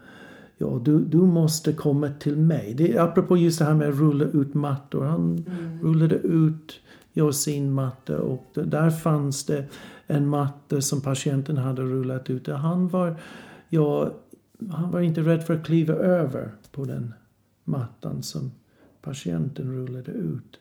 ja, 0.58 0.82
du, 0.86 1.00
du 1.00 1.18
måste 1.18 1.74
komma 1.74 2.10
till 2.20 2.38
mig. 2.38 2.74
Det, 2.74 2.98
apropå 2.98 3.38
just 3.38 3.60
det 3.60 3.66
här 3.66 3.74
med 3.74 3.90
att 3.90 4.00
rulla 4.00 4.26
ut 4.26 4.54
mattor. 4.54 5.06
Han 5.06 5.46
mm. 5.48 5.82
rullade 5.82 6.16
ut 6.16 6.80
ja, 7.14 7.32
sin 7.32 7.72
matta 7.72 8.22
och 8.22 8.46
där 8.54 8.90
fanns 8.90 9.46
det 9.46 9.66
en 10.08 10.28
matta 10.28 10.82
som 10.82 11.02
patienten 11.02 11.58
hade 11.58 11.82
rullat 11.82 12.30
ut. 12.30 12.48
Han 12.48 12.88
var, 12.88 13.16
ja, 13.70 14.14
han 14.72 14.92
var 14.92 15.00
inte 15.00 15.22
rädd 15.22 15.44
för 15.44 15.54
att 15.54 15.66
kliva 15.66 15.94
över 15.94 16.52
på 16.72 16.86
den 16.86 17.14
mattan 17.64 18.24
som 18.24 18.52
patienten 19.02 19.72
rullade 19.72 20.12
ut. 20.12 20.60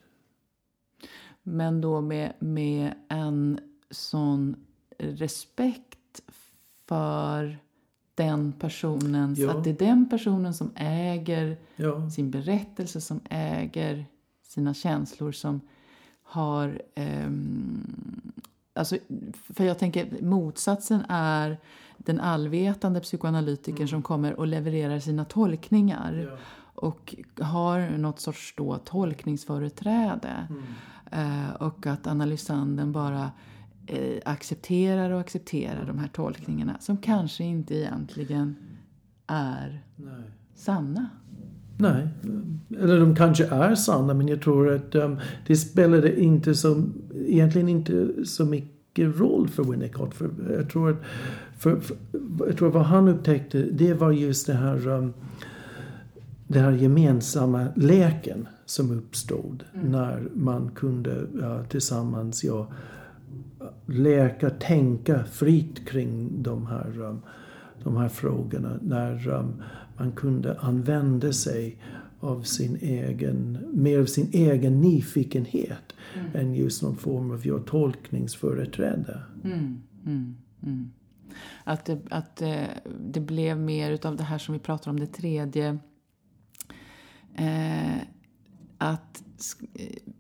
Men 1.43 1.81
då 1.81 2.01
med, 2.01 2.33
med 2.39 2.95
en 3.09 3.61
sån 3.91 4.57
respekt 4.99 6.21
för 6.87 7.59
den 8.15 8.53
personen. 8.53 9.35
Ja. 9.39 9.51
Att 9.51 9.65
det 9.65 9.71
är 9.71 9.87
den 9.87 10.09
personen 10.09 10.55
som 10.55 10.71
äger 10.75 11.57
ja. 11.77 12.11
sin 12.11 12.31
berättelse, 12.31 13.01
som 13.01 13.21
äger 13.31 14.07
sina 14.43 14.75
känslor, 14.75 15.33
som 15.33 15.61
har... 16.23 16.83
Um, 17.27 18.33
alltså, 18.73 18.97
för 19.55 19.65
jag 19.65 19.79
tänker 19.79 20.23
motsatsen 20.23 21.03
är 21.09 21.59
den 21.97 22.21
allvetande 22.21 23.01
psykoanalytikern 23.01 23.77
mm. 23.77 23.89
som 23.89 24.03
kommer 24.03 24.35
och 24.35 24.47
levererar 24.47 24.99
sina 25.01 25.25
tolkningar. 25.25 26.29
Ja 26.31 26.39
och 26.79 27.17
har 27.41 27.99
något 27.99 28.21
sorts 28.21 28.55
då 28.57 28.79
tolkningsföreträde. 28.85 30.47
Mm. 30.51 30.63
Eh, 31.13 31.51
och 31.55 31.87
att 31.87 32.07
analysanden 32.07 32.93
bara 32.93 33.31
eh, 33.87 34.19
accepterar 34.25 35.11
och 35.11 35.21
accepterar 35.21 35.87
de 35.87 35.99
här 35.99 36.09
tolkningarna 36.09 36.77
som 36.81 36.97
kanske 36.97 37.45
inte 37.45 37.75
egentligen 37.75 38.57
är 39.27 39.83
Nej. 39.97 40.31
sanna. 40.55 41.09
Nej, 41.81 42.09
eller 42.79 43.01
de 43.01 43.17
kanske 43.17 43.47
är 43.47 43.75
sanna 43.75 44.15
men 44.15 44.29
jag 44.29 44.43
tror 44.43 44.75
att 44.75 44.95
um, 44.95 45.19
det 45.47 45.57
spelade 45.57 46.21
inte 46.21 46.55
så, 46.55 46.83
egentligen 47.15 47.69
inte 47.69 48.25
så 48.25 48.45
mycket 48.45 49.19
roll 49.21 49.49
för 49.49 49.65
Winnicott. 49.65 50.15
För 50.15 50.31
jag 50.51 50.71
tror 50.71 50.91
att 50.91 51.03
för, 51.59 51.81
för, 51.81 51.97
jag 52.47 52.57
tror 52.57 52.71
vad 52.71 52.85
han 52.85 53.09
upptäckte 53.09 53.63
det 53.63 53.95
var 53.95 54.13
just 54.13 54.47
det 54.47 54.55
här 54.55 54.89
um, 54.89 55.15
den 56.49 56.65
här 56.65 56.73
gemensamma 56.73 57.69
leken 57.77 58.49
som 58.67 58.91
uppstod 58.91 59.65
mm. 59.75 59.93
när 59.93 60.29
man 60.35 60.71
kunde 60.75 61.27
ja, 61.41 61.65
tillsammans 61.65 62.45
ja, 62.45 62.73
leka, 63.87 64.51
tänka 64.51 65.25
fritt 65.25 65.89
kring 65.89 66.43
de 66.43 66.67
här, 66.67 67.01
um, 67.01 67.23
de 67.85 67.97
här 67.97 68.09
frågorna. 68.09 68.79
När 68.83 69.29
um, 69.29 69.63
man 69.97 70.13
kunde 70.13 70.59
använda 70.59 71.33
sig 71.33 71.79
av 72.21 72.43
sin 72.43 72.77
egen, 72.77 73.59
mer 73.73 74.01
av 74.01 74.07
sin 74.07 74.29
egen 74.33 74.81
nyfikenhet 74.81 75.95
mm. 76.15 76.37
än 76.37 76.55
just 76.55 76.83
någon 76.83 76.97
form 76.97 77.31
av 77.31 77.47
jag 77.47 77.67
tolkningsföreträde. 77.67 79.23
Mm, 79.45 79.83
mm, 80.07 80.37
mm, 80.63 80.91
att, 81.65 81.85
det, 81.85 81.99
att 82.11 82.37
det, 82.37 82.69
det 83.01 83.21
blev 83.21 83.59
mer 83.59 83.91
utav 83.91 84.17
det 84.17 84.23
här 84.23 84.39
som 84.39 84.53
vi 84.53 84.59
pratar 84.59 84.91
om, 84.91 85.01
det 85.01 85.07
tredje. 85.07 85.79
Eh, 87.39 88.03
att 88.79 89.23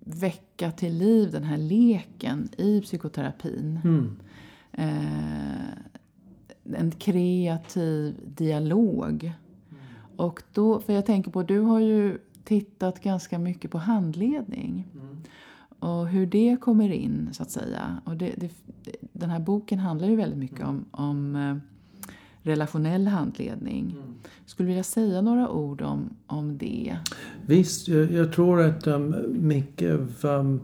väcka 0.00 0.70
till 0.72 0.98
liv 0.98 1.30
den 1.32 1.44
här 1.44 1.56
leken 1.56 2.48
i 2.58 2.80
psykoterapin. 2.80 3.80
Mm. 3.84 4.16
Eh, 4.72 5.68
en 6.74 6.90
kreativ 6.90 8.14
dialog. 8.36 9.32
Och 10.16 10.42
då, 10.52 10.80
för 10.80 10.92
jag 10.92 11.06
tänker 11.06 11.30
på, 11.30 11.42
du 11.42 11.60
har 11.60 11.80
ju 11.80 12.18
tittat 12.44 13.02
ganska 13.02 13.38
mycket 13.38 13.70
på 13.70 13.78
handledning. 13.78 14.88
Mm. 14.94 15.16
Och 15.78 16.08
hur 16.08 16.26
det 16.26 16.56
kommer 16.60 16.90
in, 16.90 17.28
så 17.32 17.42
att 17.42 17.50
säga. 17.50 18.00
Och 18.04 18.16
det, 18.16 18.34
det, 18.36 18.50
den 19.12 19.30
här 19.30 19.40
boken 19.40 19.78
handlar 19.78 20.08
ju 20.08 20.16
väldigt 20.16 20.38
mycket 20.38 20.66
om, 20.66 20.84
om 20.90 21.36
eh, 21.36 21.56
relationell 22.48 23.06
handledning. 23.06 23.84
Mm. 23.90 24.14
Skulle 24.46 24.66
du 24.66 24.68
vilja 24.68 24.84
säga 24.84 25.20
några 25.20 25.50
ord 25.50 25.82
om, 25.82 26.10
om 26.26 26.58
det? 26.58 26.96
Visst, 27.46 27.88
jag, 27.88 28.12
jag 28.12 28.32
tror 28.32 28.60
att 28.60 28.86
um, 28.86 29.14
mycket 29.28 29.94
av 29.94 30.30
um, 30.40 30.60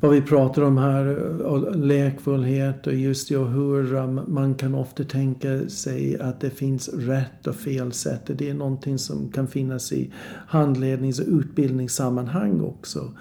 vad 0.00 0.10
vi 0.10 0.22
pratar 0.22 0.62
om 0.62 0.78
här, 0.78 1.06
och 1.42 1.76
lekfullhet 1.76 2.86
och 2.86 2.94
just 2.94 3.30
ja, 3.30 3.44
hur 3.44 3.94
um, 3.94 4.20
man 4.26 4.54
kan 4.54 4.74
ofta 4.74 5.04
tänka 5.04 5.68
sig 5.68 6.20
att 6.20 6.40
det 6.40 6.50
finns 6.50 6.88
rätt 6.88 7.46
och 7.46 7.54
fel 7.54 7.92
sätt. 7.92 8.22
Det 8.26 8.50
är 8.50 8.54
någonting 8.54 8.98
som 8.98 9.28
kan 9.28 9.48
finnas 9.48 9.92
i 9.92 10.12
handlednings 10.46 11.18
och 11.18 11.26
utbildningssammanhang 11.28 12.60
också. 12.60 13.12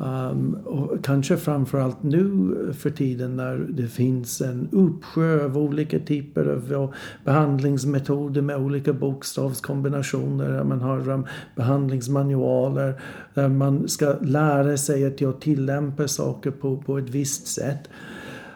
Um, 0.00 0.54
och 0.64 1.04
kanske 1.04 1.36
framförallt 1.36 2.02
nu 2.02 2.54
för 2.78 2.90
tiden 2.90 3.36
när 3.36 3.56
det 3.56 3.86
finns 3.86 4.40
en 4.40 4.68
uppsjö 4.72 5.44
av 5.44 5.58
olika 5.58 5.98
typer 5.98 6.74
av 6.74 6.94
behandlingsmetoder 7.24 8.42
med 8.42 8.56
olika 8.56 8.92
bokstavskombinationer. 8.92 10.48
Där 10.48 10.64
man 10.64 10.80
har 10.80 11.10
um, 11.10 11.26
behandlingsmanualer 11.56 13.00
där 13.34 13.48
man 13.48 13.88
ska 13.88 14.14
lära 14.20 14.76
sig 14.76 15.06
att 15.06 15.20
jag 15.20 15.40
tillämpa 15.40 16.08
saker 16.08 16.50
på, 16.50 16.76
på 16.76 16.98
ett 16.98 17.10
visst 17.10 17.46
sätt. 17.46 17.88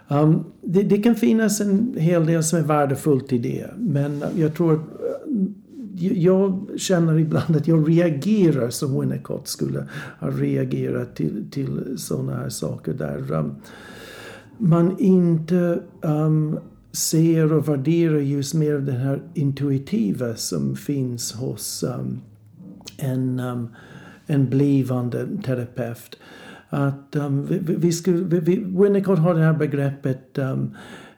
Um, 0.09 0.45
det, 0.61 0.83
det, 0.83 0.99
kan 0.99 1.15
finnas 1.15 1.61
en 1.61 1.95
hel 1.99 2.27
del 2.27 2.45
som 2.45 2.59
är 2.59 2.63
värdefullt 2.63 3.33
i 3.33 3.39
det 3.39 3.67
men 3.77 4.25
jag 4.37 4.55
tror 4.55 4.73
att 4.73 5.02
jag 5.99 6.69
känner 6.77 7.19
ibland 7.19 7.57
att 7.57 7.69
jag 7.69 7.89
reagerar 7.89 8.71
som 8.71 9.01
Winnicott 9.01 9.49
skulle 9.49 9.89
ha 10.21 10.31
reagerat 10.31 11.17
till, 11.17 11.51
till 11.51 11.95
sådana 11.97 12.37
här 12.37 12.49
saker 12.49 12.93
där 12.93 13.33
um, 13.33 13.55
man 14.59 14.99
inte 14.99 15.83
um, 16.01 16.59
ser 16.93 17.53
och 17.53 17.69
värderar 17.69 18.19
just 18.19 18.55
mer 18.55 18.79
det 18.79 18.93
här 18.93 19.23
intuitiva 19.35 20.35
som 20.35 20.77
finns 20.77 21.33
hos 21.33 21.83
um, 21.83 22.21
en, 22.97 23.41
um, 23.41 23.69
en 24.27 24.51
blivande 24.51 25.29
terapeut. 25.45 26.19
Att 26.69 27.17
um, 27.17 27.47
vi, 27.47 27.59
vi 27.59 27.93
skulle, 27.93 28.41
vi, 28.41 28.57
Winnicott 28.57 29.19
har 29.19 29.35
det 29.35 29.41
här 29.41 29.53
begreppet 29.53 30.39
um, 30.39 30.71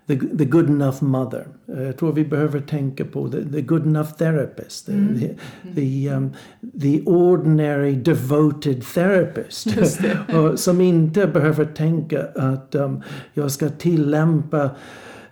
the, 0.07 0.17
the 0.17 0.45
good 0.45 0.69
enough 0.69 1.03
mother. 1.03 1.47
Uh, 1.69 1.83
jag 1.83 1.97
tror 1.97 2.13
vi 2.13 2.25
behöver 2.25 2.61
tänka 2.61 3.05
på 3.05 3.29
the, 3.29 3.45
the 3.53 3.61
good 3.61 3.87
enough 3.87 4.11
therapist. 4.19 4.89
Mm. 4.89 5.21
The, 5.21 5.35
the, 5.75 6.09
um, 6.11 6.33
the 6.81 7.03
ordinary 7.03 7.95
devoted 7.95 8.85
therapist. 8.95 9.67
som 10.57 10.81
inte 10.81 11.27
behöver 11.27 11.65
tänka 11.65 12.27
att 12.35 12.75
um, 12.75 13.03
jag 13.35 13.51
ska 13.51 13.69
tillämpa 13.69 14.71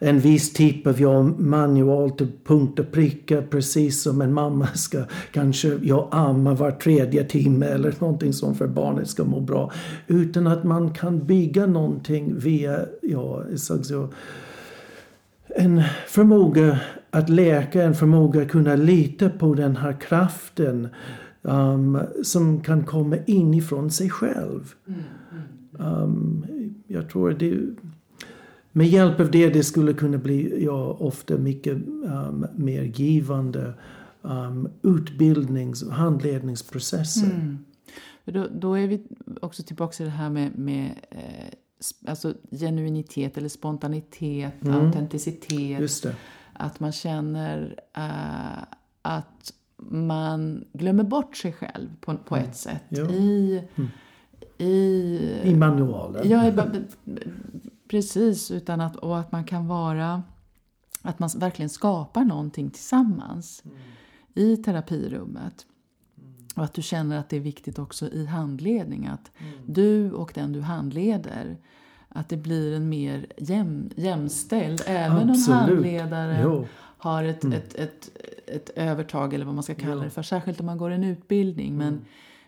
en 0.05 0.21
viss 0.21 0.53
typ 0.53 0.87
av 0.87 1.01
ja, 1.01 1.23
manual 1.23 2.11
till 2.11 2.29
punkt 2.45 2.79
och 2.79 2.93
pricka 2.93 3.43
precis 3.43 4.03
som 4.03 4.21
en 4.21 4.33
mamma 4.33 4.67
ska 4.67 4.99
kanske 5.33 5.79
ja, 5.83 6.09
amma 6.11 6.55
var 6.55 6.71
tredje 6.71 7.25
timme 7.25 7.67
eller 7.67 7.95
någonting 7.99 8.33
som 8.33 8.55
för 8.55 8.67
barnet 8.67 9.09
ska 9.09 9.25
må 9.25 9.41
bra. 9.41 9.73
Utan 10.07 10.47
att 10.47 10.65
man 10.65 10.91
kan 10.91 11.27
bygga 11.27 11.67
någonting 11.67 12.39
via 12.39 12.79
ja, 13.03 13.43
så, 13.57 14.09
en 15.57 15.83
förmåga 16.07 16.81
att 17.11 17.29
läka, 17.29 17.83
en 17.83 17.95
förmåga 17.95 18.43
att 18.43 18.49
kunna 18.49 18.77
lita 18.77 19.31
på 19.31 19.55
den 19.55 19.77
här 19.77 20.01
kraften 20.01 20.89
um, 21.43 21.99
som 22.23 22.61
kan 22.61 22.85
komma 22.85 23.17
inifrån 23.27 23.91
sig 23.91 24.11
själv. 24.11 24.75
Um, 25.73 26.47
jag 26.87 27.11
tror 27.11 27.31
att 27.33 27.39
det, 27.39 27.61
med 28.73 28.87
hjälp 28.87 29.21
av 29.21 29.31
det, 29.31 29.49
det 29.49 29.63
skulle 29.63 29.93
kunna 29.93 30.19
bli 30.19 30.65
ja, 30.65 30.97
ofta 31.01 31.39
mycket 31.39 31.75
um, 32.05 32.47
mer 32.55 32.83
givande 32.83 33.75
um, 34.23 34.69
utbildnings 34.83 35.83
och 35.83 35.93
handledningsprocesser. 35.93 37.31
Mm. 37.31 37.59
Då, 38.25 38.49
då, 38.61 38.75
är 38.75 38.87
vi 38.87 39.03
också 39.41 39.63
tillbaka 39.63 40.03
i 40.03 40.07
det 40.07 40.13
här 40.13 40.31
med, 40.31 40.59
med 40.59 40.91
eh, 41.11 41.55
alltså 42.07 42.35
genuinitet 42.51 43.39
eller 43.39 43.49
spontanitet, 43.49 44.65
mm. 44.65 44.87
autenticitet. 44.87 46.07
Att 46.53 46.81
man 46.81 46.93
känner 46.93 47.81
uh, 47.99 48.65
att 49.03 49.53
man 49.91 50.65
glömmer 50.73 51.05
bort 51.05 51.37
sig 51.37 51.53
själv 51.53 51.89
på, 52.01 52.17
på 52.17 52.37
mm. 52.37 52.49
ett 52.49 52.57
sätt. 52.57 52.83
Ja. 52.89 53.11
I, 53.11 53.65
mm. 53.75 53.91
i, 54.59 55.41
I 55.45 55.55
manualen. 55.55 56.29
Ja, 56.29 56.53
precis. 57.89 58.51
Utan 58.51 58.81
att, 58.81 58.97
och 58.97 59.19
att 59.19 59.33
man 59.33 59.45
kan 59.45 59.67
vara... 59.67 60.23
Att 61.03 61.19
man 61.19 61.31
verkligen 61.37 61.69
skapar 61.69 62.25
någonting 62.25 62.71
tillsammans 62.71 63.63
mm. 63.65 63.77
i 64.35 64.57
terapirummet. 64.57 65.67
Och 66.55 66.65
att 66.65 66.75
du 66.75 66.83
känner 66.83 67.19
att 67.19 67.29
det 67.29 67.37
är 67.37 67.41
viktigt 67.41 67.79
också 67.79 68.09
i 68.09 68.27
handledning 68.27 69.07
att 69.07 69.31
mm. 69.39 69.53
du 69.67 70.13
och 70.13 70.33
den 70.35 70.53
du 70.53 70.61
handleder 70.61 71.57
att 72.15 72.29
det 72.29 72.37
blir 72.37 72.77
en 72.77 72.89
mer 72.89 73.27
jäm, 73.37 73.91
jämställd. 73.97 74.83
Även 74.87 75.31
Absolut. 75.31 75.49
om 75.49 75.55
handledaren 75.55 76.43
jo. 76.43 76.67
har 76.99 77.25
ett, 77.25 77.45
mm. 77.45 77.59
ett, 77.59 77.75
ett, 77.75 78.11
ett, 78.47 78.71
övertag 78.77 79.35
eller 79.35 79.45
vad 79.45 79.55
man 79.55 79.63
ska 79.63 79.75
kalla 79.75 79.95
jo. 79.95 80.01
det 80.01 80.11
för. 80.11 80.23
Särskilt 80.23 80.61
om 80.61 80.67
man 80.67 80.79
går 80.79 80.91
en 80.91 81.05
utbildning. 81.05 81.77
Men, 81.77 81.89
mm. 81.89 82.05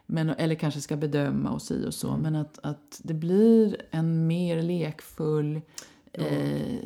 men, 0.06 0.28
eller 0.28 0.54
kanske 0.54 0.80
ska 0.80 0.96
bedöma 0.96 1.50
och 1.50 1.62
si 1.62 1.86
och 1.86 1.94
så. 1.94 2.08
Mm. 2.08 2.20
Men 2.20 2.34
att, 2.34 2.58
att 2.62 3.00
det 3.02 3.14
blir 3.14 3.76
en 3.90 4.26
mer 4.26 4.62
lekfull 4.62 5.60
eh, 6.12 6.78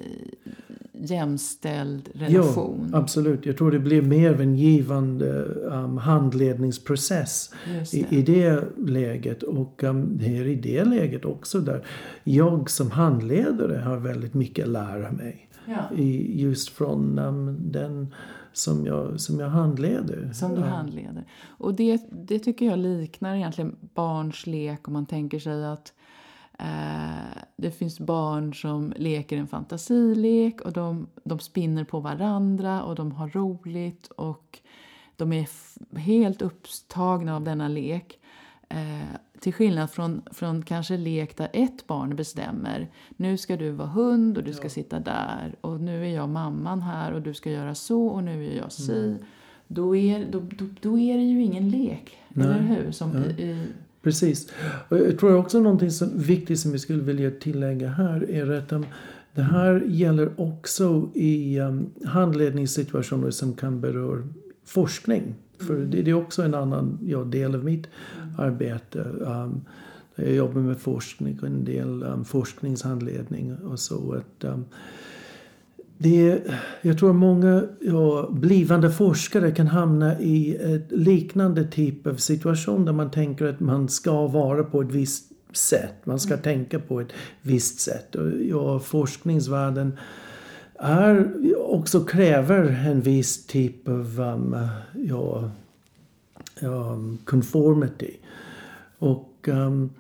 jämställd 1.01 2.09
relation. 2.14 2.88
Ja, 2.92 2.99
absolut. 2.99 3.46
Jag 3.46 3.57
tror 3.57 3.70
det 3.70 3.78
blir 3.78 4.03
mer 4.03 4.30
av 4.30 4.40
en 4.40 4.57
givande 4.57 5.44
um, 5.44 5.99
handledningsprocess 5.99 7.55
det. 7.66 7.94
I, 7.94 8.07
i 8.11 8.22
det 8.22 8.64
läget. 8.76 9.42
Och 9.42 9.82
um, 9.82 10.18
det 10.18 10.36
är 10.36 10.46
i 10.46 10.55
det 10.55 10.84
läget 10.84 11.24
också 11.24 11.61
där 11.61 11.86
jag 12.24 12.70
som 12.70 12.90
handledare 12.90 13.76
har 13.76 13.96
väldigt 13.96 14.34
mycket 14.34 14.64
att 14.64 14.70
lära 14.70 15.12
mig. 15.12 15.49
Ja. 15.66 15.96
I, 15.96 16.40
just 16.42 16.68
från 16.68 17.18
um, 17.18 17.57
den 17.61 18.14
som 18.53 18.86
jag, 18.86 19.20
som 19.20 19.40
jag 19.40 19.49
handleder. 19.49 20.30
Som 20.32 20.55
du 20.55 20.61
handleder. 20.61 21.24
Och 21.46 21.74
det, 21.74 22.01
det 22.11 22.38
tycker 22.38 22.66
jag 22.66 22.78
liknar 22.78 23.36
egentligen 23.36 23.76
barns 23.94 24.46
lek 24.46 24.88
om 24.88 24.92
man 24.92 25.07
tänker 25.07 25.38
sig 25.38 25.66
att 25.66 25.92
det 27.56 27.70
finns 27.70 28.00
barn 28.00 28.54
som 28.54 28.92
leker 28.96 29.36
en 29.36 29.46
fantasilek 29.46 30.61
och 30.61 30.72
de, 30.72 31.06
de 31.24 31.38
spinner 31.38 31.84
på 31.84 32.00
varandra 32.00 32.82
och 32.82 32.94
de 32.94 33.12
har 33.12 33.28
roligt 33.28 34.06
och 34.06 34.59
de 35.16 35.32
är 35.32 35.48
helt 35.98 36.42
upptagna 36.42 37.36
av 37.36 37.44
denna 37.44 37.68
lek. 37.68 38.18
Eh, 38.68 39.16
till 39.40 39.52
skillnad 39.52 39.90
från, 39.90 40.22
från 40.30 40.62
kanske 40.62 40.96
lek 40.96 41.36
där 41.36 41.48
ett 41.52 41.86
barn 41.86 42.16
bestämmer. 42.16 42.90
Nu 43.16 43.36
ska 43.36 43.56
du 43.56 43.70
vara 43.70 43.88
hund 43.88 44.38
och 44.38 44.44
du 44.44 44.52
ska 44.52 44.64
ja. 44.64 44.70
sitta 44.70 45.00
där 45.00 45.56
och 45.61 45.80
nu 45.80 46.04
är 46.04 46.14
jag 46.14 46.28
mamman 46.28 46.82
här 46.82 47.12
och 47.12 47.22
du 47.22 47.34
ska 47.34 47.50
göra 47.50 47.74
så 47.74 48.06
och 48.06 48.24
nu 48.24 48.46
är 48.46 48.56
jag 48.56 48.72
si. 48.72 48.98
Mm. 48.98 49.18
Då, 49.66 49.96
är, 49.96 50.26
då, 50.30 50.40
då, 50.40 50.64
då, 50.80 50.98
är 50.98 51.16
det 51.16 51.24
ju 51.24 51.42
ingen 51.42 51.70
lek, 51.70 52.18
Nej. 52.28 52.46
eller 52.46 52.61
hur? 52.61 52.90
Som 52.90 53.12
ja. 53.14 53.42
i, 53.44 53.66
Precis. 54.03 54.53
Jag 54.88 55.18
tror 55.18 55.36
också 55.36 55.61
någonting 55.61 55.90
som 55.90 56.18
viktigt 56.18 56.61
som 56.61 56.72
vi 56.72 56.78
skulle 56.78 57.03
vilja 57.03 57.30
tillägga 57.30 57.88
här 57.88 58.30
är 58.30 58.51
att 58.51 58.72
det 59.34 59.42
här 59.42 59.84
gäller 59.86 60.40
också 60.40 61.11
i 61.14 61.61
um, 61.61 61.90
handledningssituationer 62.05 63.30
som 63.30 63.55
kan 63.55 63.80
beröra 63.80 64.22
forskning. 64.64 65.34
För 65.59 65.74
mm. 65.74 65.90
det, 65.90 66.03
det, 66.03 66.11
är 66.11 66.14
också 66.14 66.42
en 66.42 66.55
annan 66.55 66.99
ja, 67.03 67.24
del 67.24 67.55
av 67.55 67.64
mitt 67.64 67.86
mm. 68.22 68.34
arbete. 68.38 68.99
Um, 69.01 69.61
jag 70.14 70.32
jobbar 70.32 70.61
med 70.61 70.78
forskning 70.78 71.38
och 71.40 71.46
en 71.46 71.64
del 71.64 72.03
um, 72.03 72.24
forskningshandledning 72.24 73.57
och 73.57 73.80
så. 73.80 74.12
Att, 74.12 74.44
um, 74.44 74.64
det, 75.99 76.42
jag 76.82 76.99
tror 76.99 77.12
många 77.12 77.62
ja, 77.80 78.28
blivande 78.30 78.90
forskare 78.90 79.51
kan 79.51 79.66
hamna 79.66 80.20
i 80.20 80.57
ett 80.57 80.92
liknande 80.92 81.64
typ 81.64 82.07
av 82.07 82.14
situation 82.14 82.84
där 82.84 82.92
man 82.92 83.11
tänker 83.11 83.46
att 83.46 83.61
man 83.61 83.88
ska 83.88 84.26
vara 84.26 84.64
på 84.64 84.80
ett 84.80 84.90
visst 84.90 85.32
sätt. 85.53 85.94
Man 86.05 86.20
ska 86.20 86.32
mm. 86.32 86.42
tänka 86.42 86.78
på 86.78 87.01
ett 87.01 87.12
visst 87.42 87.80
sätt. 87.80 88.14
Och, 88.14 88.30
ja, 88.42 88.78
forskningsvärlden 88.78 89.99
är, 90.78 91.32
också 91.59 92.05
kräver 92.05 92.84
en 92.88 93.01
viss 93.01 93.46
typ 93.46 93.88
av 93.88 94.20
um, 94.20 94.57
ja, 94.94 95.51
um, 96.62 97.18
conformity. 97.24 98.16
Och, 98.99 99.49
um, 99.49 99.90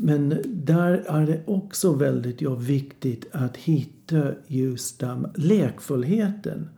men 0.00 0.42
där 0.44 1.04
är 1.06 1.26
det 1.26 1.40
också 1.46 1.92
väldigt 1.92 2.40
ja, 2.40 2.54
viktigt 2.54 3.26
att 3.32 3.56
hitta 3.56 4.22
just 4.46 5.00
den 5.00 5.26
lekfullheten. 5.34 6.68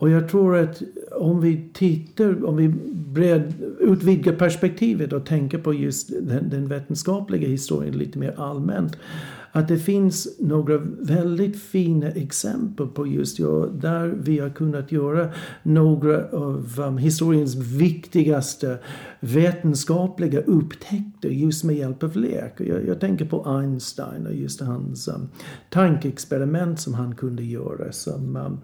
Och 0.00 0.10
jag 0.10 0.28
tror 0.28 0.56
att 0.56 0.82
om 1.12 1.40
vi 1.40 1.70
tittar, 1.72 2.44
om 2.44 2.56
vi 2.56 2.68
bred, 2.94 3.52
utvidgar 3.80 4.32
perspektivet 4.32 5.12
och 5.12 5.26
tänker 5.26 5.58
på 5.58 5.74
just 5.74 6.08
den, 6.08 6.50
den 6.50 6.68
vetenskapliga 6.68 7.48
historien 7.48 7.98
lite 7.98 8.18
mer 8.18 8.34
allmänt 8.36 8.96
att 9.52 9.68
det 9.68 9.78
finns 9.78 10.36
några 10.40 10.78
väldigt 11.00 11.62
fina 11.62 12.08
exempel 12.08 12.86
på 12.86 13.06
just 13.06 13.38
ja, 13.38 13.68
där 13.74 14.06
vi 14.06 14.38
har 14.38 14.50
kunnat 14.50 14.92
göra 14.92 15.28
några 15.62 16.28
av 16.30 16.74
um, 16.78 16.98
historiens 16.98 17.54
viktigaste 17.54 18.78
vetenskapliga 19.20 20.40
upptäckter 20.40 21.28
just 21.28 21.64
med 21.64 21.76
hjälp 21.76 22.02
av 22.02 22.16
lek. 22.16 22.54
Jag, 22.60 22.86
jag 22.86 23.00
tänker 23.00 23.24
på 23.24 23.44
Einstein 23.46 24.26
och 24.26 24.34
just 24.34 24.60
hans 24.60 25.08
um, 25.08 25.28
tankeexperiment 25.70 26.80
som 26.80 26.94
han 26.94 27.14
kunde 27.14 27.42
göra 27.42 27.92
som 27.92 28.36
um, 28.36 28.60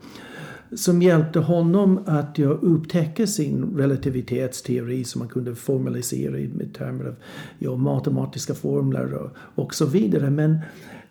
som 0.76 1.02
hjälpte 1.02 1.38
honom 1.38 2.00
att 2.06 2.38
ja, 2.38 2.48
upptäcka 2.48 3.26
sin 3.26 3.76
relativitetsteori 3.76 5.04
som 5.04 5.18
man 5.18 5.28
kunde 5.28 5.54
formalisera 5.54 6.38
i 6.38 6.48
termer 6.78 7.04
av 7.04 7.14
ja, 7.58 7.76
matematiska 7.76 8.54
formler 8.54 9.14
och, 9.14 9.30
och 9.36 9.74
så 9.74 9.86
vidare. 9.86 10.30
Men 10.30 10.58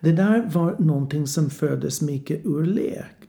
det 0.00 0.12
där 0.12 0.50
var 0.52 0.76
någonting 0.78 1.26
som 1.26 1.50
föddes 1.50 2.02
mycket 2.02 2.46
ur 2.46 2.64
lek. 2.66 3.24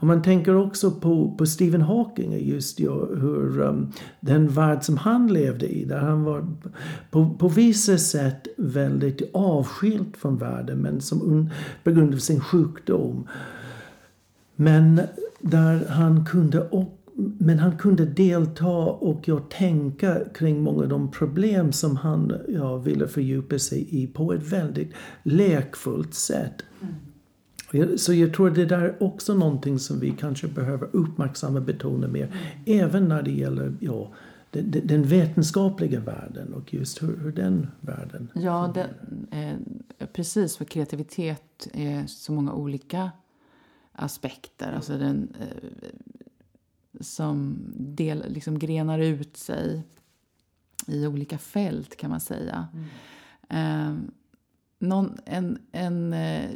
Och 0.00 0.06
man 0.06 0.22
tänker 0.22 0.56
också 0.56 0.90
på, 0.90 1.34
på 1.38 1.46
Stephen 1.46 1.82
Hawking, 1.82 2.48
just 2.48 2.80
ja, 2.80 3.06
hur 3.20 3.60
um, 3.60 3.92
den 4.20 4.48
värld 4.48 4.82
som 4.82 4.96
han 4.96 5.32
levde 5.32 5.66
i, 5.66 5.84
där 5.84 5.98
han 5.98 6.24
var 6.24 6.46
på, 7.10 7.34
på 7.38 7.48
vissa 7.48 7.98
sätt 7.98 8.46
väldigt 8.56 9.22
avskilt 9.34 10.16
från 10.16 10.38
världen, 10.38 10.78
men 10.78 11.00
som 11.00 11.22
un, 11.22 11.50
på 11.84 11.90
grund 11.90 12.14
av 12.14 12.18
sin 12.18 12.40
sjukdom. 12.40 13.28
Men 14.56 15.00
där 15.50 15.86
han 15.88 16.24
kunde 16.24 16.68
men 17.38 17.58
han 17.58 17.76
kunde 17.76 18.04
delta 18.04 18.66
och 18.84 19.28
ja, 19.28 19.40
tänka 19.40 20.18
kring 20.34 20.62
många 20.62 20.82
av 20.82 20.88
de 20.88 21.10
problem 21.10 21.72
som 21.72 21.96
han 21.96 22.32
ja, 22.48 22.76
ville 22.76 23.08
fördjupa 23.08 23.58
sig 23.58 24.02
i 24.02 24.06
på 24.06 24.32
ett 24.32 24.52
väldigt 24.52 24.92
lekfullt 25.22 26.14
sätt. 26.14 26.62
Mm. 26.80 27.98
Så 27.98 28.12
jag 28.12 28.34
tror 28.34 28.50
det 28.50 28.66
där 28.66 28.80
är 28.80 29.02
också 29.02 29.34
någonting 29.34 29.78
som 29.78 30.00
vi 30.00 30.10
kanske 30.10 30.48
behöver 30.48 30.88
uppmärksamma 30.92 31.58
och 31.58 31.64
betona 31.64 32.08
mer. 32.08 32.24
Mm. 32.24 32.82
Även 32.84 33.08
när 33.08 33.22
det 33.22 33.30
gäller 33.30 33.74
ja, 33.80 34.12
den, 34.50 34.80
den 34.84 35.02
vetenskapliga 35.02 36.00
världen 36.00 36.54
och 36.54 36.74
just 36.74 37.02
hur, 37.02 37.16
hur 37.16 37.32
den 37.32 37.66
världen 37.80 38.28
Ja, 38.34 38.74
den, 38.74 39.26
eh, 39.98 40.06
precis. 40.12 40.56
För 40.56 40.64
kreativitet 40.64 41.68
är 41.72 42.06
så 42.06 42.32
många 42.32 42.52
olika 42.52 43.10
aspekter. 43.96 44.72
Alltså 44.72 44.98
den 44.98 45.34
eh, 45.40 45.88
som 47.00 47.58
del, 47.74 48.24
liksom 48.28 48.58
grenar 48.58 48.98
ut 48.98 49.36
sig 49.36 49.82
i 50.86 51.06
olika 51.06 51.38
fält 51.38 51.96
kan 51.96 52.10
man 52.10 52.20
säga. 52.20 52.68
Mm. 52.72 52.86
Eh, 53.48 54.10
någon, 54.78 55.18
en, 55.24 55.58
en, 55.72 56.12
eh, 56.12 56.50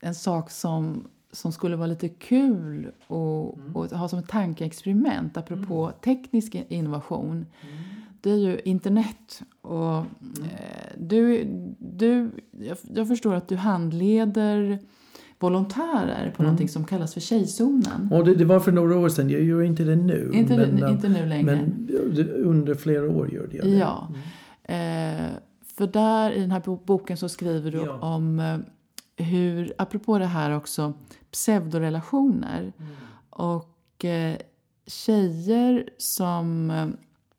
en 0.00 0.14
sak 0.14 0.50
som, 0.50 1.08
som 1.32 1.52
skulle 1.52 1.76
vara 1.76 1.86
lite 1.86 2.08
kul 2.08 2.92
och, 3.06 3.58
mm. 3.58 3.76
och 3.76 3.86
ha 3.86 4.08
som 4.08 4.18
ett 4.18 4.28
tankeexperiment 4.28 5.36
apropå 5.36 5.84
mm. 5.84 5.98
teknisk 6.00 6.54
innovation 6.54 7.46
mm. 7.60 7.78
det 8.20 8.30
är 8.30 8.36
ju 8.36 8.60
internet. 8.64 9.42
Och, 9.60 9.96
mm. 9.96 10.08
eh, 10.42 10.92
du, 10.98 11.44
du, 11.78 12.30
jag, 12.50 12.78
jag 12.94 13.08
förstår 13.08 13.34
att 13.34 13.48
du 13.48 13.56
handleder 13.56 14.78
volontärer 15.38 16.30
på 16.30 16.42
mm. 16.42 16.44
någonting 16.44 16.68
som 16.68 16.84
kallas 16.84 17.14
för 17.14 17.20
Tjejzonen. 17.20 18.08
Och 18.12 18.24
det, 18.24 18.34
det, 18.34 18.44
var 18.44 18.60
för 18.60 18.72
några 18.72 18.98
år 18.98 19.08
sedan, 19.08 19.30
jag 19.30 19.42
gör 19.42 19.62
inte 19.62 19.84
det 19.84 19.96
nu. 19.96 20.30
Inte, 20.34 20.56
men, 20.56 20.88
inte 20.88 21.08
nu 21.08 21.26
längre. 21.26 21.44
Men 21.44 21.88
under 22.44 22.74
flera 22.74 23.10
år 23.10 23.34
gör 23.34 23.48
jag 23.52 23.66
det. 23.66 23.76
Ja. 23.76 24.08
Mm. 24.64 25.26
Eh, 25.28 25.30
för 25.76 25.86
där 25.86 26.30
i 26.30 26.40
den 26.40 26.50
här 26.50 26.62
boken 26.84 27.16
så 27.16 27.28
skriver 27.28 27.70
du 27.70 27.78
ja. 27.78 27.92
om 27.92 28.40
eh, 28.40 28.58
hur, 29.26 29.72
apropå 29.78 30.18
det 30.18 30.26
här 30.26 30.56
också, 30.56 30.92
pseudorelationer. 31.30 32.72
Mm. 32.78 32.92
Och 33.30 34.04
eh, 34.04 34.36
tjejer 34.86 35.88
som... 35.98 36.70
Eh, 36.70 36.86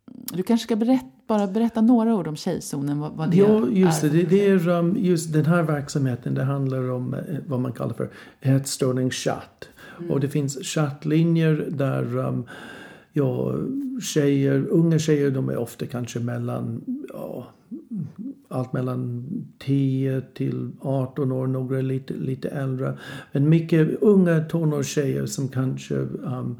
du 0.05 0.43
kanske 0.43 0.63
ska 0.63 0.75
berätta 0.75 1.18
bara 1.29 1.47
berätta 1.47 1.81
några 1.81 2.15
ord 2.15 2.27
om 2.27 2.35
Tjejzonen. 2.35 2.99
Vad, 2.99 3.11
vad 3.11 3.31
det 3.31 3.37
ja, 3.37 3.67
just 3.67 4.03
är. 4.03 4.09
det. 4.09 4.23
Det 4.23 4.47
är 4.47 4.97
just 4.97 5.33
den 5.33 5.45
här 5.45 5.63
verksamheten. 5.63 6.33
Det 6.33 6.43
handlar 6.43 6.91
om 6.91 7.13
eh, 7.13 7.19
vad 7.47 7.59
man 7.59 7.71
kallar 7.71 7.93
för 7.93 8.09
ätstörningschatt. 8.41 9.69
Mm. 9.99 10.11
Och 10.11 10.19
det 10.19 10.29
finns 10.29 10.57
chattlinjer 10.63 11.67
där 11.69 12.17
um, 12.17 12.45
ja, 13.13 13.55
tjejer, 14.01 14.65
unga 14.69 14.99
tjejer, 14.99 15.31
de 15.31 15.49
är 15.49 15.57
ofta 15.57 15.85
kanske 15.85 16.19
mellan 16.19 16.81
ja, 17.13 17.47
allt 18.47 18.73
mellan 18.73 19.25
10 19.59 20.21
till 20.33 20.71
18 20.81 21.31
år, 21.31 21.47
några 21.47 21.81
lite, 21.81 22.13
lite 22.13 22.49
äldre. 22.49 22.97
Men 23.31 23.49
mycket 23.49 24.01
unga 24.01 24.43
tonårstjejer 24.43 25.25
som 25.25 25.47
kanske 25.47 25.95
um, 25.95 26.59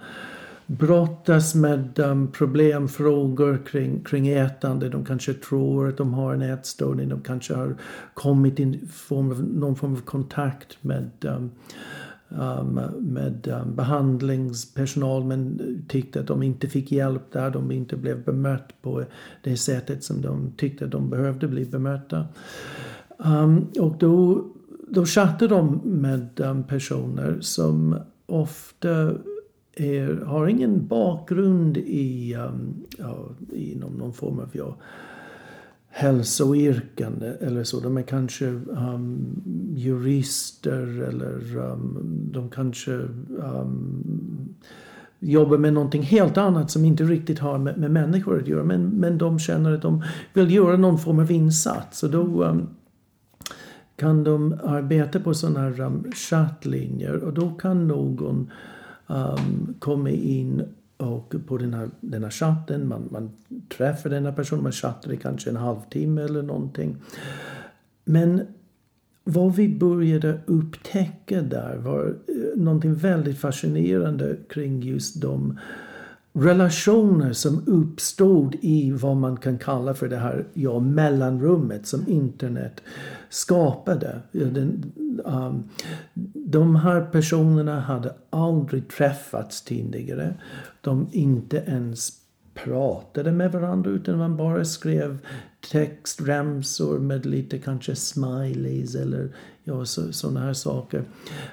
brottas 0.69 1.55
med 1.55 1.99
um, 1.99 2.27
problemfrågor 2.31 3.59
kring, 3.65 4.03
kring 4.03 4.27
ätande. 4.27 4.89
De 4.89 5.05
kanske 5.05 5.33
tror 5.33 5.89
att 5.89 5.97
de 5.97 6.13
har 6.13 6.33
en 6.33 6.41
ätstörning. 6.41 7.09
De 7.09 7.21
kanske 7.21 7.53
har 7.53 7.75
kommit 8.13 8.59
i 8.59 8.65
någon 9.53 9.75
form 9.75 9.93
av 9.93 10.01
kontakt 10.01 10.77
med 10.81 11.09
um, 11.21 11.51
um, 12.29 12.79
med 12.99 13.47
um, 13.47 13.75
behandlingspersonal 13.75 15.23
men 15.23 15.61
tyckte 15.87 16.19
att 16.19 16.27
de 16.27 16.43
inte 16.43 16.67
fick 16.67 16.91
hjälp 16.91 17.31
där. 17.31 17.49
De 17.49 17.71
inte 17.71 17.95
blev 17.95 18.23
bemött 18.23 18.81
på 18.81 19.03
det 19.43 19.57
sättet 19.57 20.03
som 20.03 20.21
de 20.21 20.51
tyckte 20.57 20.85
att 20.85 20.91
de 20.91 21.09
behövde 21.09 21.47
bli 21.47 21.65
bemötta. 21.65 22.25
Um, 23.17 23.67
och 23.79 23.97
då, 23.97 24.45
då 24.89 25.05
chattade 25.05 25.55
de 25.55 25.81
med 25.83 26.39
um, 26.39 26.63
personer 26.63 27.37
som 27.41 27.95
ofta 28.25 29.13
är, 29.75 30.25
har 30.25 30.47
ingen 30.47 30.87
bakgrund 30.87 31.77
i, 31.77 32.35
um, 32.35 32.73
ja, 32.97 33.29
inom 33.53 33.93
någon 33.93 34.13
form 34.13 34.39
av 34.39 34.49
ja, 34.51 34.77
hälsoyrken 35.89 37.23
eller 37.41 37.63
så. 37.63 37.79
De 37.79 37.97
är 37.97 38.01
kanske 38.01 38.45
um, 38.45 39.41
jurister 39.75 41.01
eller 41.01 41.57
um, 41.57 41.97
de 42.31 42.49
kanske 42.49 42.91
um, 42.91 44.55
jobbar 45.19 45.57
med 45.57 45.73
någonting 45.73 46.03
helt 46.03 46.37
annat 46.37 46.71
som 46.71 46.85
inte 46.85 47.03
riktigt 47.03 47.39
har 47.39 47.57
med, 47.57 47.77
med 47.77 47.91
människor 47.91 48.39
att 48.39 48.47
göra. 48.47 48.63
Men, 48.63 48.89
men 48.89 49.17
de 49.17 49.39
känner 49.39 49.73
att 49.73 49.81
de 49.81 50.03
vill 50.33 50.51
göra 50.51 50.77
någon 50.77 50.99
form 50.99 51.19
av 51.19 51.31
insats. 51.31 52.03
Och 52.03 52.09
då 52.09 52.43
um, 52.43 52.69
kan 53.95 54.23
de 54.23 54.59
arbeta 54.63 55.19
på 55.19 55.33
sådana 55.33 55.59
här 55.59 55.81
um, 55.81 56.11
chattlinjer 56.11 57.15
och 57.15 57.33
då 57.33 57.49
kan 57.49 57.87
någon 57.87 58.51
um, 59.09 59.75
kommer 59.79 60.11
in 60.11 60.63
och 60.97 61.35
på 61.47 61.57
den 61.57 61.73
här, 61.73 61.89
den 62.01 62.23
här 62.23 62.29
chatten, 62.29 62.87
man, 62.87 63.09
man 63.11 63.31
träffar 63.77 64.09
den 64.09 64.25
här 64.25 64.31
personen, 64.31 64.63
man 64.63 64.71
chattar 64.71 65.13
i 65.13 65.17
kanske 65.17 65.49
en 65.49 65.55
halvtimme 65.55 66.21
eller 66.21 66.41
någonting. 66.41 66.97
Men 68.05 68.41
vad 69.23 69.55
vi 69.55 69.77
började 69.77 70.39
upptäcka 70.45 71.41
där 71.41 71.77
var 71.77 72.05
eh, 72.05 72.61
någonting 72.61 72.95
väldigt 72.95 73.37
fascinerande 73.37 74.37
kring 74.49 74.81
just 74.81 75.21
de 75.21 75.59
relationer 76.33 77.33
som 77.33 77.63
uppstod 77.67 78.55
i 78.61 78.91
vad 78.91 79.17
man 79.17 79.37
kan 79.37 79.57
kalla 79.57 79.93
för 79.93 80.09
det 80.09 80.17
här 80.17 80.47
ja, 80.53 80.79
mellanrummet 80.79 81.87
som 81.87 82.07
internet 82.07 82.81
skapade. 83.29 84.21
Den, 84.31 84.91
um, 85.25 85.69
de 86.33 86.75
här 86.75 87.01
personerna 87.01 87.79
hade 87.79 88.13
aldrig 88.29 88.87
träffats 88.87 89.61
tidigare. 89.61 90.33
De 90.81 91.07
inte 91.11 91.57
ens 91.57 92.11
pratade 92.53 93.31
med 93.31 93.51
varandra 93.51 93.91
utan 93.91 94.17
man 94.17 94.37
bara 94.37 94.65
skrev 94.65 95.17
textremsor 95.71 96.99
med 96.99 97.25
lite 97.25 97.57
kanske 97.57 97.95
smileys 97.95 98.95
eller 98.95 99.35
ja, 99.69 99.85
sådana 99.85 100.39
här 100.39 100.53
saker. 100.53 101.03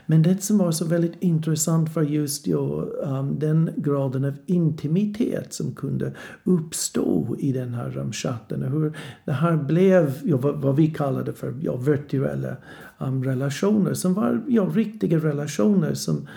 Men 0.07 0.23
det 0.23 0.43
som 0.43 0.59
var 0.59 0.73
så 0.73 0.85
väldigt 0.85 1.23
intressant 1.23 1.97
var 1.97 2.03
just 2.03 2.47
ja, 2.47 2.87
um, 3.03 3.39
den 3.39 3.71
graden 3.77 4.25
av 4.25 4.35
intimitet 4.47 5.53
som 5.55 5.75
kunde 5.75 6.13
uppstå 6.45 7.37
i 7.39 7.53
den 7.53 7.75
här 7.75 7.99
um, 7.99 8.13
chatten. 8.13 8.63
Hur 8.63 8.97
det 9.25 9.33
här 9.33 9.57
blev 9.57 10.21
ja, 10.25 10.37
vad, 10.37 10.57
vad 10.57 10.77
vi 10.77 10.87
kallade 10.87 11.33
för 11.33 11.55
ja, 11.61 11.77
virtuella 11.77 12.57
um, 12.99 13.25
relationer 13.25 13.95
som 13.95 14.15
var 14.15 14.45
ja, 14.49 14.71
riktiga 14.75 15.19
relationer 15.19 15.95
som 15.95 16.29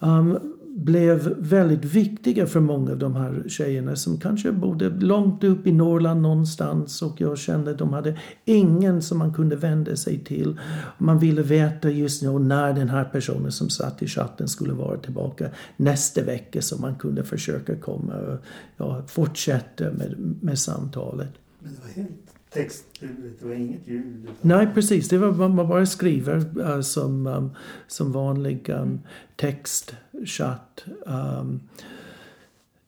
um, 0.00 0.38
blev 0.76 1.34
väldigt 1.38 1.84
viktiga 1.84 2.46
för 2.46 2.60
många 2.60 2.90
av 2.92 2.98
de 2.98 3.16
här 3.16 3.44
tjejerna 3.48 3.96
som 3.96 4.18
kanske 4.18 4.52
bodde 4.52 4.88
långt 4.88 5.44
upp 5.44 5.66
i 5.66 5.72
Norrland 5.72 6.22
någonstans 6.22 7.02
och 7.02 7.20
jag 7.20 7.38
kände 7.38 7.70
att 7.70 7.78
de 7.78 7.92
hade 7.92 8.18
ingen 8.44 9.02
som 9.02 9.18
man 9.18 9.34
kunde 9.34 9.56
vända 9.56 9.96
sig 9.96 10.18
till. 10.24 10.60
Man 10.98 11.18
ville 11.18 11.42
veta 11.42 11.90
just 11.90 12.22
nu 12.22 12.38
när 12.38 12.72
den 12.72 12.88
här 12.88 13.04
personen 13.04 13.52
som 13.52 13.70
satt 13.70 14.02
i 14.02 14.06
chatten 14.06 14.48
skulle 14.48 14.72
vara 14.72 14.96
tillbaka 14.96 15.50
nästa 15.76 16.22
vecka 16.22 16.62
så 16.62 16.80
man 16.80 16.94
kunde 16.94 17.24
försöka 17.24 17.76
komma 17.76 18.14
och 18.14 18.38
ja, 18.76 19.02
fortsätta 19.06 19.84
med, 19.84 20.36
med 20.40 20.58
samtalet. 20.58 21.30
Men 21.58 21.72
det 21.72 21.80
var 21.80 22.04
helt 22.04 22.29
text, 22.50 22.84
det 23.00 23.46
var 23.46 23.54
inget 23.54 23.88
ljud? 23.88 24.28
Nej, 24.40 24.68
precis. 24.74 25.08
Det 25.08 25.18
var 25.18 25.48
man 25.48 25.68
bara 25.68 25.86
skriver 25.86 26.58
uh, 26.58 26.80
som, 26.80 27.26
um, 27.26 27.50
som 27.86 28.12
vanlig 28.12 28.68
eh, 28.68 28.82
um, 28.82 29.00
textchatt. 29.36 30.84
Um, 31.06 31.60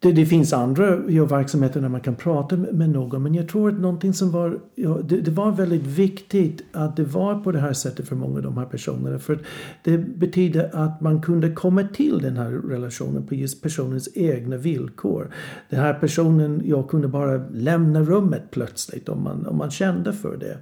det, 0.03 0.12
det, 0.12 0.26
finns 0.26 0.53
andra 0.53 1.00
ja, 1.09 1.24
verksamheter 1.24 1.80
där 1.80 1.88
man 1.88 2.00
kan 2.00 2.14
prata 2.14 2.57
med, 2.57 2.74
med 2.74 2.90
någon 2.90 3.22
men 3.22 3.34
jag 3.34 3.48
tror 3.48 3.68
att 3.68 3.80
någonting 3.80 4.12
som 4.12 4.30
var, 4.30 4.61
ja, 4.74 4.98
det, 5.05 5.20
det, 5.20 5.30
var 5.30 5.53
väldigt 5.53 5.86
viktigt 5.86 6.64
att 6.72 6.96
det 6.96 7.05
var 7.05 7.40
på 7.40 7.53
det 7.53 7.59
här 7.59 7.72
sättet 7.72 8.09
för 8.09 8.16
många 8.16 8.36
av 8.36 8.42
de 8.42 8.59
här 8.59 8.64
personerna. 8.64 9.18
För 9.18 9.38
det 9.84 9.98
betyder 9.98 10.70
att 10.76 11.00
man 11.00 11.22
kunde 11.22 11.50
komma 11.50 11.82
till 11.82 12.18
den 12.18 12.36
här 12.36 12.50
relationen 12.50 13.26
på 13.26 13.34
just 13.34 13.62
personens 13.62 14.09
egna 14.14 14.57
villkor. 14.57 15.34
Den 15.70 15.80
här 15.80 15.94
personen, 15.94 16.62
jag 16.64 16.88
kunde 16.88 17.09
bara 17.09 17.48
lämna 17.53 18.03
rummet 18.03 18.50
plötsligt 18.50 19.09
om 19.09 19.22
man, 19.22 19.46
om 19.46 19.57
man 19.57 19.70
kände 19.70 20.12
för 20.12 20.36
det. 20.36 20.59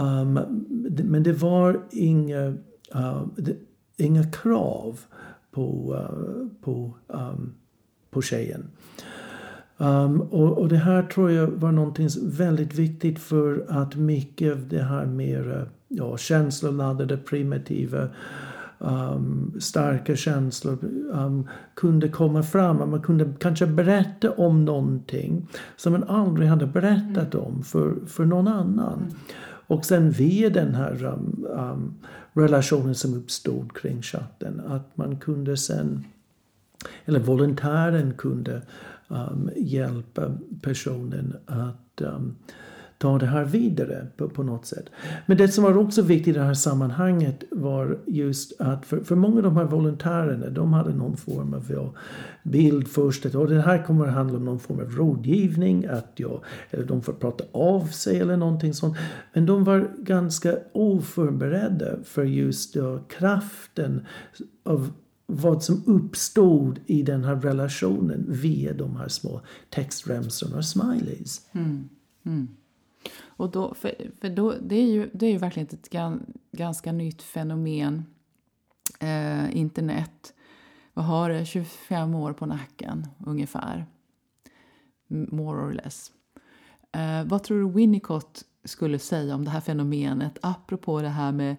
Um, 0.00 0.40
men 1.10 1.22
det 1.22 1.32
var 1.32 1.80
inga, 1.90 2.46
uh, 2.94 3.26
det, 3.36 3.56
inga 3.96 4.24
krav 4.24 5.00
på, 5.50 5.94
uh, 5.94 6.46
på 6.64 6.94
um, 7.06 7.54
på 8.12 8.22
tjejen. 8.22 8.70
Um, 9.76 10.20
och, 10.20 10.58
och, 10.58 10.68
det 10.68 10.76
här 10.76 11.02
tror 11.02 11.30
jag 11.30 11.46
var 11.46 11.72
någonting 11.72 12.08
väldigt 12.22 12.74
viktigt 12.74 13.18
för 13.18 13.66
att 13.68 13.96
mycket 13.96 14.52
av 14.52 14.68
det 14.68 14.82
här 14.82 15.06
mer 15.06 15.68
ja, 15.88 16.16
känsloladdade, 16.16 17.16
primitiva, 17.16 18.08
um, 18.78 19.54
starka 19.60 20.16
känslor 20.16 20.78
um, 21.12 21.48
kunde 21.74 22.08
komma 22.08 22.42
fram. 22.42 22.90
Man 22.90 23.02
kunde 23.02 23.32
kanske 23.38 23.66
berätta 23.66 24.30
om 24.30 24.64
någonting 24.64 25.48
som 25.76 25.92
man 25.92 26.04
aldrig 26.04 26.48
hade 26.48 26.66
berättat 26.66 27.34
mm. 27.34 27.46
om 27.46 27.62
för, 27.62 27.94
för 28.06 28.24
någon 28.24 28.48
annan. 28.48 28.98
Mm. 28.98 29.14
Och 29.66 29.84
sen 29.84 30.10
via 30.10 30.50
den 30.50 30.74
här 30.74 31.04
um, 31.04 31.94
relationen 32.32 32.94
som 32.94 33.14
uppstod 33.14 33.76
kring 33.76 34.02
chatten 34.02 34.62
att 34.66 34.96
man 34.96 35.16
kunde 35.16 35.56
sen 35.56 36.04
eller 37.04 37.20
volontären 37.20 38.14
kunde 38.14 38.62
um, 39.08 39.50
hjälpa 39.56 40.34
personen 40.62 41.36
att 41.46 42.00
um, 42.00 42.36
ta 43.02 43.18
det 43.18 43.26
här 43.26 43.44
vidare 43.44 44.06
på, 44.16 44.28
på, 44.28 44.42
något 44.42 44.66
sätt. 44.66 44.84
Men 45.26 45.36
det 45.36 45.48
som 45.48 45.64
var 45.64 45.78
också 45.78 46.02
viktigt 46.02 46.36
i 46.36 46.38
det 46.38 46.44
här 46.44 46.54
sammanhanget 46.54 47.44
var 47.50 47.98
just 48.06 48.60
att 48.60 48.86
för, 48.86 49.00
för 49.00 49.16
många 49.16 49.36
av 49.36 49.42
de 49.42 49.56
här 49.56 49.64
volontärerna 49.64 50.50
de 50.50 50.72
hade 50.72 50.94
någon 50.94 51.16
form 51.16 51.54
av 51.54 51.72
ja, 51.72 51.92
bild 52.42 52.88
först 52.88 53.26
att 53.26 53.32
det 53.32 53.60
här 53.60 53.84
kommer 53.84 54.06
att 54.06 54.14
handla 54.14 54.36
om 54.36 54.44
någon 54.44 54.60
form 54.60 54.80
av 54.80 54.90
rådgivning, 54.90 55.86
att 55.86 56.12
ja, 56.16 56.42
eller 56.70 56.84
de 56.84 57.02
får 57.02 57.12
prata 57.12 57.44
av 57.52 57.86
sig 57.86 58.20
eller 58.20 58.36
någonting 58.36 58.74
sånt. 58.74 58.96
Men 59.32 59.46
de 59.46 59.64
var 59.64 59.90
ganska 59.98 60.56
oförberedda 60.72 61.86
för 62.04 62.24
just 62.24 62.76
ja, 62.76 62.98
kraften 62.98 64.06
av 64.64 64.92
vad 65.34 65.64
som 65.64 65.82
uppstod 65.86 66.80
i 66.86 67.02
den 67.02 67.24
här 67.24 67.36
relationen 67.36 68.24
via 68.28 68.72
de 68.72 68.96
här 68.96 69.08
små 69.08 69.40
textremsorna 69.70 70.56
och 70.56 70.64
smileys. 70.64 71.48
Mm. 71.52 71.88
Mm. 72.24 72.48
Och 73.24 73.50
då, 73.50 73.74
för, 73.74 74.10
för 74.20 74.30
då, 74.30 74.54
det, 74.62 74.76
är 74.76 74.86
ju, 74.86 75.10
det 75.12 75.26
är 75.26 75.30
ju 75.30 75.38
verkligen 75.38 75.68
ett 75.72 75.90
ganska 76.52 76.92
nytt 76.92 77.22
fenomen, 77.22 78.04
eh, 79.00 79.56
internet. 79.56 80.34
Vad 80.94 81.04
har 81.04 81.30
det? 81.30 81.44
25 81.46 82.14
år 82.14 82.32
på 82.32 82.46
nacken, 82.46 83.06
ungefär. 83.26 83.86
More 85.08 85.60
or 85.60 85.72
less. 85.72 86.12
Eh, 86.92 87.24
vad 87.24 87.42
tror 87.42 87.58
du 87.58 87.72
Winnicott 87.72 88.44
skulle 88.64 88.98
säga 88.98 89.34
om 89.34 89.44
det 89.44 89.50
här 89.50 89.60
fenomenet 89.60 90.38
apropå 90.42 91.02
det 91.02 91.08
här 91.08 91.32
med 91.32 91.56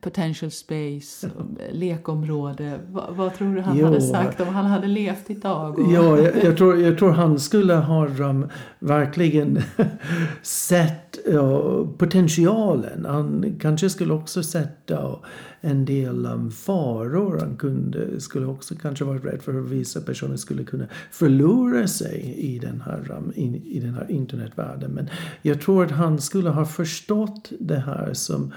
potential 0.00 0.50
space, 0.50 1.30
lekområde. 1.70 2.80
Vad, 2.90 3.16
vad, 3.16 3.34
tror 3.34 3.54
du 3.54 3.60
han 3.60 3.78
jo. 3.78 3.84
hade 3.84 4.00
sagt 4.00 4.40
om 4.40 4.48
han 4.48 4.66
hade 4.66 4.86
levt 4.86 5.30
idag? 5.30 5.78
Och... 5.78 5.92
Ja, 5.92 6.18
jag, 6.18 6.44
jag, 6.44 6.56
tror, 6.56 6.80
jag 6.80 6.98
tror 6.98 7.10
han 7.10 7.38
skulle 7.38 7.74
ha 7.74 8.06
um, 8.06 8.48
verkligen 8.78 9.62
sett 10.42 11.09
uh, 11.28 11.88
potentialen. 11.98 13.04
Han 13.04 13.56
kanske 13.60 13.90
skulle 13.90 14.12
också 14.12 14.42
sett 14.42 14.90
uh, 14.90 15.16
en 15.60 15.84
del 15.84 16.26
um, 16.26 16.50
faror. 16.50 17.38
Han 17.38 17.56
kunde, 17.56 18.20
skulle 18.20 18.46
också 18.46 18.74
kanske 18.74 19.04
varit 19.04 19.24
rädd 19.24 19.42
för 19.42 19.58
att 19.60 19.68
vissa 19.68 20.00
personer 20.00 20.36
skulle 20.36 20.64
kunna 20.64 20.86
förlora 21.10 21.86
sig 21.86 22.34
i 22.38 22.58
den 22.58 22.80
här, 22.80 23.16
um, 23.18 23.32
in, 23.34 23.54
i 23.54 23.80
den 23.80 23.94
här 23.94 24.10
internetvärlden. 24.10 24.90
Men 24.90 25.08
jag 25.42 25.60
tror 25.60 25.84
att 25.84 25.90
han 25.90 26.18
skulle 26.18 26.50
ha 26.50 26.64
förstått 26.64 27.52
det 27.58 27.78
här 27.78 28.10
som 28.14 28.52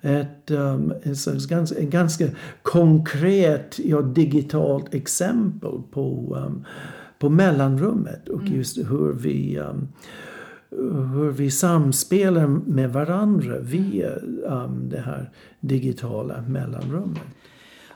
ett, 0.00 0.50
um, 0.50 0.92
ett 1.02 1.48
ganska, 1.48 1.80
en 1.80 1.90
ganska 1.90 2.28
konkret 2.62 3.78
ja, 3.84 4.02
digitalt 4.02 4.94
exempel 4.94 5.82
på, 5.90 6.36
um, 6.46 6.64
på 7.18 7.28
mellanrummet 7.28 8.28
och 8.28 8.40
mm. 8.40 8.54
just 8.54 8.78
hur 8.78 9.12
vi 9.12 9.58
um, 9.58 9.88
hur 11.14 11.30
vi 11.30 11.50
samspelar 11.50 12.46
med 12.46 12.92
varandra 12.92 13.58
via 13.58 14.10
um, 14.44 14.88
det 14.88 15.00
här 15.00 15.30
digitala 15.60 16.40
mellanrummet. 16.40 17.22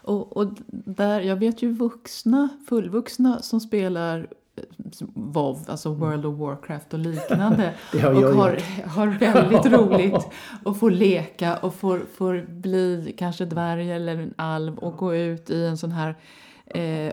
Och, 0.03 0.37
och, 0.37 0.49
där, 0.71 1.21
jag 1.21 1.37
vet 1.37 1.63
ju 1.63 1.73
vuxna, 1.73 2.49
fullvuxna 2.69 3.43
som 3.43 3.61
spelar 3.61 4.27
WoW, 5.15 5.59
alltså. 5.67 5.93
World 5.93 6.27
of 6.27 6.39
Warcraft 6.39 6.95
och 6.95 7.01
liknande. 7.01 7.75
och 7.93 8.01
har, 8.01 8.87
har 8.87 9.07
väldigt 9.07 9.73
roligt 9.73 10.27
och 10.65 10.77
får 10.77 10.91
leka 10.91 11.57
och 11.57 11.75
får, 11.75 12.03
får 12.15 12.47
bli 12.49 13.15
kanske 13.19 13.45
dvärg 13.45 13.93
eller 13.93 14.17
en 14.17 14.35
alv 14.37 14.79
och 14.79 14.97
gå 14.97 15.15
ut 15.15 15.51
i 15.51 15.65
en 15.65 15.79
sån 15.79 15.93
här 15.93 16.17
eh, 16.67 17.13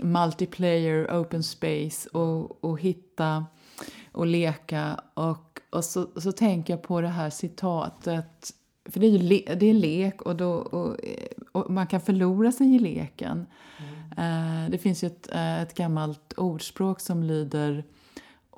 multiplayer 0.00 1.20
open 1.20 1.42
space 1.42 2.08
och, 2.08 2.64
och 2.64 2.80
hitta 2.80 3.44
och 4.18 4.26
leka. 4.26 5.00
Och, 5.14 5.60
och 5.70 5.84
så, 5.84 6.06
så 6.16 6.32
tänker 6.32 6.72
jag 6.72 6.82
på 6.82 7.00
det 7.00 7.08
här 7.08 7.30
citatet, 7.30 8.52
för 8.84 9.00
det 9.00 9.06
är 9.06 9.10
ju 9.10 9.18
le, 9.18 9.54
det 9.56 9.66
är 9.66 9.74
lek 9.74 10.22
och, 10.22 10.36
då, 10.36 10.50
och, 10.52 10.96
och, 11.52 11.70
man 11.70 11.86
kan 11.86 12.00
förlora 12.00 12.52
sig 12.52 12.74
i 12.74 12.78
leken. 12.78 13.46
Mm. 13.78 14.64
Uh, 14.64 14.70
det 14.70 14.78
finns 14.78 15.04
ju 15.04 15.06
ett, 15.06 15.28
uh, 15.34 15.62
ett 15.62 15.74
gammalt 15.74 16.32
ordspråk 16.36 17.00
som 17.00 17.22
lyder 17.22 17.84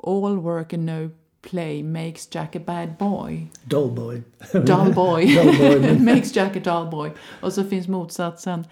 All 0.03 0.37
work 0.37 0.73
and 0.73 0.85
no 0.85 1.11
play 1.43 1.83
makes 1.83 2.29
Jack 2.35 2.57
a 2.57 2.61
bad 2.67 2.97
boy. 2.99 3.51
Dull 3.63 3.91
boy. 3.91 4.23
Dull 4.53 4.95
boy. 4.95 5.27
dull 5.35 5.57
boy. 5.59 5.99
makes 6.01 6.37
Jack 6.37 6.57
a 6.57 6.61
dull 6.65 6.91
boy. 6.91 7.13
Och 7.41 7.53
så 7.53 7.65
finns 7.65 7.89
motsatsen 7.89 8.65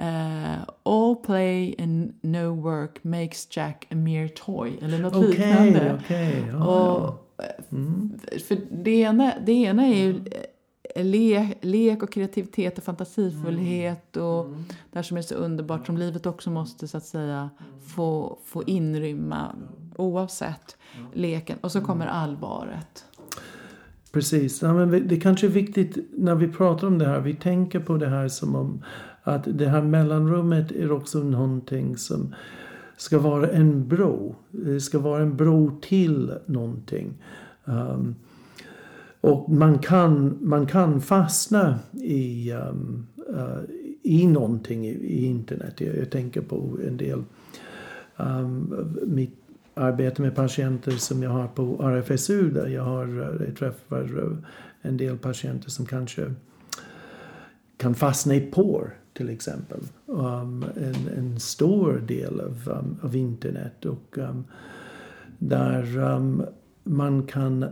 Uh, 0.00 0.64
all 0.82 1.16
play 1.16 1.74
and 1.78 2.14
no 2.22 2.52
work 2.52 3.04
makes 3.04 3.46
Jack 3.56 3.86
a 3.90 3.94
mere 3.94 4.28
toy. 4.28 4.78
Eller 4.82 4.98
något 4.98 5.14
okay, 5.14 5.28
liknande. 5.30 6.00
Okay. 6.04 6.50
Oh, 6.52 6.62
och, 6.62 7.24
mm. 7.72 8.18
För 8.48 8.58
det 8.70 8.90
ena, 8.90 9.32
det 9.46 9.52
ena 9.52 9.86
är 9.86 9.94
ju 9.94 10.24
eh, 10.94 11.04
le, 11.04 11.48
lek 11.60 12.02
och 12.02 12.12
kreativitet 12.12 12.78
och 12.78 12.84
fantasifullhet 12.84 14.16
mm. 14.16 14.28
och 14.28 14.44
mm. 14.44 14.64
det 14.68 14.98
här 14.98 15.02
som 15.02 15.16
är 15.16 15.22
så 15.22 15.34
underbart 15.34 15.86
som 15.86 15.98
livet 15.98 16.26
också 16.26 16.50
måste 16.50 16.88
så 16.88 16.96
att 16.96 17.04
säga 17.04 17.50
få, 17.86 18.38
få 18.44 18.62
inrymma 18.62 19.56
oavsett 19.96 20.76
leken. 21.12 21.58
Och 21.60 21.72
så 21.72 21.80
kommer 21.80 22.06
allvaret. 22.06 23.04
Precis. 24.12 24.62
Ja, 24.62 24.72
men 24.72 25.08
det 25.08 25.20
kanske 25.20 25.46
är 25.46 25.50
viktigt 25.50 25.96
när 26.12 26.34
vi 26.34 26.48
pratar 26.48 26.86
om 26.86 26.98
det 26.98 27.06
här. 27.06 27.20
Vi 27.20 27.34
tänker 27.34 27.80
på 27.80 27.96
det 27.96 28.08
här 28.08 28.28
som 28.28 28.54
om 28.54 28.84
att 29.24 29.42
det 29.46 29.68
här 29.68 29.82
mellanrummet 29.82 30.72
är 30.72 30.92
också 30.92 31.18
någonting 31.18 31.96
som, 31.96 32.34
ska 32.96 33.18
vara 33.18 33.50
en 33.50 33.88
bro. 33.88 34.34
Det 34.50 34.80
ska 34.80 34.98
vara 34.98 35.22
en 35.22 35.36
bro 35.36 35.80
till 35.80 36.32
någonting. 36.46 37.14
Um, 37.64 38.14
och 39.20 39.50
man 39.50 39.78
kan, 39.78 40.38
man 40.40 40.66
kan 40.66 41.00
fastna 41.00 41.78
i, 41.92 42.52
um, 42.52 43.06
uh, 43.30 43.58
i 44.02 44.26
någonting 44.26 44.86
i, 44.86 44.90
i 44.90 45.24
internet. 45.24 45.80
Jag, 45.80 45.96
jag, 45.96 46.10
tänker 46.10 46.40
på 46.40 46.78
en 46.88 46.96
del 46.96 47.22
um, 48.16 48.96
mitt 49.06 49.40
arbete 49.74 50.22
med 50.22 50.34
patienter 50.34 50.92
som 50.92 51.22
jag 51.22 51.30
har 51.30 51.46
på 51.46 51.82
RFSU 51.82 52.50
där 52.50 52.66
jag, 52.66 52.82
har, 52.82 53.06
eh, 53.06 53.46
jag 53.46 53.56
träffar 53.56 54.18
eh, 54.18 54.36
en 54.82 54.96
del 54.96 55.18
patienter 55.18 55.70
som 55.70 55.86
kanske 55.86 56.34
kan 57.76 57.94
fastna 57.94 58.34
i 58.34 58.40
porr 58.40 58.94
till 59.14 59.30
exempel. 59.30 59.80
Um, 60.06 60.64
en, 60.76 61.08
en 61.16 61.40
stor 61.40 61.92
del 62.08 62.40
av, 62.40 62.68
um, 62.78 62.96
av 63.02 63.16
internet 63.16 63.84
och 63.84 64.18
um, 64.18 64.44
där 65.38 65.98
um, 65.98 66.42
man 66.84 67.26
kan 67.26 67.62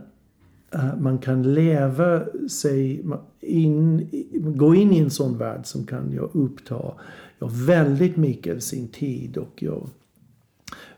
uh, 0.75 0.99
man 0.99 1.17
kan 1.17 1.53
leva 1.53 2.23
sig 2.49 3.05
in, 3.39 4.09
gå 4.31 4.75
in 4.75 4.93
i 4.93 4.99
en 4.99 5.09
sån 5.09 5.37
värld 5.37 5.65
som 5.65 5.85
kan 5.85 6.13
jag 6.13 6.29
uppta 6.33 6.93
ja, 7.39 7.49
väldigt 7.51 8.17
mycket 8.17 8.55
av 8.55 8.59
sin 8.59 8.87
tid 8.87 9.37
och 9.37 9.63
ja, 9.63 9.87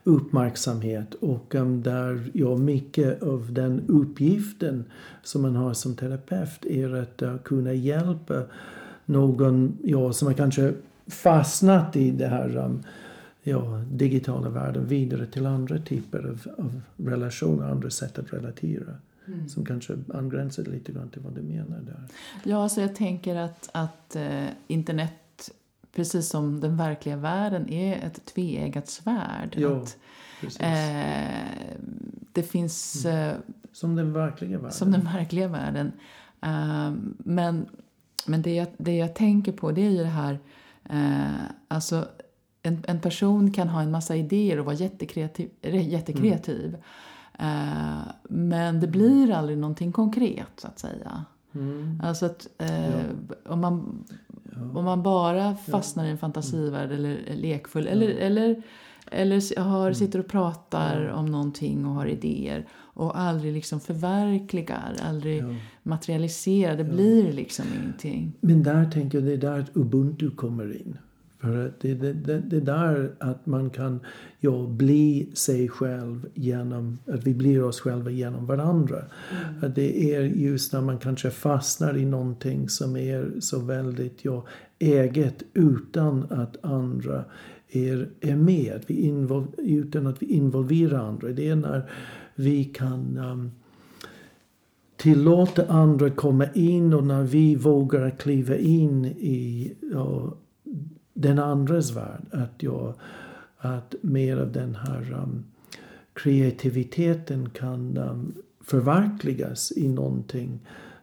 uppmärksamhet 0.04 1.14
och 1.14 1.54
um, 1.54 1.82
där 1.82 2.30
ja, 2.34 2.56
mycket 2.56 3.22
av 3.22 3.52
den 3.52 3.82
uppgiften 3.88 4.84
som 5.22 5.42
man 5.42 5.56
har 5.56 5.74
som 5.74 5.96
terapeut 5.96 6.66
är 6.66 6.94
att 6.94 7.22
uh, 7.22 7.38
kunna 7.38 7.72
hjälpa 7.72 8.42
någon 9.06 9.78
ja, 9.84 10.12
som 10.12 10.28
har 10.28 10.34
kanske 10.34 10.74
fastnat 11.06 11.96
i 11.96 12.10
det 12.10 12.26
här 12.26 12.56
um, 12.56 12.82
ja, 13.42 13.82
digitala 13.90 14.48
världen 14.48 14.86
vidare 14.86 15.26
till 15.26 15.46
andra 15.46 15.78
typer 15.78 16.18
av, 16.18 16.46
av 16.58 16.80
relationer, 16.96 17.70
andra 17.70 17.90
sätt 17.90 18.18
att 18.18 18.32
relatera. 18.32 18.94
Mm. 19.28 19.48
Som 19.48 19.64
kanske 19.64 19.96
angränsar 20.14 20.62
lite 20.62 20.92
grann 20.92 21.08
till 21.08 21.22
vad 21.22 21.34
du 21.34 21.42
menar 21.42 21.80
där. 21.80 22.08
Ja, 22.44 22.62
alltså 22.62 22.80
jag 22.80 22.94
tänker 22.94 23.36
att, 23.36 23.68
att 23.72 24.16
eh, 24.16 24.46
internet 24.66 25.50
precis 25.96 26.28
som 26.28 26.60
den 26.60 26.76
verkliga 26.76 27.16
världen 27.16 27.68
är 27.68 28.06
ett 28.06 28.24
tveeggat 28.24 28.88
svärd. 28.88 29.54
Ja, 29.58 29.76
att, 29.76 29.98
eh, 30.60 31.46
det 32.32 32.42
finns... 32.42 33.06
Mm. 33.06 33.30
Eh, 33.30 33.36
som 33.72 33.96
den 33.96 34.12
verkliga 34.12 34.58
världen. 34.58 34.72
Som 34.72 34.92
den 34.92 35.04
verkliga 35.04 35.48
världen. 35.48 35.92
Eh, 36.40 36.92
men 37.18 37.66
men 38.26 38.42
det 38.42 38.54
jag, 38.54 38.66
det 38.76 38.96
jag 38.96 39.14
tänker 39.14 39.52
på 39.52 39.70
det 39.70 39.86
är 39.86 39.90
ju 39.90 39.98
det 39.98 40.04
här, 40.04 40.38
eh, 40.90 41.46
alltså 41.68 42.08
en, 42.62 42.82
en 42.86 43.00
person 43.00 43.52
kan 43.52 43.68
ha 43.68 43.82
en 43.82 43.90
massa 43.90 44.16
idéer 44.16 44.58
och 44.58 44.64
vara 44.64 44.76
jättekreativ. 44.76 45.50
jättekreativ. 45.62 46.66
Mm. 46.68 46.80
Eh, 47.38 48.02
men 48.28 48.80
det 48.80 48.86
blir 48.86 49.30
aldrig 49.30 49.58
någonting 49.58 49.92
konkret 49.92 50.52
så 50.56 50.66
att 50.66 50.78
säga. 50.78 51.24
Mm. 51.54 52.00
Alltså 52.04 52.26
att 52.26 52.48
eh, 52.58 52.90
ja. 52.90 53.00
om, 53.46 53.60
man, 53.60 54.04
ja. 54.44 54.78
om 54.78 54.84
man 54.84 55.02
bara 55.02 55.54
fastnar 55.54 56.04
ja. 56.04 56.08
i 56.08 56.12
en 56.12 56.18
fantasivärld 56.18 56.92
mm. 56.92 56.98
eller 56.98 57.34
lekfull 57.34 57.86
eller, 57.86 58.08
eller, 58.08 58.62
eller 59.10 59.60
har, 59.60 59.86
mm. 59.86 59.94
sitter 59.94 60.18
och 60.18 60.26
pratar 60.26 61.08
om 61.08 61.26
någonting 61.26 61.86
och 61.86 61.92
har 61.92 62.06
idéer 62.06 62.66
och 62.72 63.20
aldrig 63.20 63.52
liksom 63.52 63.80
förverkligar, 63.80 64.96
aldrig 65.02 65.42
ja. 65.42 65.54
materialiserar. 65.82 66.76
Det 66.76 66.82
ja. 66.82 66.92
blir 66.92 67.32
liksom 67.32 67.64
ingenting. 67.80 68.32
Men 68.40 68.62
där 68.62 68.90
tänker 68.90 69.18
jag, 69.18 69.26
det 69.26 69.32
är 69.32 69.36
där 69.36 69.66
ubuntu 69.74 70.30
kommer 70.30 70.76
in. 70.80 70.98
För 71.40 71.66
att 71.66 71.80
det, 71.80 71.94
det, 71.94 72.12
det, 72.12 72.40
det 72.40 72.56
är 72.56 72.60
där 72.60 73.12
att 73.18 73.46
man 73.46 73.70
kan 73.70 74.00
ja, 74.40 74.66
bli 74.66 75.30
sig 75.34 75.68
själv 75.68 76.28
genom 76.34 76.98
att 77.06 77.26
vi 77.26 77.34
blir 77.34 77.62
oss 77.62 77.80
själva 77.80 78.10
genom 78.10 78.46
varandra. 78.46 78.96
Mm. 78.96 79.64
Att 79.64 79.74
det 79.74 80.14
är 80.14 80.20
just 80.22 80.72
när 80.72 80.80
man 80.80 80.98
kanske 80.98 81.30
fastnar 81.30 81.96
i 81.96 82.04
någonting 82.04 82.68
som 82.68 82.96
är 82.96 83.40
så 83.40 83.58
väldigt 83.58 84.24
ja, 84.24 84.46
eget 84.78 85.42
utan 85.54 86.26
att 86.30 86.64
andra 86.64 87.24
är, 87.68 88.08
är 88.20 88.36
med. 88.36 88.84
Vi 88.86 88.94
invol, 88.94 89.46
utan 89.58 90.06
att 90.06 90.22
vi 90.22 90.26
involverar 90.26 90.98
andra. 90.98 91.28
Det 91.28 91.48
är 91.48 91.56
när 91.56 91.90
vi 92.34 92.64
kan 92.64 93.18
um, 93.18 93.50
tillåta 94.96 95.66
andra 95.66 96.10
komma 96.10 96.46
in 96.54 96.94
och 96.94 97.04
när 97.04 97.22
vi 97.22 97.56
vågar 97.56 98.10
kliva 98.10 98.56
in 98.56 99.04
i 99.04 99.72
ja, 99.92 100.34
den 101.14 101.38
andras 101.38 101.96
värld. 101.96 102.26
Att, 102.30 102.62
ja, 102.62 102.94
att 103.58 103.94
mer 104.00 104.36
av 104.36 104.52
den 104.52 104.74
här 104.74 105.12
um, 105.22 105.44
kreativiteten 106.12 107.50
kan 107.50 107.98
um, 107.98 108.34
förverkligas 108.60 109.72
i 109.76 109.88
någonting 109.88 110.60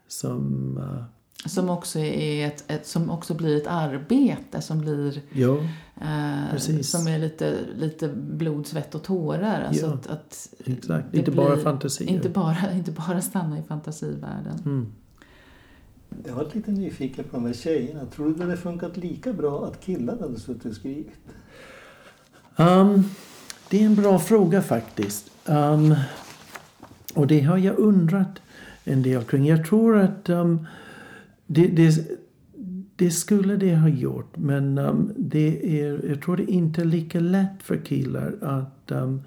som 0.08 0.78
uh, 0.78 1.04
som 1.46 1.70
också, 1.70 2.00
är 2.00 2.48
ett, 2.48 2.64
ett, 2.68 2.88
som 2.88 3.10
också 3.10 3.34
blir 3.34 3.58
ett 3.58 3.68
arbete 3.68 4.62
som 4.62 4.80
blir 4.80 5.22
ja, 5.34 5.58
eh, 6.04 6.82
som 6.82 7.08
är 7.08 7.20
lite, 7.20 7.58
lite 7.76 8.08
blod, 8.08 8.68
svett 8.68 8.96
och 8.96 9.04
tårar. 9.04 9.64
Alltså 9.64 9.86
ja, 9.86 9.94
att, 9.94 10.08
att 10.08 10.54
exakt. 10.66 11.14
Inte 11.14 11.32
bara 11.32 11.58
fantasier. 11.58 12.10
Inte 12.10 12.30
bara, 12.30 12.72
inte 12.74 12.92
bara 12.92 13.22
stanna 13.22 13.60
i 13.60 13.62
fantasivärlden. 13.62 14.60
Mm. 14.66 14.92
Jag 16.26 16.34
var 16.34 16.48
lite 16.54 16.72
nyfiken 16.72 17.24
på 17.24 17.38
de 17.38 17.46
här 17.46 17.54
tjejerna. 17.54 18.06
Tror 18.06 18.28
du 18.28 18.34
det 18.34 18.44
hade 18.44 18.58
funkat 18.58 18.98
lika 18.98 19.34
bra 19.34 19.66
att 19.66 19.86
killar 19.86 20.20
hade 20.20 20.40
suttit 20.40 20.66
och 20.66 20.76
skrivit? 20.76 21.12
Um, 22.56 23.10
det 23.70 23.82
är 23.82 23.86
en 23.86 23.96
bra 23.96 24.20
fråga 24.20 24.62
faktiskt. 24.62 25.32
Um, 25.46 25.96
och 27.14 27.28
det 27.28 27.42
har 27.42 27.58
jag 27.58 27.80
undrat 27.80 28.42
en 28.84 29.04
del 29.04 29.24
kring. 29.24 29.46
Jag 29.46 29.66
tror 29.66 30.00
att 30.00 30.30
um, 30.30 30.68
det, 31.48 31.68
det, 31.68 32.08
det, 32.96 33.12
skulle 33.12 33.56
det 33.56 33.76
ha 33.76 33.90
gjort 33.90 34.38
men 34.38 34.78
um, 34.78 35.14
det 35.18 35.82
är, 35.82 36.10
jag 36.10 36.22
tror 36.22 36.38
det 36.38 36.44
är 36.44 36.54
inte 36.54 36.84
lika 36.84 37.20
lätt 37.20 37.64
för 37.64 37.78
killar 37.78 38.36
att, 38.42 38.92
um, 38.92 39.22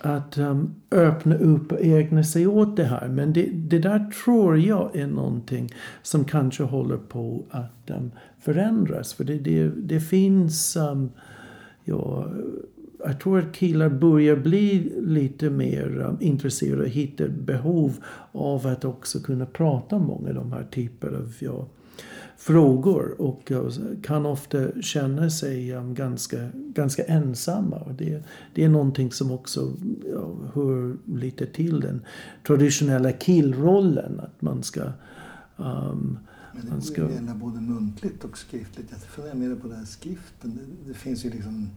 att 0.00 0.38
um, 0.38 0.74
öppna 0.90 1.36
upp 1.36 1.72
och 1.72 1.84
ägna 1.84 2.24
sig 2.24 2.46
åt 2.46 2.76
det 2.76 2.84
här. 2.84 3.08
Men 3.08 3.32
det, 3.32 3.50
det 3.52 3.78
där 3.78 4.10
tror 4.24 4.58
jag 4.58 4.96
är 4.96 5.06
någonting 5.06 5.72
som 6.02 6.24
kanske 6.24 6.62
håller 6.62 6.96
på 6.96 7.44
att 7.50 7.90
um, 7.90 8.10
förändras. 8.40 9.14
För 9.14 9.24
det, 9.24 9.38
det, 9.38 9.68
det 9.68 10.00
finns 10.00 10.76
um, 10.76 11.10
ja, 11.84 12.30
jag 13.06 13.20
tror 13.20 13.38
att 13.38 13.52
killar 13.52 13.88
börjar 13.88 14.36
bli 14.36 14.92
lite 15.00 15.50
mer 15.50 16.00
um, 16.00 16.16
intresserade 16.20 16.82
och 16.82 16.88
hittar 16.88 17.28
behov 17.28 17.96
av 18.32 18.66
att 18.66 18.84
också 18.84 19.20
kunna 19.20 19.46
prata 19.46 19.96
om 19.96 20.02
många 20.02 20.28
av 20.28 20.34
de 20.34 20.52
här 20.52 20.66
typerna 20.70 21.18
av 21.18 21.34
ja, 21.40 21.66
frågor 22.46 23.20
och 23.20 23.52
kan 24.02 24.26
ofta 24.26 24.82
känna 24.82 25.30
sig 25.30 25.72
um, 25.72 25.94
ganska, 25.94 26.48
ganska 26.54 27.04
ensamma. 27.04 27.94
Det, 27.98 28.22
det 28.54 28.64
är 28.64 28.68
någonting 28.68 29.12
som 29.12 29.30
också 29.30 29.72
hör 30.54 30.96
lite 31.04 31.46
till 31.46 31.80
den 31.80 32.00
traditionella 32.46 33.12
killrollen. 33.12 34.20
Att 34.20 34.42
man 34.42 34.62
ska 34.62 34.82
um, 35.56 36.18
men 36.52 36.76
det 36.76 36.82
ska... 36.82 37.10
gälla 37.10 37.34
både 37.34 37.60
muntligt 37.60 38.24
och 38.24 38.38
skriftligt. 38.38 38.86
Jag 38.90 39.00
funderar 39.00 39.34
mer 39.34 39.54
på 39.54 39.68
den 39.68 39.76
här 39.76 39.84
skriften. 39.84 40.58
Det, 40.58 40.88
det 40.88 40.94
finns 40.94 41.24
ju 41.24 41.30
liksom 41.30 41.70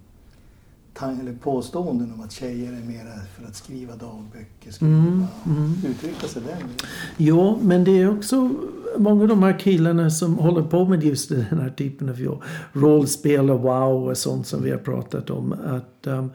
eller 1.02 1.34
påståenden 1.34 2.14
om 2.14 2.22
att 2.22 2.32
tjejer 2.32 2.74
är 2.74 2.86
mera 2.86 3.14
för 3.38 3.46
att 3.48 3.56
skriva 3.56 3.96
dagböcker, 3.96 4.72
skriva, 4.72 4.92
mm, 4.92 5.26
mm. 5.46 5.74
uttrycka 5.88 6.28
sig 6.28 6.42
den 6.42 6.70
Ja, 7.18 7.60
men 7.62 7.84
det 7.84 8.02
är 8.02 8.18
också 8.18 8.56
många 8.98 9.22
av 9.22 9.28
de 9.28 9.44
här 9.44 9.60
killarna 9.60 10.10
som 10.10 10.38
håller 10.38 10.64
på 10.64 10.86
med 10.86 11.04
just 11.04 11.30
den 11.30 11.60
här 11.60 11.70
typen 11.70 12.10
av 12.10 12.22
ja, 12.22 12.42
rollspel 12.74 13.50
och 13.50 13.62
wow 13.62 14.10
och 14.10 14.18
sånt 14.18 14.48
som 14.48 14.64
vi 14.64 14.72
har 14.72 14.78
pratat 14.78 15.30
om. 15.30 15.54
Att 15.54 16.08
um, 16.08 16.32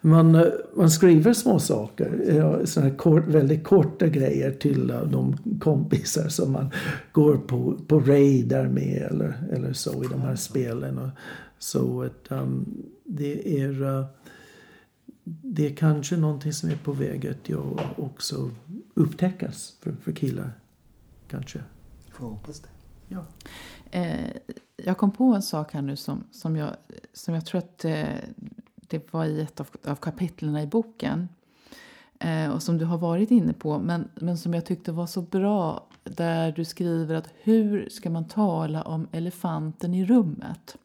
man, 0.00 0.44
man 0.76 0.90
skriver 0.90 1.32
små 1.32 1.58
saker, 1.58 2.34
ja, 2.36 2.66
såna 2.66 2.90
kort, 2.90 3.26
väldigt 3.26 3.64
korta 3.64 4.06
grejer 4.06 4.50
till 4.50 4.90
uh, 4.90 5.02
de 5.04 5.36
kompisar 5.60 6.28
som 6.28 6.52
man 6.52 6.70
går 7.12 7.36
på, 7.36 7.78
på 7.86 8.00
raider 8.00 8.68
med 8.68 9.08
eller, 9.10 9.34
eller 9.52 9.72
så 9.72 10.04
i 10.04 10.06
de 10.10 10.20
här 10.20 10.36
spelen. 10.36 10.98
Och, 10.98 11.10
så 11.58 12.02
att 12.02 12.32
um, 12.32 12.82
det 13.04 13.60
är 13.60 13.82
uh, 13.82 14.04
det 15.24 15.66
är 15.66 15.74
kanske 15.74 16.16
någonting 16.16 16.52
som 16.52 16.70
är 16.70 16.76
på 16.76 16.92
väg 16.92 17.26
att 17.26 17.48
jag 17.48 17.80
också 17.96 18.50
upptäckas 18.94 19.76
för, 19.80 19.92
för 19.92 20.12
killar. 20.12 20.52
Kanske. 21.30 21.60
Får 22.18 22.28
hoppas 22.28 22.60
det. 22.60 22.68
Ja. 23.08 23.24
Eh, 23.90 24.30
jag 24.76 24.98
kom 24.98 25.10
på 25.10 25.24
en 25.24 25.42
sak 25.42 25.74
här 25.74 25.82
nu 25.82 25.96
som, 25.96 26.24
som, 26.30 26.56
jag, 26.56 26.70
som 27.12 27.34
jag 27.34 27.46
tror 27.46 27.58
att 27.58 27.84
eh, 27.84 28.06
det 28.76 29.12
var 29.12 29.24
i 29.24 29.40
ett 29.40 29.60
av, 29.60 29.68
av 29.84 29.96
kapitlen 29.96 30.56
i 30.56 30.66
boken. 30.66 31.28
Eh, 32.18 32.50
och 32.50 32.62
som 32.62 32.78
du 32.78 32.84
har 32.84 32.98
varit 32.98 33.30
inne 33.30 33.52
på, 33.52 33.78
men, 33.78 34.08
men 34.14 34.38
som 34.38 34.54
jag 34.54 34.66
tyckte 34.66 34.92
var 34.92 35.06
så 35.06 35.22
bra. 35.22 35.84
Där 36.04 36.52
du 36.52 36.64
skriver 36.64 37.14
att 37.14 37.30
hur 37.42 37.88
ska 37.88 38.10
man 38.10 38.28
tala 38.28 38.82
om 38.82 39.08
elefanten 39.12 39.94
i 39.94 40.04
rummet? 40.04 40.76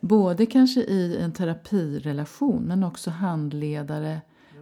Både 0.00 0.46
kanske 0.46 0.80
i 0.80 1.18
en 1.20 1.32
terapirelation 1.32 2.62
men 2.62 2.84
också 2.84 3.10
handledare, 3.10 4.20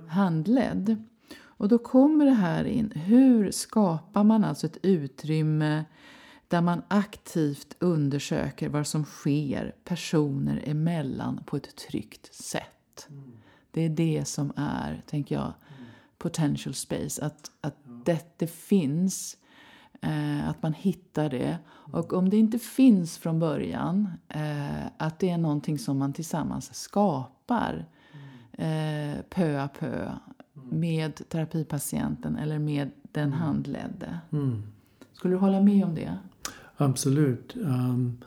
handledd. 0.09 1.05
Och 1.59 1.69
då 1.69 1.79
kommer 1.79 2.25
det 2.25 2.35
här 2.35 2.65
in. 2.65 2.91
Hur 2.91 3.51
skapar 3.51 4.25
man 4.25 4.45
alltså 4.45 4.67
ett 4.67 4.79
utrymme 4.83 5.85
där 6.49 6.61
man 6.61 6.83
aktivt 6.89 7.77
undersöker 7.79 8.69
vad 8.69 8.87
som 8.87 9.05
sker 9.05 9.75
personer 9.85 10.63
emellan 10.67 11.43
på 11.47 11.57
ett 11.57 11.77
tryggt 11.77 12.35
sätt. 12.35 13.07
Mm. 13.11 13.33
Det 13.71 13.83
är 13.83 13.89
det 13.89 14.25
som 14.25 14.53
är, 14.57 15.03
tänker 15.07 15.35
jag, 15.35 15.45
mm. 15.45 15.91
potential 16.19 16.75
space. 16.75 17.25
Att, 17.25 17.51
att 17.61 17.77
det, 18.05 18.35
det 18.37 18.47
finns, 18.47 19.37
eh, 20.01 20.49
att 20.49 20.63
man 20.63 20.73
hittar 20.73 21.31
det. 21.31 21.59
Mm. 21.87 22.01
Och 22.01 22.13
om 22.13 22.31
det 22.31 22.37
inte 22.37 22.59
finns 22.59 23.19
från 23.19 23.39
början, 23.39 24.09
eh, 24.29 24.87
att 24.97 25.19
det 25.19 25.31
är 25.31 25.39
någonting 25.39 25.79
som 25.79 25.99
man 25.99 26.13
tillsammans 26.13 26.75
skapar 26.75 27.87
mm. 28.59 29.17
eh, 29.17 29.23
pö 29.23 29.63
à 29.63 29.69
pö. 29.69 30.11
Med 30.71 31.29
terapipatienten 31.29 32.37
eller 32.37 32.59
med 32.59 32.91
den 33.13 33.29
mm. 33.29 33.39
handledde. 33.39 34.19
Skulle 35.13 35.35
du 35.35 35.39
hålla 35.39 35.61
med 35.61 35.85
om 35.85 35.95
det? 35.95 36.19
Absolut. 36.77 37.57
Um, 37.57 38.19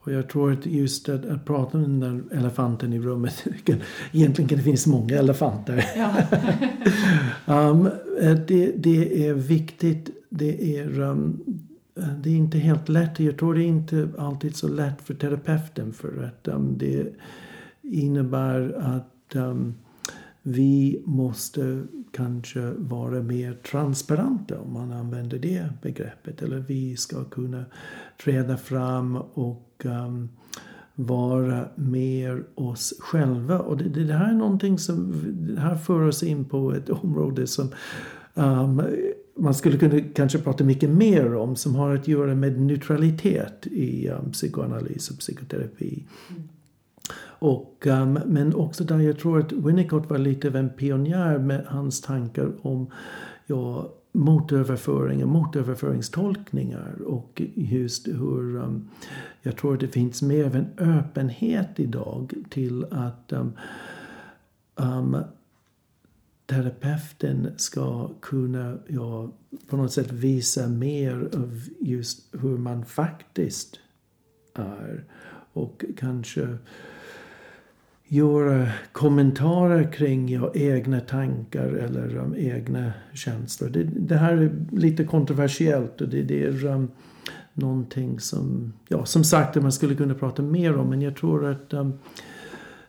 och 0.00 0.12
jag 0.12 0.28
tror 0.28 0.52
att 0.52 0.66
just 0.66 1.08
att, 1.08 1.26
att 1.26 1.44
prata 1.44 1.78
om 1.78 1.82
den 1.82 2.00
där 2.00 2.38
elefanten 2.38 2.92
i 2.92 2.98
rummet. 2.98 3.44
Egentligen 4.12 4.48
kan 4.48 4.58
det 4.58 4.64
finnas 4.64 4.86
många 4.86 5.18
elefanter. 5.18 5.84
Ja. 7.46 7.70
um, 7.70 7.90
det, 8.46 8.72
det, 8.76 9.26
är 9.26 9.34
viktigt. 9.34 10.10
Det 10.30 10.78
är, 10.78 11.00
um, 11.00 11.44
det 11.94 12.30
är 12.30 12.36
inte 12.36 12.58
helt 12.58 12.88
lätt. 12.88 13.20
Jag 13.20 13.38
tror 13.38 13.54
det 13.54 13.62
är 13.62 13.66
inte 13.66 14.08
alltid 14.18 14.56
så 14.56 14.68
lätt 14.68 15.02
för 15.02 15.14
terapeuten. 15.14 15.92
För 15.92 16.22
att 16.22 16.48
det 16.76 17.06
innebär 17.82 18.76
att 18.78 19.36
vi 20.46 21.02
måste 21.04 21.82
kanske 22.12 22.70
vara 22.70 23.22
mer 23.22 23.52
transparenta 23.54 24.60
om 24.60 24.72
man 24.72 24.92
använder 24.92 25.38
det 25.38 25.68
begreppet. 25.82 26.42
Eller 26.42 26.58
vi 26.58 26.96
ska 26.96 27.24
kunna 27.24 27.64
träda 28.24 28.56
fram 28.56 29.16
och 29.16 29.84
um, 29.84 30.28
vara 30.94 31.68
mer 31.74 32.44
oss 32.54 32.94
själva. 32.98 33.58
Och 33.58 33.76
det, 33.76 34.04
det, 34.04 34.14
här 34.14 34.30
är 34.30 34.34
någonting 34.34 34.78
som 34.78 35.12
det 35.54 35.60
här 35.60 35.76
för 35.76 36.00
oss 36.00 36.22
in 36.22 36.44
på 36.44 36.72
ett 36.72 36.90
område 36.90 37.46
som 37.46 37.68
um, 38.34 38.82
man 39.36 39.54
skulle 39.54 39.78
kunna 39.78 40.00
kanske 40.00 40.38
prata 40.38 40.64
mycket 40.64 40.90
mer 40.90 41.34
om 41.34 41.56
som 41.56 41.74
har 41.74 41.94
att 41.94 42.08
göra 42.08 42.34
med 42.34 42.60
neutralitet 42.60 43.66
i 43.66 44.08
um, 44.08 44.32
psykoanalys 44.32 45.10
och 45.10 45.18
psykoterapi. 45.18 46.04
Mm. 46.30 46.48
Och, 47.38 47.86
um, 47.86 48.12
men 48.12 48.54
också 48.54 48.84
där 48.84 48.98
jag 48.98 49.18
tror 49.18 49.38
att 49.38 49.52
Winnicott 49.52 50.10
var 50.10 50.18
lite 50.18 50.48
av 50.48 50.56
en 50.56 50.70
pionjär 50.70 51.38
med 51.38 51.64
hans 51.66 52.00
tankar 52.00 52.52
om 52.66 52.90
ja, 53.46 53.92
motöverföring 54.12 55.22
och 55.22 55.28
motöverföringstolkningar 55.28 57.02
och 57.06 57.42
just 57.54 58.08
hur 58.08 58.56
um, 58.56 58.88
jag 59.42 59.56
tror 59.56 59.74
att 59.74 59.80
det 59.80 59.88
finns 59.88 60.22
mer 60.22 60.44
av 60.44 60.56
en 60.56 60.68
öppenhet 60.78 61.68
idag 61.76 62.34
till 62.50 62.84
att 62.90 63.32
um, 63.32 63.52
um, 64.74 65.16
terapeuten 66.46 67.50
ska 67.56 68.10
kunna 68.20 68.78
ja, 68.88 69.32
på 69.68 69.76
något 69.76 69.92
sätt 69.92 70.12
visa 70.12 70.68
mer 70.68 71.28
av 71.34 71.60
just 71.80 72.34
hur 72.40 72.58
man 72.58 72.84
faktiskt 72.84 73.80
är. 74.54 75.04
Och 75.52 75.84
kanske 75.96 76.58
göra 78.08 78.68
kommentarer 78.92 79.92
kring 79.92 80.28
ja, 80.28 80.50
egna 80.54 81.00
tankar 81.00 81.66
eller 81.66 82.16
um, 82.16 82.34
egna 82.38 82.92
känslor. 83.14 83.68
Det, 83.68 83.82
det, 83.82 84.16
här 84.16 84.32
är 84.32 84.66
lite 84.70 85.04
kontroversiellt 85.04 86.00
och 86.00 86.08
det, 86.08 86.22
det 86.22 86.44
är 86.44 86.64
um, 86.64 86.90
någonting 87.52 88.20
som, 88.20 88.72
ja 88.88 89.04
som 89.04 89.24
sagt 89.24 89.62
man 89.62 89.72
skulle 89.72 89.94
kunna 89.94 90.14
prata 90.14 90.42
mer 90.42 90.76
om 90.76 90.90
men 90.90 91.02
jag 91.02 91.16
tror 91.16 91.46
att 91.46 91.74
um, 91.74 91.98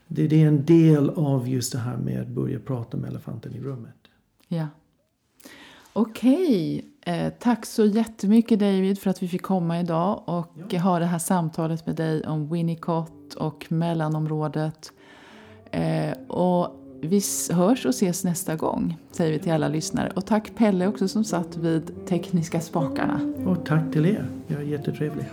det, 0.07 0.27
det, 0.27 0.43
är 0.43 0.47
en 0.47 0.65
del 0.65 1.09
av 1.09 1.49
just 1.49 1.71
det 1.71 1.79
här 1.79 1.97
med 1.97 2.21
att 2.21 2.27
börja 2.27 2.59
prata 2.59 2.97
med 2.97 3.09
elefanten 3.09 3.53
i 3.55 3.59
rummet. 3.59 3.95
Ja. 4.47 4.67
Okej, 5.93 6.85
eh, 7.01 7.33
tack 7.39 7.65
så 7.65 7.85
jättemycket 7.85 8.59
David 8.59 8.99
för 8.99 9.09
att 9.09 9.23
vi 9.23 9.27
fick 9.27 9.41
komma 9.41 9.79
idag 9.79 10.23
och 10.25 10.53
ja. 10.69 10.79
ha 10.79 10.99
det 10.99 11.05
här 11.05 11.19
samtalet 11.19 11.85
med 11.85 11.95
dig 11.95 12.27
om 12.27 12.49
Winnicott 12.49 13.33
och 13.33 13.65
mellanområdet 13.69 14.91
Eh, 15.75 16.17
och 16.27 16.81
vi 17.01 17.21
hörs 17.51 17.85
och 17.85 17.89
ses 17.89 18.23
nästa 18.23 18.55
gång, 18.55 18.97
säger 19.11 19.31
vi 19.31 19.39
till 19.39 19.51
alla 19.51 19.67
lyssnare. 19.67 20.11
Och 20.15 20.25
tack 20.25 20.55
Pelle 20.55 20.87
också 20.87 21.07
som 21.07 21.23
satt 21.23 21.57
vid 21.57 22.05
tekniska 22.07 22.61
spakarna. 22.61 23.33
Och 23.45 23.65
tack 23.65 23.91
till 23.91 24.05
er. 24.05 24.25
Det 24.47 24.55
var 24.55 24.61
jättetrevligt. 24.61 25.27